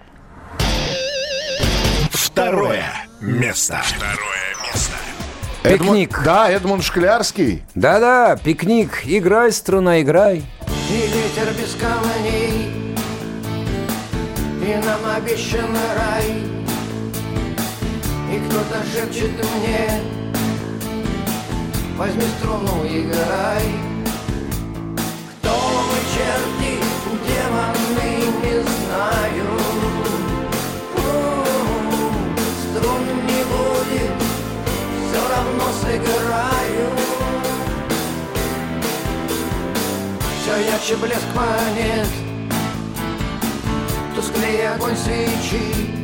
Второе 2.11 2.85
место. 3.21 3.81
Второе 3.83 4.55
место. 4.67 4.93
Пикник. 5.63 6.23
Да, 6.25 6.51
Эдмунд 6.51 6.85
Шклярский. 6.85 7.65
Да-да, 7.75 8.37
пикник. 8.37 9.03
Играй, 9.05 9.51
струна, 9.51 10.01
играй. 10.01 10.45
И 10.91 10.93
ветер 10.93 11.55
без 11.59 11.75
камней 11.75 12.84
И 14.65 14.75
нам 14.77 15.01
обещан 15.15 15.77
рай. 15.95 16.43
И 18.33 18.41
кто-то 18.49 18.83
шепчет 18.91 19.33
мне 19.33 20.01
Возьми 21.99 22.23
струну, 22.39 22.83
играй 22.87 23.67
Кто 25.39 25.51
мы, 25.51 25.99
черти, 26.15 26.81
демоны, 27.27 28.11
не 28.43 28.63
знаю. 28.63 29.49
Струн 32.63 33.05
не 33.27 33.43
будет, 33.53 34.15
все 35.05 35.21
равно 35.29 35.67
сыграю. 35.83 36.89
Все 40.41 40.71
ярче 40.71 40.97
блеск 40.97 41.29
монет 41.37 42.34
Тусклее 44.15 44.71
огонь 44.71 44.97
свечи. 44.97 45.95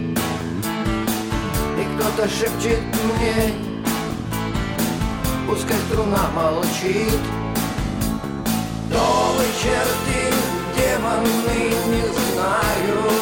И 1.78 1.85
кто-то 1.95 2.28
шепчет 2.28 2.81
мне 2.93 3.55
Пускай 5.47 5.77
струна 5.89 6.28
молчит 6.35 7.20
Новые 8.91 9.49
черты, 9.62 10.35
демоны, 10.77 11.70
не 11.87 12.03
знаю 12.35 13.20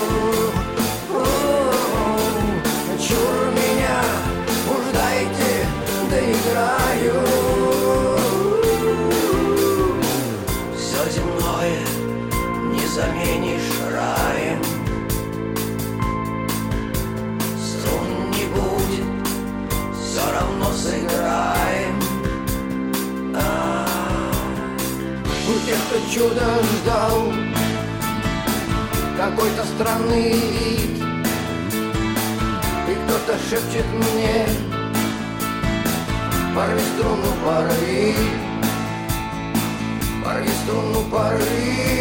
Кто 25.89 25.98
чудо 26.12 26.44
ждал. 26.62 27.32
Какой-то 29.16 29.65
странный 29.65 30.32
вид. 30.32 31.02
И 32.89 32.94
что 32.94 33.39
шепчет 33.48 33.86
мне 33.94 34.47
Порви 36.55 36.81
струну, 36.81 37.32
порви 37.43 38.15
Порви 40.23 40.51
струну, 40.62 41.05
порви 41.10 41.98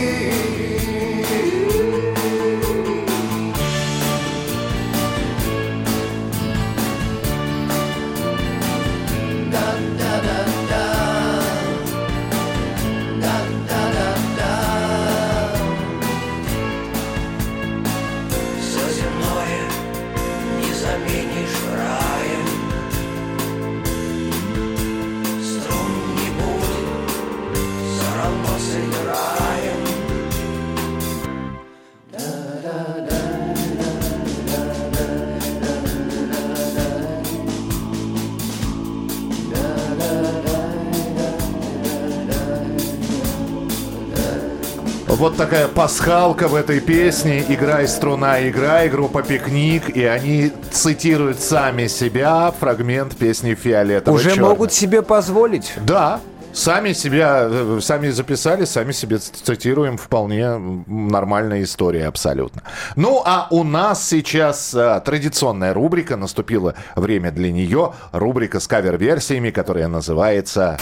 пасхалка 45.87 46.49
в 46.49 46.55
этой 46.55 46.81
песне 46.81 47.45
«Играй, 47.47 47.87
струна, 47.87 48.45
играй», 48.49 48.89
группа 48.89 49.23
«Пикник», 49.23 49.89
и 49.95 50.03
они 50.03 50.51
цитируют 50.69 51.39
сами 51.39 51.87
себя 51.87 52.53
фрагмент 52.59 53.15
песни 53.15 53.55
«Фиолетовый 53.55 54.19
Уже 54.19 54.35
могут 54.35 54.73
себе 54.73 55.01
позволить. 55.01 55.71
Да, 55.77 56.19
Сами 56.51 56.91
себя, 56.91 57.47
э, 57.49 57.79
сами 57.81 58.09
записали, 58.09 58.65
сами 58.65 58.91
себе 58.91 59.19
цитируем. 59.19 59.95
Вполне 59.97 60.57
нормальная 60.87 61.63
история, 61.63 62.07
абсолютно. 62.07 62.63
Ну, 62.95 63.21
а 63.23 63.47
у 63.51 63.63
нас 63.63 64.05
сейчас 64.05 64.73
э, 64.73 65.01
традиционная 65.05 65.73
рубрика. 65.73 66.17
Наступило 66.17 66.73
время 66.95 67.31
для 67.31 67.51
нее. 67.51 67.93
Рубрика 68.11 68.59
с 68.59 68.67
кавер-версиями, 68.67 69.51
которая 69.51 69.87
называется... 69.87 70.79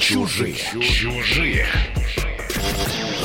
Чужие. 0.00 0.56
Чужие. 0.80 1.66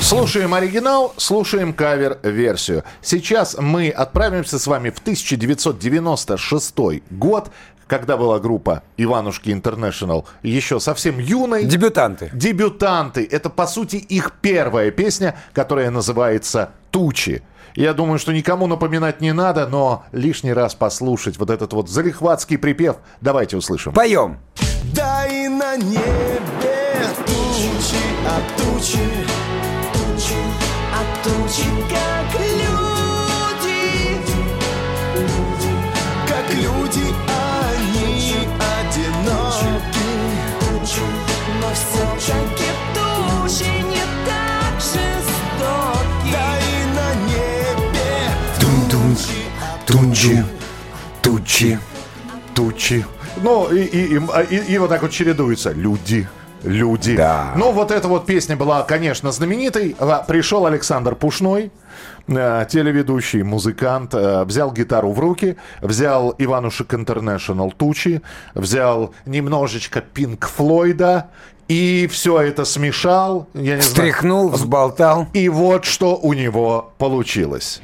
Слушаем 0.07 0.53
оригинал, 0.53 1.13
слушаем 1.17 1.73
кавер-версию. 1.73 2.85
Сейчас 3.01 3.57
мы 3.59 3.89
отправимся 3.89 4.57
с 4.57 4.65
вами 4.65 4.89
в 4.89 4.99
1996 4.99 6.75
год, 7.09 7.49
когда 7.87 8.15
была 8.15 8.39
группа 8.39 8.83
Иванушки 8.95 9.51
Интернешнл 9.51 10.25
еще 10.43 10.79
совсем 10.79 11.19
юной. 11.19 11.65
Дебютанты. 11.65 12.29
Дебютанты. 12.31 13.27
Это, 13.29 13.49
по 13.49 13.67
сути, 13.67 13.97
их 13.97 14.31
первая 14.39 14.91
песня, 14.91 15.35
которая 15.51 15.91
называется 15.91 16.69
«Тучи». 16.89 17.43
Я 17.75 17.93
думаю, 17.93 18.17
что 18.17 18.31
никому 18.31 18.65
напоминать 18.67 19.19
не 19.19 19.33
надо, 19.33 19.67
но 19.67 20.05
лишний 20.13 20.53
раз 20.53 20.73
послушать 20.73 21.37
вот 21.37 21.49
этот 21.49 21.73
вот 21.73 21.89
залихватский 21.89 22.57
припев. 22.57 22.95
Давайте 23.19 23.57
услышим. 23.57 23.91
Поем. 23.91 24.37
Да 24.95 25.27
и 25.27 25.49
на 25.49 25.75
небе 25.75 26.77
тучи, 27.25 28.01
а 28.25 28.39
тучи, 28.57 29.26
тучи, 31.27 31.67
как 31.89 32.29
люди, 32.39 34.21
как 36.27 36.47
люди, 36.53 37.05
они 37.27 38.47
одиноки, 38.59 40.07
но 41.61 41.69
все-таки 41.73 42.69
тучи 42.93 43.69
не 43.83 44.03
так 44.25 44.73
жестоки. 44.79 46.31
Да 46.31 46.47
и 46.57 46.85
на 46.95 47.09
небе 47.27 48.11
Тучи, 49.85 50.43
тучи, 51.21 51.79
тучи. 52.53 53.05
Ну, 53.41 53.67
и, 53.71 53.81
и, 53.81 54.15
и, 54.15 54.19
и- 54.55 54.73
и 54.73 54.77
вот 54.77 54.89
так 54.89 55.01
вот 55.01 55.11
чередуются. 55.11 55.71
Люди, 55.71 56.27
люди. 56.63 57.15
Да. 57.15 57.53
Ну, 57.55 57.71
вот 57.71 57.91
эта 57.91 58.07
вот 58.07 58.25
песня 58.25 58.55
была, 58.55 58.83
конечно, 58.83 59.31
знаменитой. 59.31 59.95
А, 59.99 60.23
Пришел 60.27 60.65
Александр 60.65 61.15
Пушной, 61.15 61.71
э, 62.27 62.65
телеведущий, 62.69 63.43
музыкант, 63.43 64.13
э, 64.13 64.43
взял 64.43 64.71
гитару 64.71 65.11
в 65.11 65.19
руки, 65.19 65.57
взял 65.81 66.33
Иванушек 66.37 66.93
Интернешнл 66.93 67.71
Тучи, 67.71 68.21
взял 68.53 69.13
немножечко 69.25 70.01
Пинк 70.01 70.47
Флойда, 70.47 71.29
и 71.67 72.07
все 72.09 72.41
это 72.41 72.65
смешал. 72.65 73.47
Я 73.53 73.75
не 73.75 73.81
знаю. 73.81 73.81
Встряхнул, 73.81 74.49
взболтал. 74.49 75.27
И 75.33 75.49
вот 75.49 75.85
что 75.85 76.15
у 76.15 76.33
него 76.33 76.93
получилось. 76.97 77.81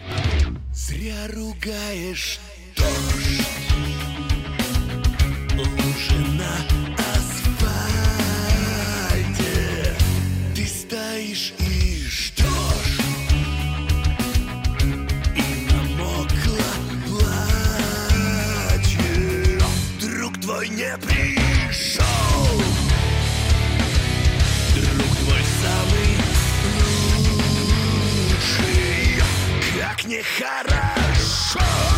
Зря 0.73 1.27
ругаешь 1.33 2.39
дождь 2.77 3.72
нехорошо 30.14 31.93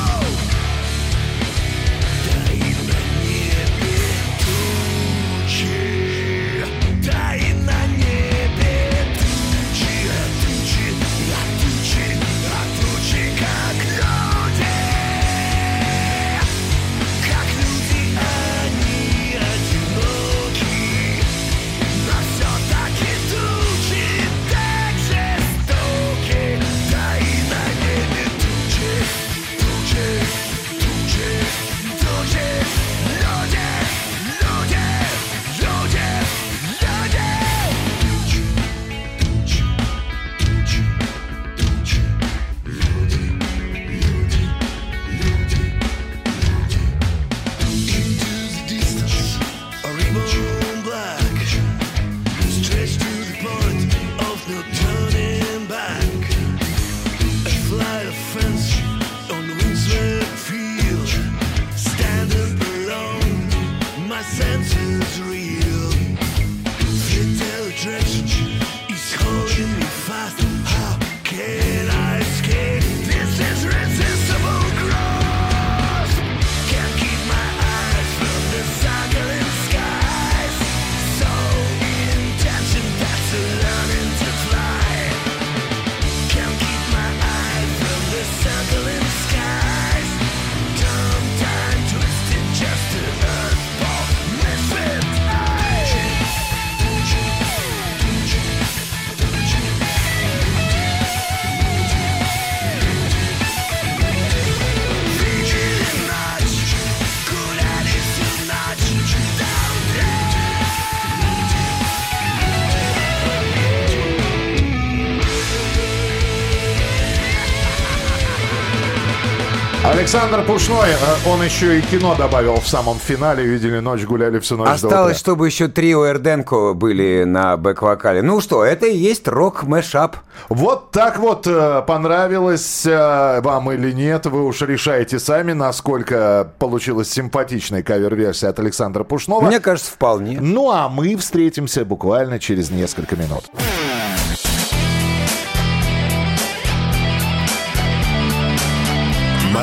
Александр 120.16 120.46
Пушной, 120.46 120.92
э, 120.92 121.30
он 121.30 121.44
еще 121.44 121.78
и 121.78 121.82
кино 121.82 122.16
добавил 122.16 122.56
в 122.56 122.68
самом 122.70 123.00
финале. 123.00 123.44
Видели 123.44 123.80
ночь, 123.80 124.06
гуляли 124.06 124.40
всю 124.40 124.56
ночь 124.56 124.70
Осталось, 124.70 125.18
чтобы 125.18 125.48
еще 125.48 125.68
трио 125.68 126.08
Эрденко 126.08 126.74
были 126.74 127.26
на 127.26 127.58
бэк-вокале. 127.58 128.22
Ну 128.22 128.40
что, 128.40 128.64
это 128.64 128.86
и 128.86 128.96
есть 128.96 129.28
рок-мэшап. 129.28 130.16
Вот 130.48 130.92
так 130.92 131.20
вот 131.20 131.46
э, 131.48 131.84
понравилось 131.86 132.86
э, 132.86 133.42
вам 133.42 133.70
или 133.74 133.92
нет, 133.92 134.26
вы 134.28 134.46
уж 134.46 134.62
решаете 134.62 135.20
сами, 135.20 135.52
насколько 135.52 136.50
получилась 136.60 137.12
симпатичная 137.12 137.84
кавер-версия 137.84 138.48
от 138.48 138.60
Александра 138.60 139.04
Пушнова. 139.04 139.46
Мне 139.46 139.60
кажется, 139.60 139.92
вполне. 139.92 140.40
Ну 140.40 140.72
а 140.72 140.88
мы 140.88 141.18
встретимся 141.18 141.84
буквально 141.84 142.40
через 142.40 142.72
несколько 142.72 143.18
минут. 143.18 143.52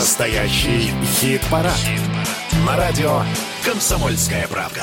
Настоящий 0.03 0.93
хит-парад. 1.05 1.79
На 2.67 2.77
радио 2.77 3.23
«Комсомольская 3.65 4.49
правда». 4.49 4.83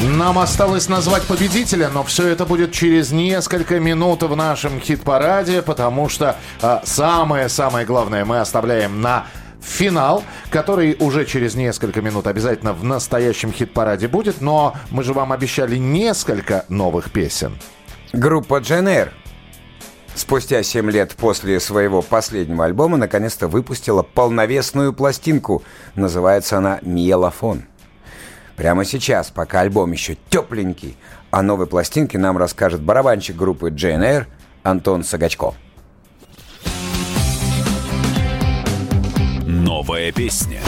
Нам 0.00 0.38
осталось 0.38 0.88
назвать 0.88 1.22
победителя, 1.24 1.90
но 1.90 2.02
все 2.02 2.28
это 2.28 2.46
будет 2.46 2.72
через 2.72 3.12
несколько 3.12 3.78
минут 3.78 4.22
в 4.22 4.34
нашем 4.34 4.80
хит-параде, 4.80 5.60
потому 5.60 6.08
что 6.08 6.36
а, 6.62 6.80
самое-самое 6.86 7.84
главное 7.84 8.24
мы 8.24 8.40
оставляем 8.40 9.02
на 9.02 9.26
финал, 9.60 10.24
который 10.48 10.96
уже 10.98 11.26
через 11.26 11.54
несколько 11.54 12.00
минут 12.00 12.26
обязательно 12.26 12.72
в 12.72 12.84
настоящем 12.84 13.52
хит-параде 13.52 14.08
будет, 14.08 14.40
но 14.40 14.74
мы 14.90 15.02
же 15.02 15.12
вам 15.12 15.30
обещали 15.32 15.76
несколько 15.76 16.64
новых 16.70 17.12
песен. 17.12 17.58
Группа 18.14 18.60
Джен 18.60 18.88
спустя 20.16 20.62
7 20.62 20.90
лет 20.90 21.14
после 21.14 21.60
своего 21.60 22.02
последнего 22.02 22.64
альбома 22.64 22.96
наконец-то 22.96 23.48
выпустила 23.48 24.02
полновесную 24.02 24.92
пластинку. 24.92 25.62
Называется 25.94 26.58
она 26.58 26.80
«Миелофон». 26.82 27.64
Прямо 28.56 28.84
сейчас, 28.84 29.30
пока 29.30 29.60
альбом 29.60 29.92
еще 29.92 30.16
тепленький, 30.30 30.96
о 31.30 31.42
новой 31.42 31.66
пластинке 31.66 32.18
нам 32.18 32.38
расскажет 32.38 32.80
барабанщик 32.80 33.36
группы 33.36 33.70
JNR 33.70 34.26
Антон 34.62 35.04
Сагачко. 35.04 35.54
Новая 39.46 40.10
песня. 40.12 40.60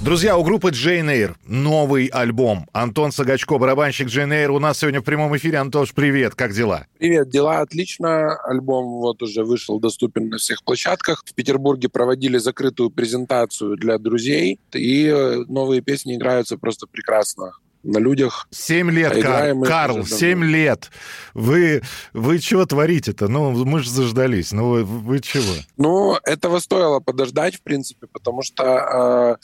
Друзья, 0.00 0.38
у 0.38 0.44
группы 0.44 0.70
Jane 0.70 1.06
Eyre 1.06 1.34
новый 1.44 2.06
альбом. 2.06 2.68
Антон 2.72 3.10
Сагачко, 3.10 3.58
барабанщик 3.58 4.06
Jane 4.06 4.30
Eyre, 4.30 4.50
у 4.50 4.60
нас 4.60 4.78
сегодня 4.78 5.00
в 5.00 5.04
прямом 5.04 5.36
эфире. 5.36 5.58
Антош, 5.58 5.92
привет, 5.92 6.36
как 6.36 6.52
дела? 6.52 6.86
Привет, 6.98 7.28
дела 7.30 7.60
отлично. 7.60 8.36
Альбом 8.44 9.00
вот 9.00 9.20
уже 9.22 9.42
вышел, 9.42 9.80
доступен 9.80 10.28
на 10.28 10.38
всех 10.38 10.62
площадках. 10.62 11.24
В 11.26 11.34
Петербурге 11.34 11.88
проводили 11.88 12.38
закрытую 12.38 12.90
презентацию 12.90 13.76
для 13.76 13.98
друзей, 13.98 14.60
и 14.72 15.12
новые 15.48 15.80
песни 15.80 16.14
играются 16.14 16.58
просто 16.58 16.86
прекрасно 16.86 17.54
на 17.82 17.98
людях. 17.98 18.48
Семь 18.50 18.90
лет, 18.90 19.22
Кар- 19.22 19.56
их 19.56 19.68
Карл, 19.68 20.04
семь 20.04 20.44
лет. 20.44 20.90
Вы, 21.34 21.82
вы 22.12 22.38
чего 22.38 22.66
творите-то? 22.66 23.28
Ну, 23.28 23.52
мы 23.64 23.80
же 23.80 23.90
заждались. 23.90 24.52
Ну, 24.52 24.68
вы, 24.68 24.84
вы 24.84 25.20
чего? 25.20 25.54
Ну, 25.76 26.16
этого 26.24 26.58
стоило 26.58 27.00
подождать, 27.00 27.56
в 27.56 27.62
принципе, 27.62 28.06
потому 28.12 28.42
что 28.42 28.64
э, 28.64 29.36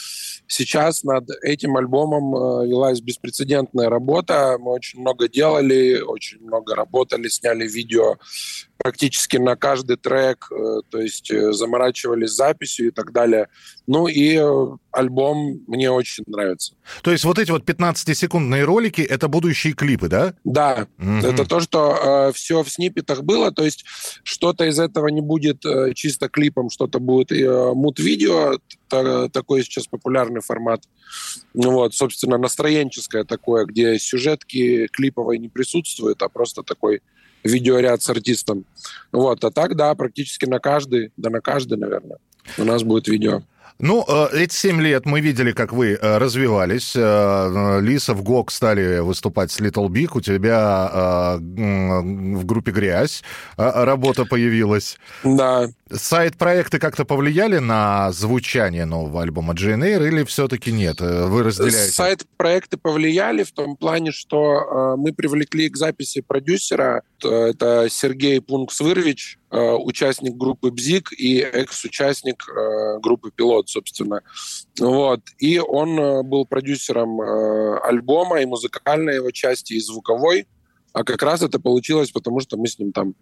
сейчас 0.47 1.05
над 1.05 1.29
этим 1.43 1.77
альбомом 1.77 2.35
э, 2.35 2.69
велась 2.69 3.01
беспрецедентная 3.01 3.89
работа. 3.89 4.57
Мы 4.59 4.73
очень 4.73 5.01
много 5.01 5.29
делали, 5.29 6.01
очень 6.01 6.41
много 6.41 6.75
работали, 6.75 7.29
сняли 7.29 7.67
видео 7.67 8.17
практически 8.95 9.39
на 9.39 9.57
каждый 9.57 9.97
трек, 9.97 10.47
э, 10.53 10.81
то 10.91 11.01
есть 11.01 11.31
э, 11.31 11.53
заморачивались 11.53 12.33
записью 12.33 12.89
и 12.89 12.91
так 12.91 13.13
далее. 13.13 13.49
Ну 13.87 14.09
и 14.09 14.37
э, 14.37 14.77
альбом 14.93 15.63
мне 15.67 15.91
очень 15.91 16.23
нравится. 16.27 16.75
То 17.03 17.11
есть 17.11 17.25
вот 17.25 17.39
эти 17.39 17.51
вот 17.51 17.65
15-секундные 17.65 18.63
ролики— 18.65 19.01
это 19.15 19.29
будущие 19.29 19.73
клипы, 19.73 20.09
да? 20.09 20.35
Да, 20.45 20.87
Мгм. 20.99 21.21
это 21.25 21.47
то, 21.47 21.61
что 21.61 22.31
все 22.35 22.63
в 22.63 22.69
сниппетах 22.69 23.23
было, 23.23 23.51
то 23.53 23.65
есть 23.65 23.87
что-то 24.23 24.67
из 24.67 24.79
этого 24.79 25.09
не 25.09 25.23
будет 25.23 25.65
э, 25.65 25.95
чисто 25.95 26.29
клипом, 26.29 26.69
что-то 26.69 26.99
будет 26.99 27.33
э, 27.33 27.73
мут-видео, 27.73 28.59
та- 28.89 29.31
такой 29.31 29.63
сейчас 29.65 29.87
популярный 29.87 30.43
формат. 30.43 30.83
Ну 31.55 31.71
Вот, 31.71 31.95
собственно, 31.95 32.37
настроенческое 32.37 33.25
такое, 33.25 33.65
где 33.65 33.99
сюжетки 33.99 34.89
клиповой 34.89 35.39
не 35.39 35.49
присутствуют, 35.49 36.21
а 36.23 36.29
просто 36.29 36.63
такой 36.63 37.01
видеоряд 37.45 38.03
с 38.03 38.11
артистом. 38.11 38.65
Вот, 39.13 39.45
а 39.45 39.51
так, 39.51 39.77
да, 39.77 39.95
практически 39.95 40.47
на 40.47 40.59
каждый, 40.59 41.13
да 41.17 41.31
на 41.31 41.41
каждый, 41.41 41.79
наверное, 41.79 42.19
у 42.59 42.65
нас 42.65 42.83
будет 42.83 43.09
видео. 43.09 43.43
Ну, 43.81 44.05
э, 44.07 44.29
эти 44.33 44.55
семь 44.55 44.81
лет 44.81 45.05
мы 45.05 45.21
видели, 45.21 45.53
как 45.53 45.73
вы 45.73 45.99
э, 46.01 46.19
развивались. 46.19 46.93
Э, 46.95 47.81
Лиса 47.83 48.15
в 48.15 48.23
ГОК 48.23 48.53
стали 48.53 49.01
выступать 49.01 49.51
с 49.51 49.61
Little 49.61 49.89
Big. 49.89 50.11
У 50.15 50.21
тебя 50.21 51.39
в 51.41 52.45
группе 52.45 52.71
«Грязь» 52.71 53.23
работа 53.57 54.25
появилась. 54.25 54.97
Да. 55.25 55.69
Сайт-проекты 55.95 56.79
как-то 56.79 57.05
повлияли 57.05 57.59
на 57.59 58.11
звучание 58.13 58.85
нового 58.85 59.23
альбома 59.23 59.55
GNR 59.55 60.07
или 60.09 60.25
все-таки 60.25 60.73
нет? 60.73 61.01
Э, 61.01 61.27
Вы 61.27 61.43
разделяете? 61.45 61.93
Сайт-проекты 61.93 62.77
повлияли 62.77 63.43
в 63.45 63.53
том 63.53 63.77
плане, 63.77 64.11
что 64.13 64.95
э, 64.95 64.97
мы 64.97 65.13
привлекли 65.13 65.69
к 65.69 65.77
записи 65.77 66.21
продюсера. 66.21 67.03
Т- 67.19 67.29
Это 67.29 67.87
Сергей 67.89 68.41
Пункс-Вырвич, 68.41 69.39
э, 69.51 69.73
участник 69.73 70.35
группы 70.37 70.71
«Бзик» 70.71 71.13
и 71.13 71.39
экс-участник 71.39 72.45
э, 72.49 72.99
группы 73.01 73.31
«Пилот», 73.35 73.69
собственно. 73.69 74.23
Вот. 74.81 75.21
И 75.39 75.59
он 75.61 75.99
э, 75.99 76.23
был 76.23 76.45
продюсером 76.47 77.21
э, 77.21 77.79
альбома 77.85 78.41
и 78.41 78.47
музыкальной 78.47 79.17
его 79.17 79.31
части, 79.31 79.75
и 79.75 79.81
звуковой. 79.81 80.47
А 80.93 81.03
как 81.05 81.23
раз 81.23 81.43
это 81.43 81.59
получилось, 81.61 82.11
потому 82.11 82.41
что 82.41 82.57
мы 82.57 82.69
с 82.69 82.79
ним 82.79 82.93
там 82.93 83.15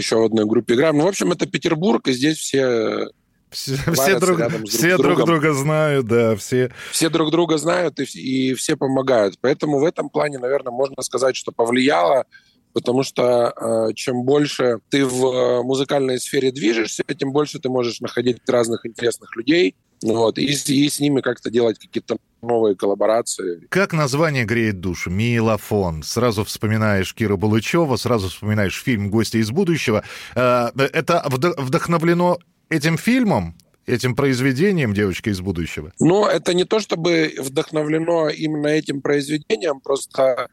еще 0.00 0.16
в 0.16 0.24
одной 0.24 0.46
группе 0.46 0.74
играем. 0.74 0.98
Ну, 0.98 1.04
в 1.04 1.08
общем, 1.08 1.32
это 1.32 1.46
Петербург, 1.46 2.06
и 2.08 2.12
здесь 2.12 2.38
все 2.38 3.08
Все, 3.50 3.76
варятся 3.86 4.26
друг, 4.26 4.40
с 4.68 4.76
все 4.76 4.96
друг 4.96 5.16
другом 5.16 5.26
друга 5.26 5.52
знают, 5.52 6.06
да, 6.06 6.36
все. 6.36 6.70
все 6.92 7.08
друг 7.08 7.30
друга 7.30 7.58
знают 7.58 7.98
и, 8.00 8.04
и 8.04 8.54
все 8.54 8.76
помогают. 8.76 9.36
Поэтому 9.40 9.78
в 9.80 9.84
этом 9.84 10.08
плане, 10.08 10.38
наверное, 10.38 10.72
можно 10.72 11.02
сказать, 11.02 11.36
что 11.36 11.52
повлияло, 11.52 12.24
потому 12.72 13.02
что 13.02 13.52
э, 13.90 13.94
чем 13.94 14.22
больше 14.22 14.78
ты 14.88 15.04
в 15.04 15.26
э, 15.26 15.62
музыкальной 15.62 16.20
сфере 16.20 16.52
движешься, 16.52 17.02
тем 17.18 17.32
больше 17.32 17.58
ты 17.58 17.68
можешь 17.68 18.00
находить 18.00 18.38
разных 18.48 18.86
интересных 18.86 19.34
людей, 19.36 19.74
вот, 20.02 20.38
и, 20.38 20.44
и 20.44 20.88
с 20.88 21.00
ними 21.00 21.20
как-то 21.20 21.50
делать 21.50 21.78
какие-то 21.78 22.16
новые 22.42 22.76
коллаборации. 22.76 23.66
Как 23.68 23.92
название 23.92 24.44
греет 24.44 24.80
душу? 24.80 25.10
Милофон. 25.10 26.02
Сразу 26.02 26.44
вспоминаешь 26.44 27.14
Кира 27.14 27.36
Булычева, 27.36 27.96
сразу 27.96 28.28
вспоминаешь 28.28 28.82
фильм 28.82 29.10
«Гости 29.10 29.38
из 29.38 29.50
будущего». 29.50 30.04
Э, 30.34 30.68
Это 30.76 31.24
вд- 31.28 31.60
вдохновлено 31.60 32.38
этим 32.68 32.96
фильмом, 32.98 33.56
этим 33.86 34.14
произведением 34.14 34.94
«Девочка 34.94 35.30
из 35.30 35.40
будущего»? 35.40 35.92
Но 36.00 36.28
это 36.28 36.54
не 36.54 36.64
то, 36.64 36.80
чтобы 36.80 37.34
вдохновлено 37.38 38.28
именно 38.28 38.68
этим 38.68 39.00
произведением, 39.02 39.80
просто 39.80 40.48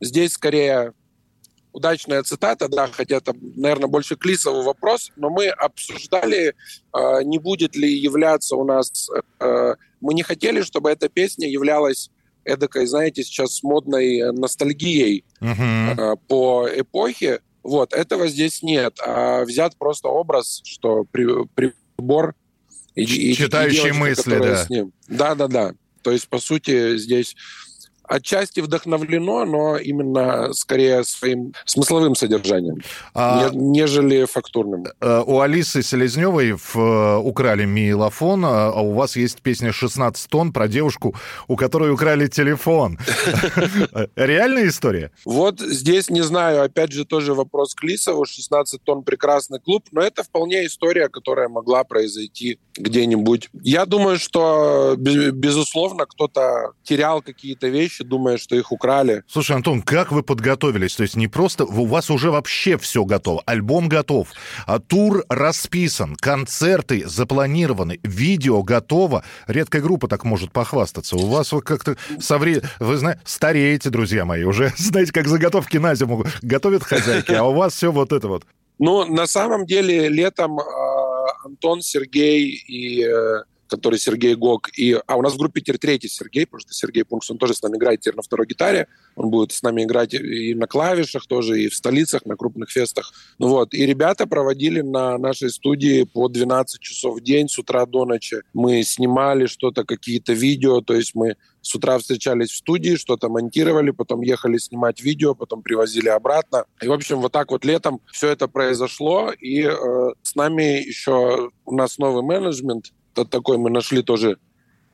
здесь 0.00 0.32
скорее 0.32 0.92
удачная 1.72 2.22
цитата, 2.22 2.68
да, 2.68 2.86
хотя 2.86 3.16
это, 3.16 3.32
наверное, 3.56 3.88
больше 3.88 4.14
к 4.16 4.24
Лисову 4.24 4.62
вопрос, 4.62 5.10
но 5.16 5.28
мы 5.28 5.48
обсуждали, 5.48 6.54
э, 6.92 7.22
не 7.24 7.38
будет 7.38 7.74
ли 7.74 7.92
являться 7.92 8.54
у 8.56 8.64
нас... 8.64 9.10
э, 10.04 10.06
мы 10.06 10.14
не 10.14 10.22
хотели, 10.22 10.62
чтобы 10.62 10.90
эта 10.90 11.08
песня 11.08 11.48
являлась 11.48 12.10
эдакой, 12.44 12.86
знаете, 12.86 13.22
сейчас 13.22 13.62
модной 13.62 14.32
ностальгией 14.32 15.24
э, 15.40 16.16
по 16.28 16.68
эпохе. 16.74 17.40
Вот, 17.62 17.94
этого 17.94 18.28
здесь 18.28 18.62
нет. 18.62 18.98
А 19.04 19.44
взят 19.44 19.76
просто 19.78 20.08
образ, 20.08 20.60
что 20.64 21.04
при- 21.10 21.46
прибор 21.54 22.34
и, 22.94 23.02
и- 23.02 23.30
и 23.30 23.34
Читающий 23.34 23.76
девочка, 23.84 23.98
мысли, 24.00 24.38
да. 24.38 24.64
с 24.64 24.70
ним. 24.70 24.92
Да, 25.08 25.34
да, 25.34 25.48
да. 25.48 25.74
То 26.02 26.10
есть, 26.10 26.28
по 26.28 26.38
сути, 26.38 26.98
здесь 26.98 27.34
отчасти 28.08 28.60
вдохновлено, 28.60 29.44
но 29.44 29.76
именно 29.76 30.52
скорее 30.52 31.04
своим 31.04 31.52
смысловым 31.64 32.14
содержанием, 32.14 32.76
А- 33.14 33.48
не- 33.50 33.56
нежели 33.80 34.24
фактурным. 34.24 34.84
Э, 35.00 35.22
У 35.26 35.40
Алисы 35.40 35.82
Селезневой 35.82 36.52
в 36.52 36.76
э, 36.76 37.16
«Украли 37.18 37.64
миелофон», 37.64 38.44
а 38.44 38.70
у 38.80 38.92
вас 38.92 39.16
есть 39.16 39.40
песня 39.42 39.70
«16 39.72 40.28
тонн» 40.28 40.52
про 40.52 40.68
девушку, 40.68 41.14
у 41.48 41.56
которой 41.56 41.90
украли 41.92 42.26
телефон. 42.26 42.98
Реальная 44.16 44.68
история? 44.68 45.10
Вот 45.24 45.60
здесь, 45.60 46.10
не 46.10 46.22
знаю, 46.22 46.62
опять 46.62 46.92
же, 46.92 47.04
тоже 47.04 47.34
вопрос 47.34 47.74
к 47.74 47.82
Лисову. 47.82 48.24
16 48.24 48.82
тонн 48.82 49.02
прекрасный 49.02 49.60
клуб, 49.60 49.84
но 49.92 50.00
это 50.02 50.22
вполне 50.22 50.66
история, 50.66 51.08
которая 51.08 51.48
могла 51.48 51.84
произойти 51.84 52.58
где-нибудь. 52.76 53.50
Я 53.62 53.86
думаю, 53.86 54.18
что, 54.18 54.94
бе- 54.98 55.30
безусловно, 55.30 56.06
кто-то 56.06 56.72
терял 56.82 57.22
какие-то 57.22 57.68
вещи, 57.68 57.93
вещи, 57.94 58.04
думая, 58.04 58.36
что 58.36 58.56
их 58.56 58.72
украли. 58.72 59.22
Слушай, 59.26 59.56
Антон, 59.56 59.82
как 59.82 60.12
вы 60.12 60.22
подготовились? 60.22 60.96
То 60.96 61.02
есть 61.02 61.16
не 61.16 61.28
просто... 61.28 61.64
У 61.64 61.86
вас 61.86 62.10
уже 62.10 62.30
вообще 62.30 62.76
все 62.78 63.04
готово. 63.04 63.42
Альбом 63.46 63.88
готов, 63.88 64.28
а 64.66 64.78
тур 64.78 65.24
расписан, 65.28 66.16
концерты 66.16 67.06
запланированы, 67.06 68.00
видео 68.02 68.62
готово. 68.62 69.24
Редкая 69.46 69.82
группа 69.82 70.08
так 70.08 70.24
может 70.24 70.52
похвастаться. 70.52 71.16
У 71.16 71.26
вас 71.26 71.52
вы 71.52 71.62
как-то 71.62 71.96
со 72.18 72.38
вре... 72.38 72.62
Вы 72.78 72.96
знаете, 72.96 73.20
стареете, 73.24 73.90
друзья 73.90 74.24
мои, 74.24 74.44
уже 74.44 74.72
знаете, 74.76 75.12
как 75.12 75.28
заготовки 75.28 75.78
на 75.78 75.94
зиму 75.94 76.24
готовят 76.42 76.82
хозяйки, 76.82 77.32
а 77.32 77.44
у 77.44 77.54
вас 77.54 77.74
все 77.74 77.92
вот 77.92 78.12
это 78.12 78.28
вот. 78.28 78.44
Ну, 78.78 79.04
на 79.04 79.26
самом 79.26 79.66
деле, 79.66 80.08
летом 80.08 80.58
э, 80.58 80.62
Антон, 81.44 81.80
Сергей 81.80 82.48
и 82.66 83.04
э, 83.04 83.44
который 83.68 83.98
Сергей 83.98 84.34
Гог. 84.34 84.68
И, 84.76 84.98
а 85.06 85.16
у 85.16 85.22
нас 85.22 85.34
в 85.34 85.38
группе 85.38 85.60
теперь 85.60 85.78
третий 85.78 86.08
Сергей, 86.08 86.46
потому 86.46 86.60
что 86.60 86.72
Сергей 86.72 87.04
Пункс, 87.04 87.30
он 87.30 87.38
тоже 87.38 87.54
с 87.54 87.62
нами 87.62 87.76
играет 87.76 88.00
теперь 88.00 88.16
на 88.16 88.22
второй 88.22 88.46
гитаре. 88.46 88.88
Он 89.16 89.30
будет 89.30 89.52
с 89.52 89.62
нами 89.62 89.84
играть 89.84 90.14
и 90.14 90.54
на 90.54 90.66
клавишах 90.66 91.26
тоже, 91.26 91.62
и 91.62 91.68
в 91.68 91.74
столицах, 91.74 92.24
на 92.26 92.36
крупных 92.36 92.70
фестах. 92.70 93.12
Ну 93.38 93.48
вот. 93.48 93.74
И 93.74 93.86
ребята 93.86 94.26
проводили 94.26 94.80
на 94.80 95.18
нашей 95.18 95.50
студии 95.50 96.04
по 96.04 96.28
12 96.28 96.80
часов 96.80 97.16
в 97.16 97.20
день 97.22 97.48
с 97.48 97.58
утра 97.58 97.86
до 97.86 98.04
ночи. 98.04 98.42
Мы 98.52 98.82
снимали 98.82 99.46
что-то, 99.46 99.84
какие-то 99.84 100.32
видео, 100.32 100.80
то 100.80 100.94
есть 100.94 101.14
мы 101.14 101.36
с 101.64 101.74
утра 101.74 101.98
встречались 101.98 102.50
в 102.50 102.56
студии, 102.56 102.96
что-то 102.96 103.28
монтировали, 103.28 103.90
потом 103.90 104.20
ехали 104.20 104.58
снимать 104.58 105.00
видео, 105.00 105.34
потом 105.34 105.62
привозили 105.62 106.08
обратно. 106.08 106.66
И, 106.82 106.88
в 106.88 106.92
общем, 106.92 107.20
вот 107.20 107.32
так 107.32 107.50
вот 107.50 107.64
летом 107.64 108.00
все 108.12 108.28
это 108.28 108.48
произошло. 108.48 109.32
И 109.32 109.62
э, 109.62 109.72
с 110.22 110.34
нами 110.34 110.86
еще 110.86 111.50
у 111.64 111.74
нас 111.74 111.98
новый 111.98 112.22
менеджмент. 112.22 112.92
Такой 113.14 113.58
мы 113.58 113.70
нашли 113.70 114.02
тоже 114.02 114.38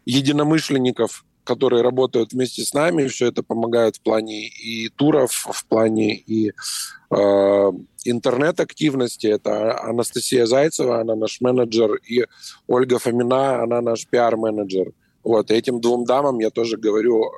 единомышленников, 0.04 1.24
которые 1.44 1.82
работают 1.82 2.32
вместе 2.32 2.62
с 2.62 2.74
нами. 2.74 3.08
Все 3.08 3.26
это 3.26 3.42
помогает 3.42 3.96
в 3.96 4.02
плане 4.02 4.48
и 4.48 4.88
туров, 4.88 5.32
в 5.32 5.64
плане 5.66 6.14
и 6.14 6.52
э, 7.10 7.72
интернет-активности. 8.04 9.26
Это 9.26 9.80
Анастасия 9.80 10.46
Зайцева, 10.46 11.00
она 11.00 11.16
наш 11.16 11.40
менеджер, 11.40 11.94
и 11.94 12.26
Ольга 12.66 12.98
Фомина, 12.98 13.62
она 13.62 13.80
наш 13.80 14.06
пиар-менеджер. 14.06 14.92
Вот, 15.22 15.50
этим 15.50 15.80
двум 15.80 16.04
дамам 16.04 16.38
я 16.38 16.50
тоже 16.50 16.76
говорю 16.76 17.30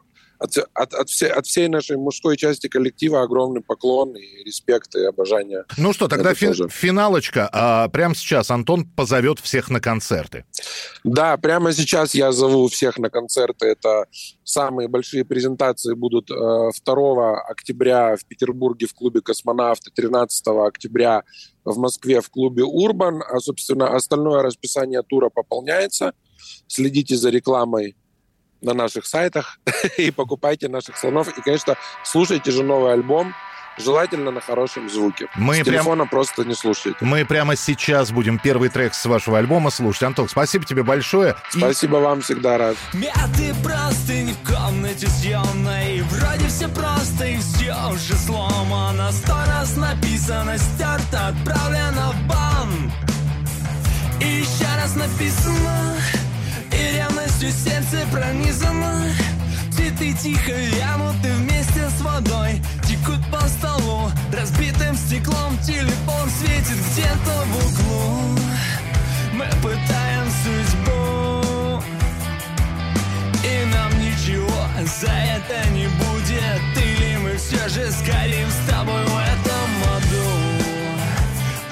от, 0.43 0.59
от, 0.75 0.95
от, 0.95 1.09
всей, 1.09 1.31
от 1.31 1.47
всей 1.47 1.69
нашей 1.69 1.97
мужской 1.97 2.37
части 2.37 2.67
коллектива 2.69 3.23
огромный 3.23 3.61
поклон 3.61 4.17
и 4.17 4.45
респект 4.45 4.95
и 4.95 5.05
обожание. 5.05 5.65
Ну 5.77 5.93
что, 5.93 6.09
тогда 6.09 6.35
фи- 6.35 6.69
финалочка. 6.69 7.49
А, 7.53 7.89
прямо 7.89 8.15
сейчас 8.15 8.51
Антон 8.51 8.85
позовет 8.85 9.39
всех 9.39 9.71
на 9.71 9.81
концерты. 9.81 10.45
Да, 11.05 11.37
прямо 11.37 11.73
сейчас 11.73 12.15
я 12.15 12.33
зову 12.33 12.69
всех 12.69 12.99
на 12.99 13.11
концерты. 13.11 13.67
Это 13.67 14.07
самые 14.43 14.89
большие 14.89 15.25
презентации 15.25 15.95
будут 15.95 16.31
э, 16.31 16.71
2 16.85 17.41
октября 17.43 18.17
в 18.17 18.27
Петербурге 18.27 18.87
в 18.87 18.95
клубе 18.95 19.21
«Космонавты», 19.21 19.91
13 19.95 20.47
октября 20.49 21.23
в 21.65 21.79
Москве 21.79 22.21
в 22.21 22.29
клубе 22.31 22.65
«Урбан». 22.65 23.23
А, 23.23 23.39
собственно, 23.39 23.95
остальное 23.95 24.43
расписание 24.43 25.03
тура 25.03 25.29
пополняется. 25.29 26.13
Следите 26.67 27.17
за 27.17 27.31
рекламой 27.31 27.97
на 28.63 28.75
наших 28.75 29.07
сайтах 29.07 29.59
и 29.97 30.11
покупайте 30.11 30.69
наших 30.69 30.97
слонов. 30.97 31.37
И, 31.37 31.41
конечно, 31.41 31.77
слушайте 32.05 32.51
же 32.51 32.63
новый 32.63 32.93
альбом, 32.93 33.35
желательно 33.79 34.31
на 34.31 34.41
хорошем 34.41 34.89
звуке. 34.89 35.29
Мы 35.37 35.57
с 35.57 35.65
телефона 35.65 36.05
прям... 36.05 36.09
просто 36.09 36.45
не 36.45 36.55
слушайте. 36.55 36.99
Мы 37.01 37.25
прямо 37.25 37.57
сейчас 37.57 38.11
будем 38.11 38.39
первый 38.39 38.69
трек 38.69 38.95
с 38.95 39.05
вашего 39.07 39.39
альбома 39.39 39.71
слушать. 39.71 40.03
Антон, 40.05 40.29
спасибо 40.29 40.65
тебе 40.65 40.83
большое. 40.83 41.35
Спасибо 41.51 41.99
и... 41.99 42.03
вам, 42.03 42.21
всегда 42.21 42.59
рад. 42.59 42.77
Мяты 42.93 43.55
простынь 43.63 44.35
в 44.35 44.49
комнате 44.49 45.07
съемной 45.07 46.03
Вроде 46.03 46.47
все 46.49 46.69
просто 46.69 47.27
и 47.27 47.37
все 47.39 47.75
уже 47.93 48.15
сломано 48.15 49.11
Сто 49.13 49.35
раз 49.47 49.77
написано, 49.77 50.57
стерто, 50.59 51.29
отправлено 51.29 52.13
в 52.13 52.29
бан 52.29 52.93
И 54.21 54.41
еще 54.41 54.67
раз 54.77 54.95
написано 54.97 55.97
и 56.73 56.97
ревностью 57.43 57.51
сердце 57.51 58.07
пронизано. 58.11 59.05
Цветы 59.73 60.13
тихо 60.15 60.53
вянуты 60.53 61.33
вместе 61.33 61.89
с 61.89 62.01
водой 62.01 62.63
Текут 62.87 63.21
по 63.31 63.41
столу. 63.49 64.11
Разбитым 64.33 64.97
стеклом 64.97 65.59
Телефон 65.59 66.29
светит 66.31 66.79
где-то 66.93 67.45
в 67.47 67.57
углу. 67.67 68.39
Мы 69.33 69.47
пытаем 69.63 70.27
судьбу 70.43 71.83
И 73.43 73.65
нам 73.73 73.91
ничего 73.99 74.67
за 75.01 75.11
это 75.11 75.69
не 75.71 75.87
будет. 75.87 76.85
Или 76.85 77.17
мы 77.17 77.37
все 77.37 77.69
же 77.69 77.91
сгорим 77.91 78.49
с 78.51 78.71
тобой 78.71 79.05
в 79.05 79.19
этом 79.19 79.71
аду. 79.97 80.31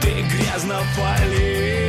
Ты 0.00 0.22
грязно 0.22 0.80
палишь 0.96 1.79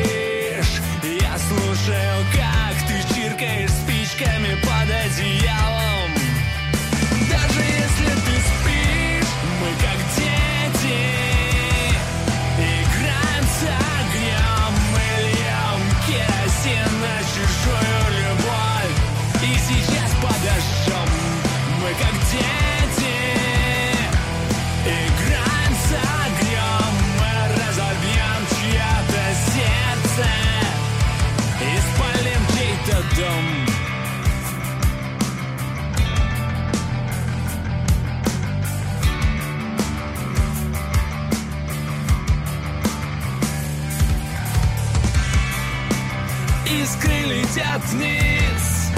Искры 46.79 47.13
летят 47.25 47.81
вниз. 47.91 48.91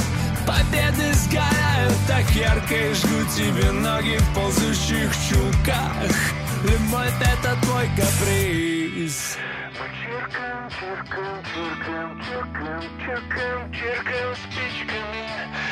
Победы 0.45 1.11
сгорают 1.13 1.97
так 2.07 2.29
ярко 2.31 2.75
И 2.75 2.93
жгут 2.93 3.29
тебе 3.35 3.71
ноги 3.71 4.17
в 4.17 4.35
ползущих 4.35 5.11
чулках. 5.27 6.15
Любовь 6.63 7.13
это 7.19 7.57
твой 7.63 7.87
каприз 7.97 9.37
чиркаем, 10.13 10.69
чиркаем, 10.69 11.43
чиркаем, 11.43 12.21
чиркаем, 12.21 12.81
чиркаем, 12.99 13.73
чиркаем 13.73 14.35
спичками 14.35 15.23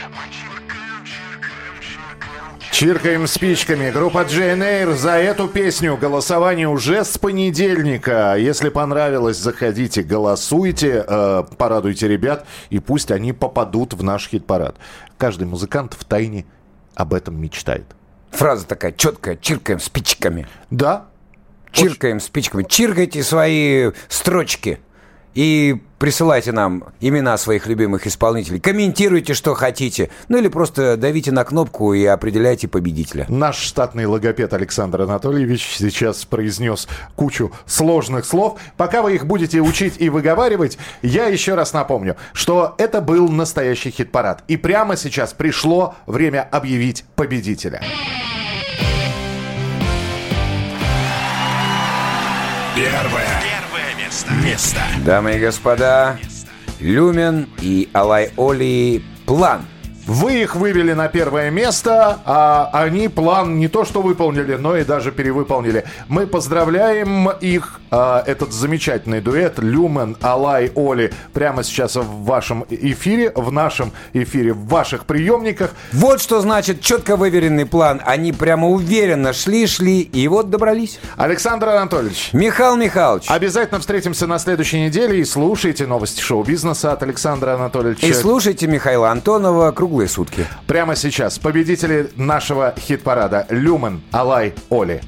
Мы 0.10 0.24
чиркаем, 0.32 1.06
чиркаем, 1.06 1.80
чиркаем 1.82 2.72
Чиркаем 2.72 3.28
спичками. 3.28 3.92
Группа 3.92 4.24
Джейн 4.24 4.64
Эйр 4.64 4.94
за 4.94 5.12
эту 5.12 5.48
песню. 5.48 5.98
Голосование 5.98 6.68
уже 6.68 7.04
с 7.04 7.18
понедельника. 7.18 8.36
Если 8.38 8.70
понравилось, 8.70 9.38
заходите, 9.38 10.02
голосуйте, 10.02 11.06
э, 11.08 11.44
порадуйте 11.58 12.08
ребят, 12.08 12.48
и 12.72 12.80
пусть 12.80 13.12
они 13.12 13.34
попадут 13.34 13.94
в 13.94 14.04
наш 14.04 14.28
хит-парад. 14.30 14.78
Каждый 15.18 15.48
музыкант 15.48 15.96
в 16.00 16.04
тайне 16.06 16.46
об 16.96 17.14
этом 17.14 17.40
мечтает. 17.40 17.86
Фраза 18.32 18.66
такая 18.66 18.94
четкая, 18.94 19.36
чиркаем 19.36 19.80
спичками. 19.80 20.48
Да. 20.72 21.11
Чиркаем 21.72 22.20
спичками. 22.20 22.64
Чиркайте 22.64 23.24
свои 23.24 23.92
строчки. 24.10 24.80
И 25.34 25.78
присылайте 25.98 26.52
нам 26.52 26.84
имена 27.00 27.38
своих 27.38 27.66
любимых 27.66 28.06
исполнителей. 28.06 28.60
Комментируйте, 28.60 29.34
что 29.34 29.54
хотите. 29.54 30.10
Ну 30.28 30.38
или 30.38 30.50
просто 30.50 30.98
давите 30.98 31.32
на 31.32 31.46
кнопку 31.46 31.94
и 31.94 32.04
определяйте 32.06 32.68
победителя. 32.68 33.26
Наш 33.30 33.58
штатный 33.58 34.06
логопед 34.06 34.54
Александр 34.54 35.04
Анатольевич 35.04 35.78
сейчас 35.78 36.26
произнес 36.26 36.88
кучу 37.16 37.52
сложных 37.66 38.26
слов. 38.26 38.60
Пока 38.76 39.02
вы 39.02 39.16
их 39.16 39.26
будете 39.26 39.62
учить 39.62 39.96
и 40.00 40.10
выговаривать, 40.10 40.78
я 41.02 41.28
еще 41.28 41.56
раз 41.56 41.72
напомню, 41.72 42.18
что 42.34 42.76
это 42.78 43.00
был 43.00 43.30
настоящий 43.30 43.92
хит-парад. 43.92 44.44
И 44.50 44.58
прямо 44.58 44.98
сейчас 44.98 45.32
пришло 45.34 45.96
время 46.08 46.42
объявить 46.52 47.06
победителя. 47.16 47.82
Первое. 52.76 53.28
Первое 53.44 54.06
место. 54.06 54.32
Место. 54.46 54.80
Дамы 55.06 55.36
и 55.36 55.40
господа, 55.40 56.18
Люмен 56.80 57.50
и 57.60 57.90
Алай 57.92 58.32
Оли 58.38 59.04
«План». 59.26 59.66
Вы 60.08 60.42
их 60.42 60.56
вывели 60.56 60.94
на 60.94 61.08
первое 61.08 61.52
место, 61.52 62.20
а 62.26 62.70
они 62.74 63.08
план 63.08 63.60
не 63.60 63.68
то 63.68 63.86
что 63.86 64.02
выполнили, 64.02 64.56
но 64.56 64.76
и 64.76 64.84
даже 64.84 65.12
перевыполнили. 65.12 65.86
Мы 66.08 66.28
поздравляем 66.28 67.30
их, 67.30 67.80
а, 67.92 68.24
этот 68.26 68.52
замечательный 68.52 69.22
дуэт 69.22 69.60
Люмен, 69.60 70.18
Алай, 70.22 70.72
Оли, 70.76 71.14
прямо 71.34 71.64
сейчас 71.64 71.96
в 71.96 72.24
вашем 72.24 72.66
эфире, 72.70 73.32
в 73.36 73.52
нашем 73.52 73.92
эфире, 74.14 74.54
в 74.54 74.68
ваших 74.68 75.06
приемниках. 75.06 75.72
Вот 75.94 76.22
что 76.22 76.42
значит 76.42 76.82
четко 76.82 77.16
выверенный 77.16 77.66
план. 77.66 78.02
Они 78.06 78.32
прямо 78.32 78.70
уверенно 78.70 79.34
шли-шли 79.34 80.02
и 80.02 80.28
вот 80.28 80.50
добрались. 80.50 81.00
Александр 81.18 81.70
Анатольевич. 81.70 82.30
Михаил 82.34 82.76
Михайлович. 82.76 83.26
Обязательно 83.28 83.80
встретимся 83.80 84.26
на 84.26 84.40
следующей 84.40 84.82
неделе 84.82 85.20
и 85.20 85.26
слушайте 85.26 85.86
новости 85.86 86.22
шоу-бизнеса 86.22 86.94
от 86.94 87.04
Александра 87.04 87.56
Анатольевича. 87.56 88.08
И 88.08 88.14
слушайте 88.14 88.68
Михаила 88.68 89.12
Антонова 89.12 89.72
круглые 89.92 90.08
сутки. 90.08 90.48
Прямо 90.68 90.96
сейчас 90.96 91.38
победители 91.38 92.10
нашего 92.16 92.74
хит-парада 92.80 93.46
Люмен, 93.50 94.02
Алай, 94.14 94.54
Оли. 94.70 95.02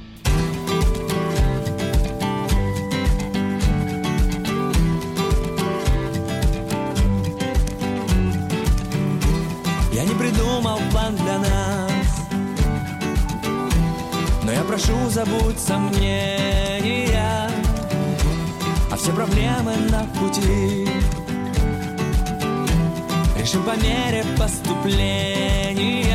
Я 9.93 10.03
не 10.03 10.15
придумал 10.15 10.79
план 10.91 11.15
для 11.15 11.39
нас 11.39 12.27
Но 14.43 14.51
я 14.51 14.63
прошу, 14.63 14.93
забудь 15.09 15.59
сомнения 15.59 16.42
по 23.73 23.79
мере 23.81 24.23
поступления 24.37 26.12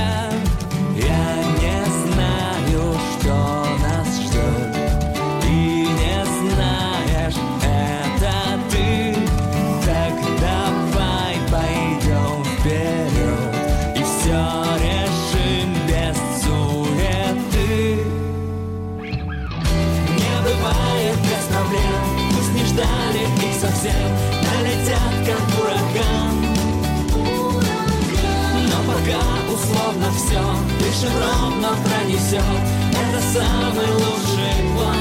Ровно 31.01 31.69
пронесет. 31.85 32.43
Это 32.91 33.21
самый 33.33 33.91
лучший 33.93 34.55
план. 34.75 34.97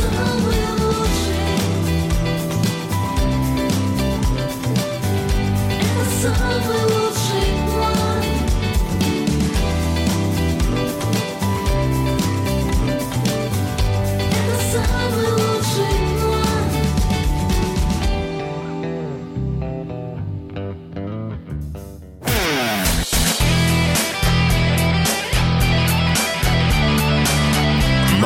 Самый 0.00 0.62
лучший 0.80 1.58
Это 5.80 6.04
самый 6.20 6.82
лучший 6.86 7.27